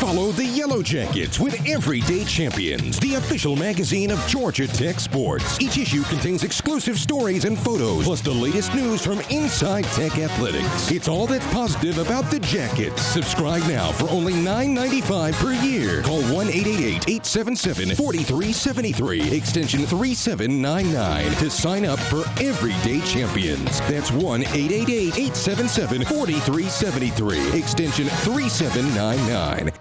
Follow 0.09 0.31
the 0.31 0.45
Yellow 0.45 0.81
Jackets 0.81 1.39
with 1.39 1.53
Everyday 1.67 2.25
Champions, 2.25 2.99
the 2.99 3.13
official 3.13 3.55
magazine 3.55 4.09
of 4.09 4.19
Georgia 4.25 4.67
Tech 4.67 4.99
Sports. 4.99 5.61
Each 5.61 5.77
issue 5.77 6.01
contains 6.01 6.43
exclusive 6.43 6.97
stories 6.97 7.45
and 7.45 7.55
photos, 7.55 8.05
plus 8.05 8.21
the 8.21 8.31
latest 8.31 8.73
news 8.73 9.05
from 9.05 9.19
inside 9.29 9.83
Tech 9.93 10.17
athletics. 10.17 10.89
It's 10.89 11.07
all 11.07 11.27
that's 11.27 11.45
positive 11.53 11.99
about 11.99 12.31
the 12.31 12.39
Jackets. 12.39 13.03
Subscribe 13.03 13.61
now 13.67 13.91
for 13.91 14.09
only 14.09 14.33
$9.95 14.33 15.33
per 15.33 15.53
year. 15.63 16.01
Call 16.01 16.23
1 16.23 16.47
877 16.47 17.95
4373, 17.95 19.31
extension 19.31 19.85
3799 19.85 21.35
to 21.35 21.51
sign 21.51 21.85
up 21.85 21.99
for 21.99 22.23
Everyday 22.41 22.99
Champions. 23.01 23.79
That's 23.81 24.11
1 24.11 24.41
877 24.41 26.03
4373, 26.05 27.59
extension 27.59 28.07
3799. 28.07 29.71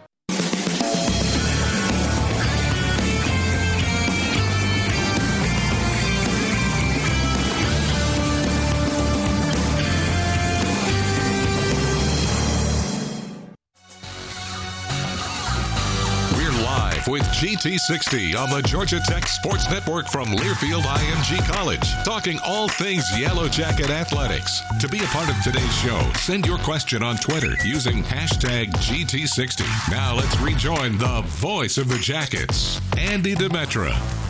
GT60 17.29 18.37
on 18.37 18.51
the 18.51 18.63
Georgia 18.63 19.01
Tech 19.01 19.27
Sports 19.27 19.71
Network 19.71 20.09
from 20.09 20.29
Learfield 20.29 20.83
IMG 20.83 21.39
College, 21.47 21.89
talking 22.05 22.39
all 22.45 22.69
things 22.69 23.05
Yellow 23.19 23.49
Jacket 23.49 23.91
athletics. 23.91 24.61
To 24.81 24.89
be 24.89 24.99
a 24.99 25.07
part 25.07 25.29
of 25.31 25.43
today's 25.43 25.75
show, 25.77 26.01
send 26.17 26.47
your 26.47 26.59
question 26.59 27.03
on 27.03 27.17
Twitter 27.17 27.55
using 27.65 28.03
hashtag 28.03 28.73
GT60. 28.73 29.91
Now 29.91 30.15
let's 30.17 30.39
rejoin 30.41 30.99
the 30.99 31.23
voice 31.27 31.79
of 31.79 31.89
the 31.89 31.99
Jackets, 31.99 32.81
Andy 32.97 33.35
Demetra. 33.35 34.28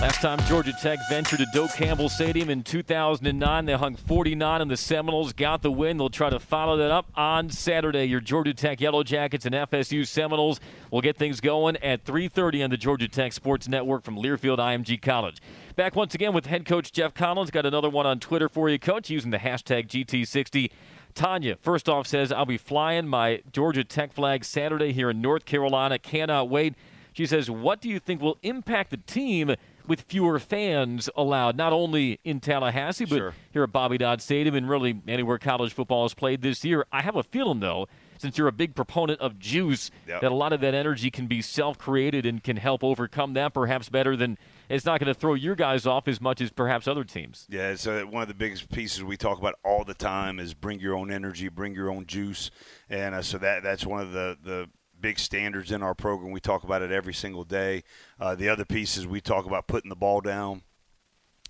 Last 0.00 0.22
time 0.22 0.38
Georgia 0.48 0.72
Tech 0.72 0.98
ventured 1.10 1.40
to 1.40 1.46
Doak 1.52 1.74
Campbell 1.74 2.08
Stadium 2.08 2.48
in 2.48 2.62
2009, 2.62 3.66
they 3.66 3.74
hung 3.74 3.96
49 3.96 4.62
and 4.62 4.70
the 4.70 4.76
Seminoles, 4.78 5.34
got 5.34 5.60
the 5.60 5.70
win. 5.70 5.98
They'll 5.98 6.08
try 6.08 6.30
to 6.30 6.40
follow 6.40 6.78
that 6.78 6.90
up 6.90 7.10
on 7.16 7.50
Saturday. 7.50 8.06
Your 8.06 8.20
Georgia 8.20 8.54
Tech 8.54 8.80
Yellow 8.80 9.02
Jackets 9.02 9.44
and 9.44 9.54
FSU 9.54 10.06
Seminoles 10.06 10.58
will 10.90 11.02
get 11.02 11.18
things 11.18 11.42
going 11.42 11.76
at 11.76 12.06
3:30 12.06 12.64
on 12.64 12.70
the 12.70 12.78
Georgia 12.78 13.08
Tech 13.08 13.34
Sports 13.34 13.68
Network 13.68 14.02
from 14.02 14.16
Learfield 14.16 14.56
IMG 14.56 14.96
College. 14.96 15.36
Back 15.76 15.94
once 15.94 16.14
again 16.14 16.32
with 16.32 16.46
head 16.46 16.64
coach 16.64 16.92
Geoff 16.92 17.12
Collins. 17.12 17.50
Got 17.50 17.66
another 17.66 17.90
one 17.90 18.06
on 18.06 18.20
Twitter 18.20 18.48
for 18.48 18.70
you, 18.70 18.78
coach, 18.78 19.10
using 19.10 19.32
the 19.32 19.38
hashtag 19.38 19.86
GT60. 19.86 20.70
Tanya, 21.14 21.56
first 21.56 21.90
off, 21.90 22.06
says, 22.06 22.32
I'll 22.32 22.46
be 22.46 22.56
flying 22.56 23.06
my 23.06 23.42
Georgia 23.52 23.84
Tech 23.84 24.14
flag 24.14 24.46
Saturday 24.46 24.94
here 24.94 25.10
in 25.10 25.20
North 25.20 25.44
Carolina. 25.44 25.98
Cannot 25.98 26.48
wait. 26.48 26.74
She 27.12 27.26
says, 27.26 27.50
What 27.50 27.80
do 27.80 27.88
you 27.88 27.98
think 27.98 28.22
will 28.22 28.38
impact 28.42 28.90
the 28.90 28.96
team 28.96 29.54
with 29.90 30.02
fewer 30.02 30.38
fans 30.38 31.10
allowed, 31.16 31.56
not 31.56 31.72
only 31.72 32.20
in 32.22 32.38
Tallahassee, 32.38 33.04
but 33.04 33.16
sure. 33.16 33.34
here 33.52 33.64
at 33.64 33.72
Bobby 33.72 33.98
Dodd 33.98 34.22
Stadium 34.22 34.54
and 34.54 34.70
really 34.70 35.02
anywhere 35.08 35.36
college 35.36 35.74
football 35.74 36.06
is 36.06 36.14
played 36.14 36.42
this 36.42 36.64
year? 36.64 36.86
I 36.92 37.02
have 37.02 37.16
a 37.16 37.24
feeling, 37.24 37.58
though, 37.58 37.88
since 38.16 38.38
you're 38.38 38.46
a 38.46 38.52
big 38.52 38.76
proponent 38.76 39.20
of 39.20 39.40
juice, 39.40 39.90
yep. 40.06 40.20
that 40.20 40.30
a 40.30 40.34
lot 40.34 40.52
of 40.52 40.60
that 40.60 40.74
energy 40.74 41.10
can 41.10 41.26
be 41.26 41.42
self 41.42 41.76
created 41.76 42.24
and 42.24 42.40
can 42.40 42.56
help 42.56 42.84
overcome 42.84 43.34
that 43.34 43.52
perhaps 43.52 43.88
better 43.88 44.14
than 44.14 44.38
it's 44.68 44.84
not 44.84 45.00
going 45.00 45.12
to 45.12 45.18
throw 45.18 45.34
your 45.34 45.56
guys 45.56 45.88
off 45.88 46.06
as 46.06 46.20
much 46.20 46.40
as 46.40 46.52
perhaps 46.52 46.86
other 46.86 47.02
teams. 47.02 47.48
Yeah, 47.50 47.70
it's 47.70 47.84
uh, 47.84 48.04
one 48.08 48.22
of 48.22 48.28
the 48.28 48.34
biggest 48.34 48.70
pieces 48.70 49.02
we 49.02 49.16
talk 49.16 49.40
about 49.40 49.56
all 49.64 49.82
the 49.82 49.94
time 49.94 50.38
is 50.38 50.54
bring 50.54 50.78
your 50.78 50.94
own 50.94 51.10
energy, 51.10 51.48
bring 51.48 51.74
your 51.74 51.90
own 51.90 52.06
juice, 52.06 52.52
and 52.88 53.16
uh, 53.16 53.22
so 53.22 53.38
that 53.38 53.64
that's 53.64 53.84
one 53.84 54.00
of 54.00 54.12
the 54.12 54.38
the 54.40 54.68
big 55.00 55.18
standards 55.18 55.72
in 55.72 55.82
our 55.82 55.94
program. 55.94 56.32
We 56.32 56.40
talk 56.40 56.64
about 56.64 56.82
it 56.82 56.92
every 56.92 57.14
single 57.14 57.44
day. 57.44 57.84
Uh, 58.18 58.34
the 58.34 58.48
other 58.48 58.64
piece 58.64 58.96
is 58.96 59.06
we 59.06 59.20
talk 59.20 59.46
about 59.46 59.66
putting 59.66 59.88
the 59.88 59.96
ball 59.96 60.20
down, 60.20 60.62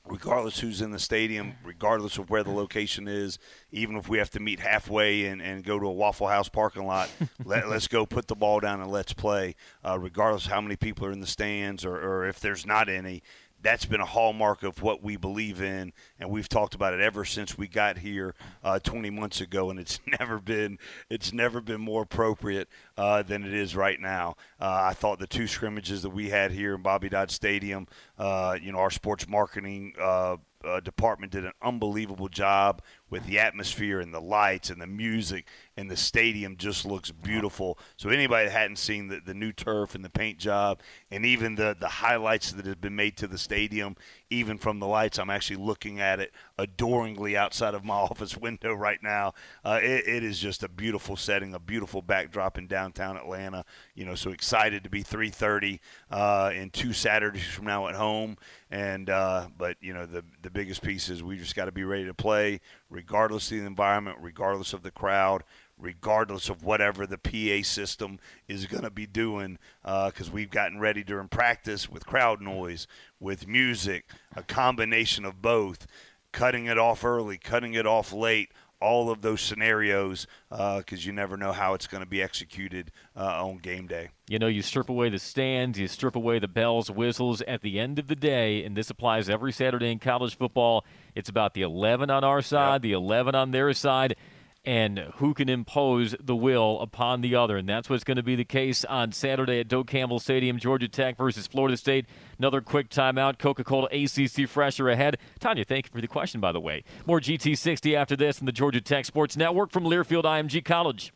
regardless 0.06 0.60
who's 0.60 0.80
in 0.80 0.90
the 0.90 0.98
stadium, 0.98 1.54
regardless 1.64 2.18
of 2.18 2.30
where 2.30 2.42
the 2.42 2.50
location 2.50 3.08
is, 3.08 3.38
even 3.70 3.96
if 3.96 4.08
we 4.08 4.18
have 4.18 4.30
to 4.30 4.40
meet 4.40 4.60
halfway 4.60 5.26
and, 5.26 5.42
and 5.42 5.64
go 5.64 5.78
to 5.78 5.86
a 5.86 5.92
Waffle 5.92 6.28
House 6.28 6.48
parking 6.48 6.86
lot, 6.86 7.10
let, 7.44 7.64
us 7.64 7.86
go 7.86 8.06
put 8.06 8.28
the 8.28 8.36
ball 8.36 8.60
down 8.60 8.80
and 8.80 8.90
let's 8.90 9.12
play, 9.12 9.54
uh, 9.84 9.98
regardless 9.98 10.46
how 10.46 10.60
many 10.60 10.76
people 10.76 11.06
are 11.06 11.12
in 11.12 11.20
the 11.20 11.26
stands 11.26 11.84
or, 11.84 11.96
or 11.96 12.26
if 12.26 12.40
there's 12.40 12.66
not 12.66 12.88
any 12.88 13.22
that's 13.62 13.84
been 13.84 14.00
a 14.00 14.06
hallmark 14.06 14.62
of 14.62 14.82
what 14.82 15.02
we 15.02 15.16
believe 15.16 15.60
in, 15.60 15.92
and 16.18 16.30
we've 16.30 16.48
talked 16.48 16.74
about 16.74 16.94
it 16.94 17.00
ever 17.00 17.24
since 17.24 17.58
we 17.58 17.68
got 17.68 17.98
here 17.98 18.34
uh, 18.64 18.78
20 18.78 19.10
months 19.10 19.40
ago, 19.40 19.70
and 19.70 19.78
it's 19.78 20.00
never 20.18 20.38
been 20.38 20.78
it's 21.08 21.32
never 21.32 21.60
been 21.60 21.80
more 21.80 22.02
appropriate 22.02 22.68
uh, 22.96 23.22
than 23.22 23.44
it 23.44 23.52
is 23.52 23.76
right 23.76 24.00
now. 24.00 24.36
Uh, 24.60 24.80
I 24.82 24.94
thought 24.94 25.18
the 25.18 25.26
two 25.26 25.46
scrimmages 25.46 26.02
that 26.02 26.10
we 26.10 26.30
had 26.30 26.52
here 26.52 26.74
in 26.74 26.82
Bobby 26.82 27.08
Dodd 27.08 27.30
Stadium, 27.30 27.86
uh, 28.18 28.56
you 28.60 28.72
know, 28.72 28.78
our 28.78 28.90
sports 28.90 29.28
marketing 29.28 29.94
uh, 30.00 30.36
uh, 30.64 30.80
department 30.80 31.32
did 31.32 31.44
an 31.44 31.52
unbelievable 31.62 32.28
job 32.28 32.82
with 33.08 33.24
the 33.26 33.38
atmosphere 33.38 34.00
and 34.00 34.12
the 34.12 34.20
lights 34.20 34.70
and 34.70 34.80
the 34.80 34.86
music 34.86 35.46
and 35.80 35.90
the 35.90 35.96
stadium 35.96 36.56
just 36.58 36.84
looks 36.84 37.10
beautiful. 37.10 37.78
So 37.96 38.10
anybody 38.10 38.46
that 38.46 38.52
hadn't 38.52 38.76
seen 38.76 39.08
the, 39.08 39.18
the 39.24 39.32
new 39.32 39.50
turf 39.50 39.94
and 39.94 40.04
the 40.04 40.10
paint 40.10 40.36
job 40.36 40.80
and 41.10 41.24
even 41.24 41.54
the, 41.54 41.74
the 41.80 41.88
highlights 41.88 42.52
that 42.52 42.66
have 42.66 42.82
been 42.82 42.94
made 42.94 43.16
to 43.16 43.26
the 43.26 43.38
stadium, 43.38 43.96
even 44.28 44.58
from 44.58 44.78
the 44.78 44.86
lights, 44.86 45.18
I'm 45.18 45.30
actually 45.30 45.56
looking 45.56 45.98
at 45.98 46.20
it 46.20 46.32
adoringly 46.58 47.34
outside 47.34 47.72
of 47.72 47.82
my 47.82 47.94
office 48.10 48.36
window 48.36 48.74
right 48.74 49.02
now. 49.02 49.32
Uh, 49.64 49.80
it, 49.82 50.06
it 50.06 50.22
is 50.22 50.38
just 50.38 50.62
a 50.62 50.68
beautiful 50.68 51.16
setting, 51.16 51.54
a 51.54 51.58
beautiful 51.58 52.02
backdrop 52.02 52.58
in 52.58 52.66
downtown 52.66 53.16
Atlanta. 53.16 53.64
You 53.94 54.04
know, 54.04 54.14
so 54.14 54.32
excited 54.32 54.84
to 54.84 54.90
be 54.90 55.02
3:30 55.02 55.80
uh, 56.10 56.52
in 56.54 56.68
two 56.68 56.92
Saturdays 56.92 57.46
from 57.46 57.64
now 57.64 57.88
at 57.88 57.94
home. 57.94 58.36
And 58.70 59.08
uh, 59.08 59.48
but 59.56 59.78
you 59.80 59.94
know 59.94 60.06
the 60.06 60.24
the 60.42 60.50
biggest 60.50 60.82
piece 60.82 61.08
is 61.08 61.22
we 61.22 61.38
just 61.38 61.56
got 61.56 61.64
to 61.64 61.72
be 61.72 61.84
ready 61.84 62.04
to 62.04 62.14
play 62.14 62.60
regardless 62.90 63.50
of 63.52 63.58
the 63.58 63.64
environment, 63.64 64.18
regardless 64.20 64.72
of 64.72 64.82
the 64.82 64.90
crowd, 64.90 65.44
regardless 65.80 66.48
of 66.48 66.62
whatever 66.62 67.06
the 67.06 67.18
PA 67.18 67.66
system 67.66 68.18
is 68.48 68.66
going 68.66 68.82
to 68.82 68.90
be 68.90 69.06
doing, 69.06 69.58
because 69.82 70.28
uh, 70.28 70.32
we've 70.32 70.50
gotten 70.50 70.78
ready 70.78 71.02
during 71.02 71.28
practice 71.28 71.88
with 71.88 72.06
crowd 72.06 72.40
noise, 72.40 72.86
with 73.18 73.46
music, 73.46 74.06
a 74.36 74.42
combination 74.42 75.24
of 75.24 75.42
both, 75.42 75.86
cutting 76.32 76.66
it 76.66 76.78
off 76.78 77.04
early, 77.04 77.38
cutting 77.38 77.74
it 77.74 77.86
off 77.86 78.12
late. 78.12 78.50
All 78.82 79.10
of 79.10 79.20
those 79.20 79.42
scenarios, 79.42 80.26
because 80.48 80.82
uh, 80.90 80.96
you 80.96 81.12
never 81.12 81.36
know 81.36 81.52
how 81.52 81.74
it's 81.74 81.86
going 81.86 82.02
to 82.02 82.08
be 82.08 82.22
executed 82.22 82.90
uh, 83.14 83.44
on 83.46 83.58
game 83.58 83.86
day. 83.86 84.08
You 84.26 84.38
know, 84.38 84.46
you 84.46 84.62
strip 84.62 84.88
away 84.88 85.10
the 85.10 85.18
stands, 85.18 85.78
you 85.78 85.86
strip 85.86 86.16
away 86.16 86.38
the 86.38 86.48
bells, 86.48 86.90
whistles. 86.90 87.42
At 87.42 87.60
the 87.60 87.78
end 87.78 87.98
of 87.98 88.06
the 88.06 88.16
day, 88.16 88.64
and 88.64 88.74
this 88.74 88.88
applies 88.88 89.28
every 89.28 89.52
Saturday 89.52 89.92
in 89.92 89.98
college 89.98 90.34
football, 90.34 90.86
it's 91.14 91.28
about 91.28 91.52
the 91.52 91.60
11 91.60 92.08
on 92.08 92.24
our 92.24 92.40
side, 92.40 92.76
yep. 92.76 92.82
the 92.82 92.92
11 92.92 93.34
on 93.34 93.50
their 93.50 93.70
side 93.74 94.16
and 94.64 94.98
who 95.16 95.32
can 95.32 95.48
impose 95.48 96.14
the 96.20 96.36
will 96.36 96.80
upon 96.80 97.20
the 97.20 97.34
other. 97.34 97.56
And 97.56 97.68
that's 97.68 97.88
what's 97.88 98.04
going 98.04 98.16
to 98.18 98.22
be 98.22 98.36
the 98.36 98.44
case 98.44 98.84
on 98.84 99.12
Saturday 99.12 99.60
at 99.60 99.68
Doak 99.68 99.86
Campbell 99.86 100.20
Stadium, 100.20 100.58
Georgia 100.58 100.88
Tech 100.88 101.16
versus 101.16 101.46
Florida 101.46 101.76
State. 101.76 102.06
Another 102.38 102.60
quick 102.60 102.90
timeout. 102.90 103.38
Coca 103.38 103.64
Cola 103.64 103.88
ACC 103.90 104.48
Fresher 104.48 104.88
ahead. 104.88 105.16
Tanya, 105.38 105.64
thank 105.64 105.86
you 105.86 105.90
for 105.92 106.00
the 106.00 106.08
question, 106.08 106.40
by 106.40 106.52
the 106.52 106.60
way. 106.60 106.84
More 107.06 107.20
GT60 107.20 107.94
after 107.94 108.16
this 108.16 108.38
in 108.40 108.46
the 108.46 108.52
Georgia 108.52 108.80
Tech 108.80 109.04
Sports 109.04 109.36
Network 109.36 109.70
from 109.70 109.84
Learfield 109.84 110.24
IMG 110.24 110.64
College. 110.64 111.12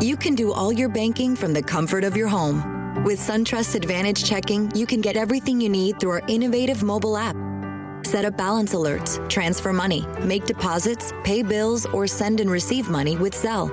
You 0.00 0.16
can 0.16 0.34
do 0.34 0.52
all 0.52 0.72
your 0.72 0.88
banking 0.88 1.36
from 1.36 1.52
the 1.52 1.62
comfort 1.62 2.04
of 2.04 2.16
your 2.16 2.28
home. 2.28 3.04
With 3.04 3.18
SunTrust 3.18 3.74
Advantage 3.74 4.24
Checking, 4.24 4.70
you 4.74 4.86
can 4.86 5.00
get 5.00 5.16
everything 5.16 5.60
you 5.60 5.68
need 5.68 6.00
through 6.00 6.10
our 6.10 6.22
innovative 6.26 6.82
mobile 6.82 7.16
app 7.16 7.36
Set 8.02 8.24
up 8.24 8.36
balance 8.36 8.74
alerts, 8.74 9.28
transfer 9.28 9.72
money, 9.72 10.06
make 10.22 10.44
deposits, 10.44 11.12
pay 11.24 11.42
bills, 11.42 11.86
or 11.86 12.06
send 12.06 12.40
and 12.40 12.50
receive 12.50 12.88
money 12.88 13.16
with 13.16 13.34
Zelle. 13.34 13.70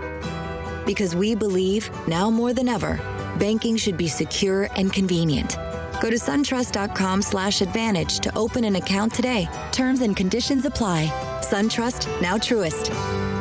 Because 0.86 1.16
we 1.16 1.36
believe, 1.36 1.90
now 2.08 2.30
more 2.30 2.54
than 2.54 2.70
ever, 2.70 2.98
banking 3.40 3.78
should 3.78 3.98
be 3.98 4.08
secure 4.08 4.70
and 4.76 4.92
convenient. 4.94 5.58
Go 6.02 6.10
to 6.10 6.18
suntrust.com 6.18 7.22
slash 7.22 7.62
advantage 7.62 8.20
to 8.20 8.36
open 8.38 8.64
an 8.64 8.76
account 8.76 9.14
today. 9.14 9.48
Terms 9.72 10.02
and 10.02 10.16
conditions 10.16 10.66
apply. 10.66 11.08
SunTrust, 11.42 12.22
now 12.22 12.38
Truist. 12.38 12.94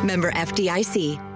Member 0.05 0.33
FDIC. 0.33 1.36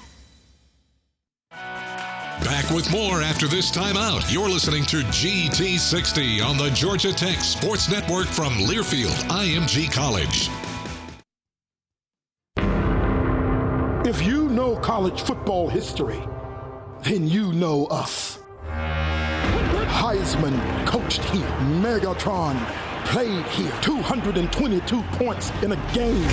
Back 2.43 2.71
with 2.71 2.91
more 2.91 3.21
after 3.21 3.47
this 3.47 3.69
timeout. 3.69 4.33
You're 4.33 4.49
listening 4.49 4.83
to 4.85 4.97
GT60 5.03 6.43
on 6.43 6.57
the 6.57 6.71
Georgia 6.71 7.13
Tech 7.13 7.37
Sports 7.37 7.87
Network 7.87 8.25
from 8.25 8.53
Learfield 8.53 9.13
IMG 9.29 9.91
College. 9.91 10.49
If 14.07 14.23
you 14.25 14.49
know 14.49 14.75
college 14.75 15.21
football 15.21 15.69
history, 15.69 16.19
then 17.03 17.27
you 17.27 17.53
know 17.53 17.85
us. 17.85 18.39
Heisman 19.91 20.87
coached 20.87 21.23
here. 21.25 21.47
Megatron 21.79 22.57
played 23.05 23.45
here. 23.47 23.71
222 23.81 25.03
points 25.13 25.51
in 25.61 25.73
a 25.73 25.93
game. 25.93 26.27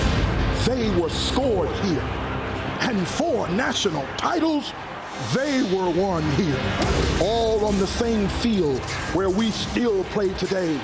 They 0.64 0.90
were 0.98 1.10
scored 1.10 1.68
here. 1.84 2.00
And 2.80 3.06
four 3.06 3.46
national 3.50 4.06
titles 4.16 4.72
they 5.34 5.62
were 5.74 5.90
won 5.90 6.22
here, 6.32 6.60
all 7.22 7.64
on 7.64 7.78
the 7.78 7.86
same 7.86 8.28
field 8.28 8.80
where 9.14 9.30
we 9.30 9.50
still 9.50 10.04
play 10.04 10.32
today. 10.34 10.76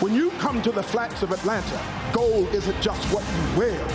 When 0.00 0.14
you 0.14 0.30
come 0.32 0.62
to 0.62 0.72
the 0.72 0.82
flats 0.82 1.22
of 1.22 1.32
Atlanta, 1.32 1.80
gold 2.12 2.48
isn't 2.54 2.80
just 2.80 3.04
what 3.12 3.22
you 3.22 3.58
wear, 3.58 3.86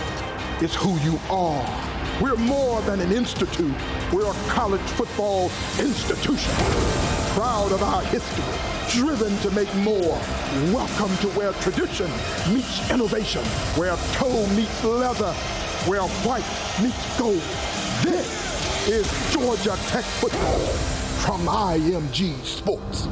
it's 0.62 0.74
who 0.74 0.98
you 1.00 1.18
are. 1.30 1.90
We're 2.20 2.36
more 2.36 2.80
than 2.82 3.00
an 3.00 3.10
institute. 3.10 3.74
We're 4.12 4.30
a 4.30 4.34
college 4.48 4.80
football 4.82 5.50
institution. 5.80 6.52
proud 7.34 7.72
of 7.72 7.82
our 7.82 8.02
history, 8.04 8.44
driven 8.90 9.36
to 9.38 9.50
make 9.50 9.74
more. 9.76 10.16
Welcome 10.72 11.16
to 11.18 11.28
where 11.36 11.52
tradition 11.54 12.08
meets 12.54 12.88
innovation, 12.92 13.42
where 13.74 13.96
toe 14.12 14.46
meets 14.54 14.84
leather, 14.84 15.32
where 15.88 16.02
white 16.22 16.46
meets 16.80 17.18
gold. 17.18 17.42
This 18.04 18.53
is 18.86 19.32
Georgia 19.32 19.76
Tech 19.86 20.04
football 20.04 20.58
from 21.24 21.46
IMG 21.46 22.34
Sports. 22.44 23.08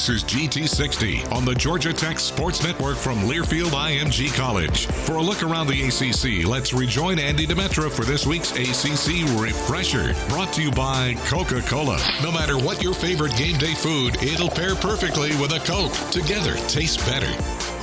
This 0.00 0.08
is 0.08 0.24
GT60 0.24 1.30
on 1.30 1.44
the 1.44 1.54
Georgia 1.54 1.92
Tech 1.92 2.18
Sports 2.18 2.62
Network 2.62 2.96
from 2.96 3.18
Learfield 3.24 3.72
IMG 3.72 4.34
College. 4.34 4.86
For 4.86 5.16
a 5.16 5.22
look 5.22 5.42
around 5.42 5.66
the 5.66 5.82
ACC, 5.82 6.48
let's 6.48 6.72
rejoin 6.72 7.18
Andy 7.18 7.46
Demetra 7.46 7.90
for 7.90 8.06
this 8.06 8.26
week's 8.26 8.50
ACC 8.52 9.28
Refresher, 9.38 10.14
brought 10.30 10.54
to 10.54 10.62
you 10.62 10.70
by 10.70 11.16
Coca 11.26 11.60
Cola. 11.60 11.98
No 12.22 12.32
matter 12.32 12.56
what 12.56 12.82
your 12.82 12.94
favorite 12.94 13.36
game 13.36 13.58
day 13.58 13.74
food, 13.74 14.16
it'll 14.22 14.48
pair 14.48 14.74
perfectly 14.74 15.36
with 15.36 15.52
a 15.52 15.60
Coke. 15.66 15.92
Together, 16.10 16.54
tastes 16.66 16.96
better. 17.04 17.79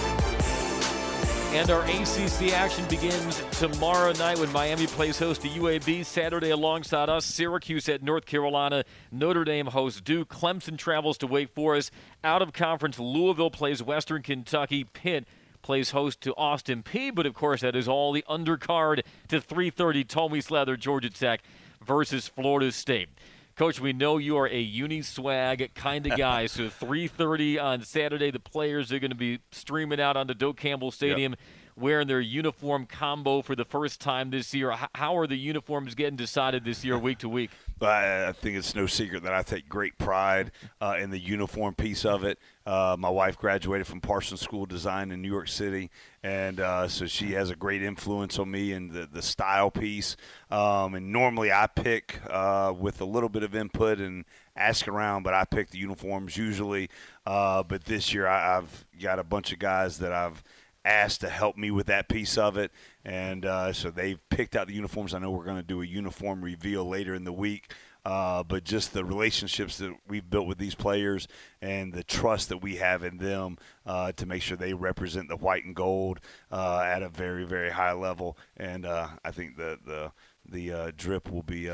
And 1.57 1.71
our 1.71 1.81
ACC 1.85 2.53
action 2.53 2.85
begins 2.87 3.43
tomorrow 3.57 4.11
night 4.11 4.37
when 4.37 4.51
Miami 4.51 4.85
plays 4.85 5.17
host 5.17 5.41
to 5.41 5.47
UAB. 5.47 6.05
Saturday, 6.05 6.51
alongside 6.51 7.09
us, 7.09 7.25
Syracuse 7.25 7.89
at 7.89 8.03
North 8.03 8.27
Carolina. 8.27 8.83
Notre 9.11 9.43
Dame 9.43 9.65
hosts 9.65 9.99
Duke. 9.99 10.29
Clemson 10.29 10.77
travels 10.77 11.17
to 11.17 11.25
Wake 11.25 11.49
Forest. 11.49 11.89
Out 12.23 12.43
of 12.43 12.53
conference, 12.53 12.99
Louisville 12.99 13.49
plays 13.49 13.81
Western 13.81 14.21
Kentucky. 14.21 14.83
Pitt 14.83 15.27
plays 15.63 15.89
host 15.89 16.21
to 16.21 16.35
Austin 16.35 16.83
Peay. 16.83 17.13
But 17.13 17.25
of 17.25 17.33
course, 17.33 17.61
that 17.61 17.75
is 17.75 17.87
all 17.87 18.13
the 18.13 18.23
undercard 18.29 19.01
to 19.29 19.41
3:30. 19.41 20.03
Tommy 20.03 20.41
Slather, 20.41 20.77
Georgia 20.77 21.09
Tech 21.09 21.41
versus 21.83 22.27
Florida 22.27 22.71
State. 22.71 23.09
Coach, 23.57 23.79
we 23.79 23.91
know 23.91 24.19
you 24.19 24.37
are 24.37 24.47
a 24.47 24.59
uni 24.59 25.01
swag 25.01 25.73
kind 25.73 26.05
of 26.05 26.15
guy. 26.15 26.45
so 26.47 26.65
3:30 26.69 27.61
on 27.61 27.81
Saturday, 27.81 28.29
the 28.29 28.39
players 28.39 28.91
are 28.91 28.99
going 28.99 29.09
to 29.09 29.15
be 29.15 29.39
streaming 29.51 29.99
out 29.99 30.15
onto 30.15 30.35
Doak 30.35 30.57
Campbell 30.57 30.91
Stadium, 30.91 31.31
yep. 31.31 31.39
Wearing 31.77 32.07
their 32.07 32.19
uniform 32.19 32.85
combo 32.85 33.41
for 33.41 33.55
the 33.55 33.65
first 33.65 34.01
time 34.01 34.31
this 34.31 34.53
year. 34.53 34.75
How 34.95 35.17
are 35.17 35.27
the 35.27 35.37
uniforms 35.37 35.93
getting 35.93 36.15
decided 36.15 36.65
this 36.65 36.83
year, 36.83 36.97
week 36.97 37.19
to 37.19 37.29
week? 37.29 37.51
I 37.81 38.31
think 38.31 38.57
it's 38.57 38.73
no 38.73 38.87
secret 38.87 39.23
that 39.23 39.33
I 39.33 39.43
take 39.43 39.69
great 39.69 39.97
pride 39.99 40.51
uh, 40.81 40.95
in 40.99 41.11
the 41.11 41.19
uniform 41.19 41.75
piece 41.75 42.05
of 42.05 42.23
it. 42.23 42.39
Uh, 42.65 42.95
my 42.97 43.09
wife 43.09 43.37
graduated 43.37 43.85
from 43.85 44.01
Parsons 44.01 44.41
School 44.41 44.63
of 44.63 44.69
Design 44.69 45.11
in 45.11 45.21
New 45.21 45.31
York 45.31 45.47
City, 45.47 45.91
and 46.23 46.59
uh, 46.59 46.87
so 46.87 47.05
she 47.05 47.33
has 47.33 47.51
a 47.51 47.55
great 47.55 47.83
influence 47.83 48.39
on 48.39 48.49
me 48.49 48.73
and 48.73 48.91
the, 48.91 49.07
the 49.09 49.21
style 49.21 49.69
piece. 49.69 50.17
Um, 50.49 50.95
and 50.95 51.13
normally 51.13 51.51
I 51.51 51.67
pick 51.67 52.19
uh, 52.29 52.73
with 52.77 52.99
a 52.99 53.05
little 53.05 53.29
bit 53.29 53.43
of 53.43 53.55
input 53.55 53.99
and 53.99 54.25
ask 54.55 54.87
around, 54.87 55.23
but 55.23 55.33
I 55.33 55.45
pick 55.45 55.69
the 55.69 55.77
uniforms 55.77 56.35
usually. 56.35 56.89
Uh, 57.25 57.61
but 57.61 57.85
this 57.85 58.13
year 58.13 58.27
I, 58.27 58.57
I've 58.57 58.85
got 58.99 59.19
a 59.19 59.23
bunch 59.23 59.53
of 59.53 59.59
guys 59.59 59.99
that 59.99 60.11
I've 60.11 60.43
asked 60.87 61.21
to 61.21 61.29
help 61.29 61.57
me 61.57 61.69
with 61.69 61.87
that 61.87 62.07
piece 62.07 62.37
of 62.37 62.57
it. 62.57 62.71
And 63.03 63.45
uh, 63.45 63.73
so 63.73 63.91
they've 63.91 64.19
picked 64.29 64.55
out 64.55 64.67
the 64.67 64.73
uniforms. 64.73 65.13
I 65.13 65.19
know 65.19 65.31
we're 65.31 65.43
going 65.43 65.57
to 65.57 65.63
do 65.63 65.81
a 65.81 65.85
uniform 65.85 66.43
reveal 66.43 66.87
later 66.87 67.13
in 67.13 67.23
the 67.23 67.33
week. 67.33 67.73
Uh, 68.05 68.41
but 68.41 68.63
just 68.63 68.93
the 68.93 69.03
relationships 69.03 69.79
that 69.79 69.93
we've 70.07 70.29
built 70.29 70.47
with 70.47 70.57
these 70.57 70.75
players 70.75 71.27
and 71.61 71.91
the 71.91 72.05
trust 72.05 72.47
that 72.47 72.59
we 72.59 72.77
have 72.77 73.03
in 73.03 73.17
them 73.17 73.57
uh, 73.85 74.13
to 74.13 74.25
make 74.25 74.41
sure 74.41 74.55
they 74.55 74.73
represent 74.73 75.27
the 75.27 75.35
white 75.35 75.65
and 75.65 75.75
gold 75.75 76.21
uh, 76.49 76.79
at 76.79 77.03
a 77.03 77.09
very, 77.09 77.43
very 77.43 77.69
high 77.69 77.91
level. 77.91 78.37
And 78.55 78.85
uh, 78.85 79.09
I 79.25 79.31
think 79.31 79.57
the 79.57 79.77
the 79.85 80.11
the 80.49 80.71
uh, 80.71 80.91
drip 80.95 81.29
will 81.29 81.43
be 81.43 81.69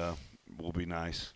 will 0.57 0.71
be 0.71 0.87
nice 0.87 1.35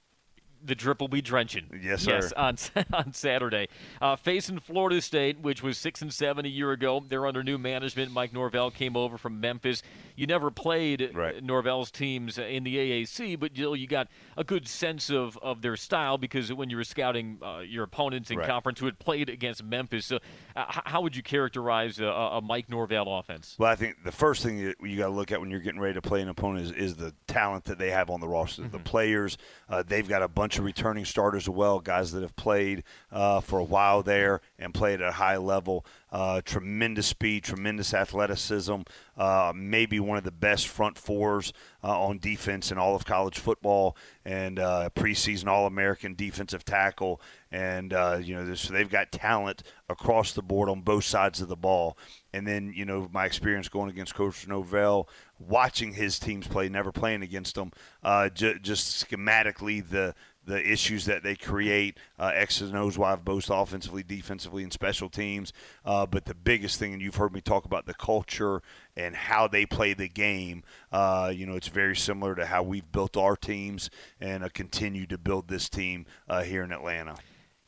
the 0.63 0.75
drip 0.75 0.99
will 0.99 1.07
be 1.07 1.21
drenching. 1.21 1.65
Yes, 1.81 2.03
sir. 2.03 2.19
Yes, 2.21 2.33
on 2.33 2.57
on 2.93 3.13
Saturday, 3.13 3.67
uh, 4.01 4.15
facing 4.15 4.59
Florida 4.59 5.01
State, 5.01 5.39
which 5.39 5.63
was 5.63 5.77
six 5.77 6.01
and 6.01 6.13
seven 6.13 6.45
a 6.45 6.49
year 6.49 6.71
ago. 6.71 7.03
They're 7.07 7.25
under 7.25 7.43
new 7.43 7.57
management. 7.57 8.11
Mike 8.11 8.33
Norvell 8.33 8.71
came 8.71 8.95
over 8.95 9.17
from 9.17 9.39
Memphis. 9.39 9.83
You 10.15 10.25
never 10.25 10.49
played 10.49 11.11
right. 11.13 11.43
Norvell's 11.43 11.91
teams 11.91 12.37
in 12.37 12.63
the 12.63 12.75
AAC, 12.75 13.39
but 13.39 13.55
you, 13.55 13.75
you 13.75 13.85
got 13.85 14.07
a 14.35 14.43
good 14.43 14.67
sense 14.67 15.11
of, 15.11 15.37
of 15.43 15.61
their 15.61 15.75
style 15.75 16.17
because 16.17 16.51
when 16.51 16.69
you 16.69 16.77
were 16.77 16.83
scouting 16.83 17.37
uh, 17.43 17.59
your 17.59 17.83
opponents 17.83 18.31
in 18.31 18.37
right. 18.37 18.47
conference 18.47 18.79
who 18.79 18.85
had 18.85 18.97
played 18.99 19.29
against 19.29 19.63
Memphis. 19.63 20.05
So, 20.05 20.19
uh, 20.55 20.65
how 20.67 21.01
would 21.01 21.15
you 21.15 21.23
characterize 21.23 21.99
a, 21.99 22.05
a, 22.05 22.41
Mike 22.41 22.69
Norvell 22.69 23.19
offense? 23.19 23.55
Well, 23.59 23.69
I 23.69 23.75
think 23.75 24.03
the 24.03 24.11
first 24.11 24.43
thing 24.43 24.57
you, 24.57 24.73
you 24.81 24.97
got 24.97 25.07
to 25.07 25.13
look 25.13 25.31
at 25.31 25.39
when 25.39 25.51
you're 25.51 25.59
getting 25.59 25.79
ready 25.79 25.93
to 25.93 26.01
play 26.01 26.21
an 26.21 26.29
opponent 26.29 26.65
is, 26.65 26.71
is 26.71 26.95
the 26.95 27.13
talent 27.27 27.65
that 27.65 27.77
they 27.77 27.91
have 27.91 28.09
on 28.09 28.19
the 28.19 28.27
roster. 28.27 28.63
Mm-hmm. 28.63 28.71
The 28.71 28.79
players, 28.79 29.37
uh, 29.69 29.83
they've 29.85 30.07
got 30.07 30.23
a 30.23 30.27
bunch 30.27 30.46
of 30.55 30.63
returning 30.63 31.05
starters 31.05 31.43
as 31.43 31.49
well, 31.49 31.79
guys 31.79 32.11
that 32.13 32.21
have 32.21 32.35
played 32.35 32.83
uh, 33.11 33.41
for 33.41 33.59
a 33.59 33.63
while 33.63 34.01
there 34.03 34.39
and 34.57 34.73
played 34.73 35.01
at 35.01 35.09
a 35.09 35.11
high 35.11 35.37
level. 35.37 35.85
Uh, 36.09 36.39
tremendous 36.45 37.05
speed, 37.07 37.43
tremendous 37.43 37.93
athleticism, 37.93 38.75
uh, 39.17 39.51
maybe 39.53 39.99
one 39.99 40.17
of 40.17 40.23
the 40.23 40.31
best 40.31 40.69
front 40.69 40.97
fours 40.97 41.51
uh, 41.83 42.01
on 42.01 42.17
defense 42.17 42.71
in 42.71 42.77
all 42.77 42.95
of 42.95 43.03
college 43.03 43.37
football, 43.37 43.97
and 44.23 44.57
uh, 44.57 44.89
preseason 44.95 45.47
All 45.47 45.67
American 45.67 46.15
defensive 46.15 46.63
tackle. 46.63 47.19
And, 47.51 47.91
uh, 47.93 48.19
you 48.21 48.35
know, 48.35 48.53
so 48.55 48.73
they've 48.73 48.89
got 48.89 49.11
talent 49.11 49.63
across 49.89 50.31
the 50.31 50.41
board 50.41 50.69
on 50.69 50.81
both 50.81 51.03
sides 51.03 51.41
of 51.41 51.49
the 51.49 51.57
ball. 51.57 51.97
And 52.33 52.47
then, 52.47 52.73
you 52.73 52.85
know, 52.85 53.09
my 53.11 53.25
experience 53.25 53.67
going 53.67 53.89
against 53.89 54.15
Coach 54.15 54.47
Norvell, 54.47 55.09
watching 55.39 55.93
his 55.93 56.19
teams 56.19 56.47
play, 56.47 56.69
never 56.69 56.91
playing 56.91 57.21
against 57.21 57.55
them, 57.55 57.71
uh, 58.03 58.29
just 58.29 59.09
schematically, 59.09 59.87
the 59.87 60.13
the 60.47 60.71
issues 60.71 61.05
that 61.05 61.23
they 61.23 61.35
create, 61.35 61.97
uh, 62.17 62.31
X's 62.33 62.69
and 62.69 62.77
O's, 62.77 62.97
why 62.97 63.15
both 63.15 63.49
offensively, 63.49 64.01
defensively, 64.01 64.63
and 64.63 64.71
special 64.71 65.09
teams. 65.09 65.53
Uh, 65.85 66.05
but 66.05 66.25
the 66.25 66.33
biggest 66.33 66.79
thing, 66.79 66.93
and 66.93 67.01
you've 67.01 67.15
heard 67.15 67.33
me 67.33 67.41
talk 67.41 67.65
about 67.65 67.85
the 67.85 67.93
culture 67.93 68.61
and 68.95 69.15
how 69.15 69.47
they 69.47 69.65
play 69.65 69.93
the 69.93 70.07
game. 70.07 70.63
Uh, 70.91 71.31
you 71.35 71.45
know, 71.45 71.55
it's 71.55 71.67
very 71.67 71.95
similar 71.95 72.33
to 72.33 72.45
how 72.45 72.63
we've 72.63 72.91
built 72.91 73.17
our 73.17 73.35
teams 73.35 73.89
and 74.19 74.43
uh, 74.43 74.49
continue 74.49 75.05
to 75.05 75.17
build 75.17 75.49
this 75.49 75.69
team 75.69 76.05
uh, 76.29 76.43
here 76.43 76.63
in 76.63 76.71
Atlanta 76.71 77.15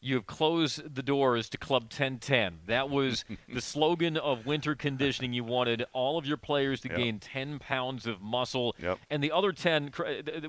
you 0.01 0.15
have 0.15 0.25
closed 0.25 0.95
the 0.95 1.03
doors 1.03 1.49
to 1.49 1.57
Club 1.57 1.83
1010. 1.83 2.59
That 2.67 2.89
was 2.89 3.25
the 3.53 3.61
slogan 3.61 4.17
of 4.17 4.45
winter 4.45 4.75
conditioning. 4.75 5.33
You 5.33 5.43
wanted 5.43 5.85
all 5.93 6.17
of 6.17 6.25
your 6.25 6.37
players 6.37 6.81
to 6.81 6.89
yep. 6.89 6.97
gain 6.97 7.19
10 7.19 7.59
pounds 7.59 8.05
of 8.05 8.21
muscle. 8.21 8.75
Yep. 8.81 8.99
And 9.09 9.23
the 9.23 9.31
other 9.31 9.51
10, 9.51 9.91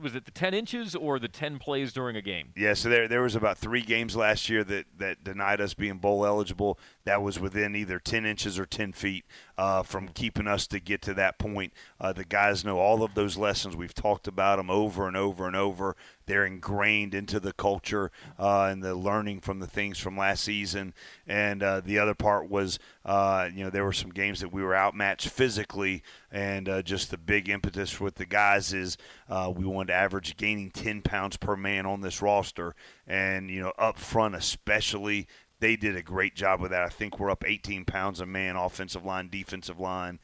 was 0.00 0.14
it 0.14 0.24
the 0.24 0.30
10 0.30 0.54
inches 0.54 0.94
or 0.94 1.18
the 1.18 1.28
10 1.28 1.58
plays 1.58 1.92
during 1.92 2.16
a 2.16 2.22
game? 2.22 2.52
Yeah, 2.56 2.74
so 2.74 2.88
there, 2.88 3.08
there 3.08 3.22
was 3.22 3.34
about 3.34 3.58
three 3.58 3.82
games 3.82 4.14
last 4.16 4.48
year 4.48 4.62
that, 4.64 4.86
that 4.98 5.24
denied 5.24 5.60
us 5.60 5.74
being 5.74 5.98
bowl 5.98 6.24
eligible. 6.24 6.78
That 7.04 7.22
was 7.22 7.40
within 7.40 7.74
either 7.74 7.98
10 7.98 8.24
inches 8.24 8.58
or 8.58 8.66
10 8.66 8.92
feet 8.92 9.24
uh, 9.58 9.82
from 9.82 10.08
keeping 10.08 10.46
us 10.46 10.66
to 10.68 10.78
get 10.80 11.02
to 11.02 11.14
that 11.14 11.38
point. 11.38 11.72
Uh, 12.00 12.12
the 12.12 12.24
guys 12.24 12.64
know 12.64 12.78
all 12.78 13.02
of 13.02 13.14
those 13.14 13.36
lessons. 13.36 13.76
We've 13.76 13.94
talked 13.94 14.28
about 14.28 14.56
them 14.56 14.70
over 14.70 15.08
and 15.08 15.16
over 15.16 15.46
and 15.46 15.56
over. 15.56 15.96
They're 16.26 16.46
ingrained 16.46 17.14
into 17.14 17.40
the 17.40 17.52
culture 17.52 18.10
uh, 18.38 18.68
and 18.70 18.82
the 18.82 18.94
learning 18.94 19.40
from 19.40 19.58
the 19.58 19.66
things 19.66 19.98
from 19.98 20.16
last 20.16 20.44
season. 20.44 20.94
And 21.26 21.62
uh, 21.62 21.80
the 21.80 21.98
other 21.98 22.14
part 22.14 22.48
was, 22.48 22.78
uh, 23.04 23.48
you 23.52 23.64
know, 23.64 23.70
there 23.70 23.84
were 23.84 23.92
some 23.92 24.10
games 24.10 24.40
that 24.40 24.52
we 24.52 24.62
were 24.62 24.76
outmatched 24.76 25.28
physically, 25.28 26.02
and 26.30 26.68
uh, 26.68 26.82
just 26.82 27.10
the 27.10 27.18
big 27.18 27.48
impetus 27.48 28.00
with 28.00 28.14
the 28.16 28.26
guys 28.26 28.72
is 28.72 28.96
uh, 29.28 29.52
we 29.54 29.64
wanted 29.64 29.88
to 29.88 29.94
average 29.94 30.36
gaining 30.36 30.70
10 30.70 31.02
pounds 31.02 31.36
per 31.36 31.56
man 31.56 31.86
on 31.86 32.00
this 32.00 32.22
roster. 32.22 32.74
And, 33.06 33.50
you 33.50 33.60
know, 33.60 33.72
up 33.78 33.98
front, 33.98 34.34
especially 34.34 35.26
they 35.58 35.76
did 35.76 35.96
a 35.96 36.02
great 36.02 36.34
job 36.34 36.60
with 36.60 36.70
that. 36.70 36.82
I 36.82 36.88
think 36.88 37.18
we're 37.18 37.30
up 37.30 37.44
18 37.46 37.84
pounds 37.84 38.20
a 38.20 38.26
man, 38.26 38.56
offensive 38.56 39.04
line, 39.04 39.28
defensive 39.28 39.78
line 39.78 40.18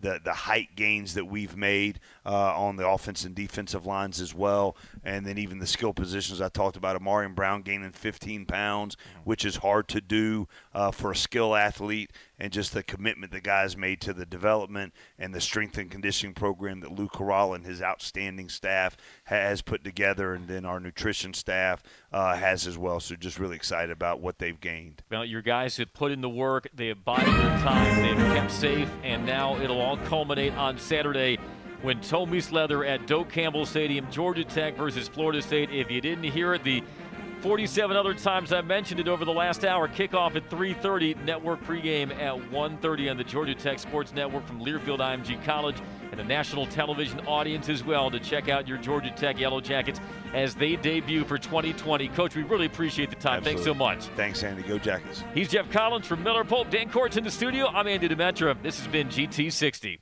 the 0.00 0.20
the 0.22 0.32
height 0.32 0.74
gains 0.76 1.14
that 1.14 1.26
we've 1.26 1.56
made 1.56 2.00
uh, 2.26 2.56
on 2.56 2.76
the 2.76 2.86
offense 2.86 3.24
and 3.24 3.34
defensive 3.34 3.86
lines 3.86 4.20
as 4.20 4.34
well, 4.34 4.76
and 5.04 5.24
then 5.24 5.38
even 5.38 5.58
the 5.58 5.66
skill 5.66 5.92
positions 5.92 6.40
I 6.40 6.48
talked 6.48 6.76
about. 6.76 7.00
Ahmarean 7.00 7.34
Brown 7.34 7.62
gaining 7.62 7.92
15 7.92 8.46
pounds, 8.46 8.96
which 9.24 9.44
is 9.44 9.56
hard 9.56 9.88
to 9.88 10.00
do 10.00 10.48
uh, 10.74 10.90
for 10.90 11.12
a 11.12 11.16
skill 11.16 11.54
athlete, 11.54 12.10
and 12.38 12.52
just 12.52 12.72
the 12.72 12.82
commitment 12.82 13.32
the 13.32 13.40
guys 13.40 13.76
made 13.76 14.00
to 14.00 14.12
the 14.12 14.26
development 14.26 14.92
and 15.18 15.34
the 15.34 15.40
strength 15.40 15.78
and 15.78 15.90
conditioning 15.90 16.34
program 16.34 16.80
that 16.80 16.92
Lou 16.92 17.08
Corral 17.08 17.54
and 17.54 17.64
his 17.64 17.80
outstanding 17.80 18.48
staff 18.48 18.96
has 19.40 19.62
put 19.62 19.84
together, 19.84 20.34
and 20.34 20.48
then 20.48 20.64
our 20.64 20.80
nutrition 20.80 21.34
staff 21.34 21.82
uh, 22.12 22.36
has 22.36 22.66
as 22.66 22.78
well. 22.78 23.00
So 23.00 23.16
just 23.16 23.38
really 23.38 23.56
excited 23.56 23.90
about 23.90 24.20
what 24.20 24.38
they've 24.38 24.60
gained. 24.60 25.02
Well, 25.10 25.24
your 25.24 25.42
guys 25.42 25.76
have 25.78 25.92
put 25.92 26.12
in 26.12 26.20
the 26.20 26.28
work, 26.28 26.68
they 26.74 26.88
have 26.88 27.04
bided 27.04 27.34
their 27.34 27.58
time, 27.58 28.02
they've 28.02 28.34
kept 28.34 28.50
safe, 28.50 28.90
and 29.02 29.24
now 29.26 29.56
it'll 29.60 29.80
all 29.80 29.96
culminate 29.98 30.54
on 30.54 30.78
Saturday 30.78 31.38
when 31.82 32.00
Tommy's 32.00 32.52
Leather 32.52 32.84
at 32.84 33.06
Doak 33.06 33.28
Campbell 33.28 33.66
Stadium, 33.66 34.08
Georgia 34.10 34.44
Tech 34.44 34.76
versus 34.76 35.08
Florida 35.08 35.42
State. 35.42 35.70
If 35.70 35.90
you 35.90 36.00
didn't 36.00 36.24
hear 36.24 36.54
it, 36.54 36.62
the 36.62 36.82
47 37.42 37.96
other 37.96 38.14
times 38.14 38.52
I 38.52 38.60
mentioned 38.60 39.00
it 39.00 39.08
over 39.08 39.24
the 39.24 39.32
last 39.32 39.64
hour. 39.64 39.88
Kickoff 39.88 40.36
at 40.36 40.48
3:30, 40.48 41.24
network 41.24 41.60
pregame 41.64 42.16
at 42.16 42.36
1:30 42.52 43.10
on 43.10 43.16
the 43.16 43.24
Georgia 43.24 43.54
Tech 43.54 43.80
Sports 43.80 44.14
Network 44.14 44.46
from 44.46 44.60
Learfield 44.60 45.00
IMG 45.00 45.44
College 45.44 45.76
and 46.12 46.20
a 46.20 46.24
national 46.24 46.66
television 46.66 47.18
audience 47.26 47.68
as 47.68 47.82
well 47.82 48.10
to 48.10 48.20
check 48.20 48.48
out 48.48 48.68
your 48.68 48.78
Georgia 48.78 49.10
Tech 49.10 49.40
Yellow 49.40 49.60
Jackets 49.60 50.00
as 50.34 50.54
they 50.54 50.76
debut 50.76 51.24
for 51.24 51.38
2020. 51.38 52.08
Coach, 52.08 52.36
we 52.36 52.42
really 52.42 52.66
appreciate 52.66 53.10
the 53.10 53.16
time. 53.16 53.38
Absolutely. 53.38 53.52
Thanks 53.52 53.64
so 53.64 53.74
much. 53.74 54.16
Thanks, 54.16 54.42
Andy. 54.44 54.62
Go 54.62 54.78
Jackets. 54.78 55.24
He's 55.34 55.48
Geoff 55.48 55.70
Collins 55.70 56.06
from 56.06 56.22
Miller 56.22 56.44
Pope. 56.44 56.70
Dan 56.70 56.90
Court's 56.90 57.16
in 57.16 57.24
the 57.24 57.30
studio. 57.30 57.66
I'm 57.68 57.88
Andy 57.88 58.08
Demetra. 58.08 58.62
This 58.62 58.78
has 58.78 58.86
been 58.88 59.08
GT60. 59.08 59.98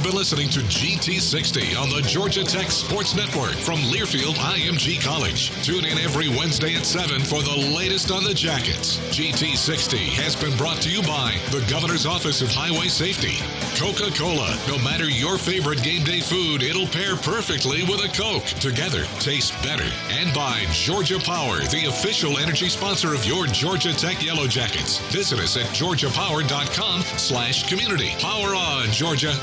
You've 0.00 0.12
been 0.12 0.16
listening 0.16 0.48
to 0.50 0.60
GT60 0.60 1.78
on 1.78 1.90
the 1.90 2.00
Georgia 2.00 2.42
Tech 2.42 2.70
Sports 2.70 3.14
Network 3.14 3.52
from 3.52 3.80
Learfield 3.80 4.32
IMG 4.36 4.98
College. 4.98 5.50
Tune 5.62 5.84
in 5.84 5.98
every 5.98 6.30
Wednesday 6.30 6.74
at 6.74 6.86
7 6.86 7.20
for 7.20 7.42
the 7.42 7.74
latest 7.76 8.10
on 8.10 8.24
the 8.24 8.32
Jackets. 8.32 8.96
GT60 9.12 10.08
has 10.16 10.34
been 10.34 10.56
brought 10.56 10.80
to 10.80 10.90
you 10.90 11.02
by 11.02 11.36
the 11.52 11.62
Governor's 11.68 12.06
Office 12.06 12.40
of 12.40 12.48
Highway 12.48 12.88
Safety, 12.88 13.44
Coca 13.76 14.08
Cola. 14.16 14.56
No 14.66 14.78
matter 14.78 15.04
your 15.04 15.36
favorite 15.36 15.82
game 15.82 16.02
day 16.02 16.20
food, 16.20 16.62
it'll 16.62 16.88
pair 16.88 17.16
perfectly 17.16 17.82
with 17.82 18.00
a 18.00 18.08
Coke. 18.08 18.48
Together, 18.56 19.04
taste 19.20 19.52
better. 19.62 19.84
And 20.08 20.32
by 20.32 20.64
Georgia 20.72 21.18
Power, 21.18 21.60
the 21.68 21.92
official 21.92 22.38
energy 22.38 22.70
sponsor 22.70 23.12
of 23.12 23.26
your 23.26 23.44
Georgia 23.48 23.92
Tech 23.92 24.24
Yellow 24.24 24.46
Jackets. 24.46 24.96
Visit 25.12 25.40
us 25.40 25.58
at 25.58 25.68
georgiapower.com 25.76 27.02
slash 27.20 27.68
community. 27.68 28.16
Power 28.16 28.56
on, 28.56 28.88
Georgia. 28.96 29.36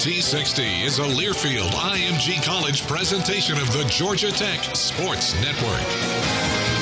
GT60 0.00 0.82
is 0.82 0.98
a 0.98 1.02
Learfield 1.02 1.72
IMG 1.72 2.42
College 2.42 2.86
presentation 2.86 3.58
of 3.58 3.70
the 3.74 3.84
Georgia 3.84 4.32
Tech 4.32 4.64
Sports 4.74 5.34
Network. 5.42 6.79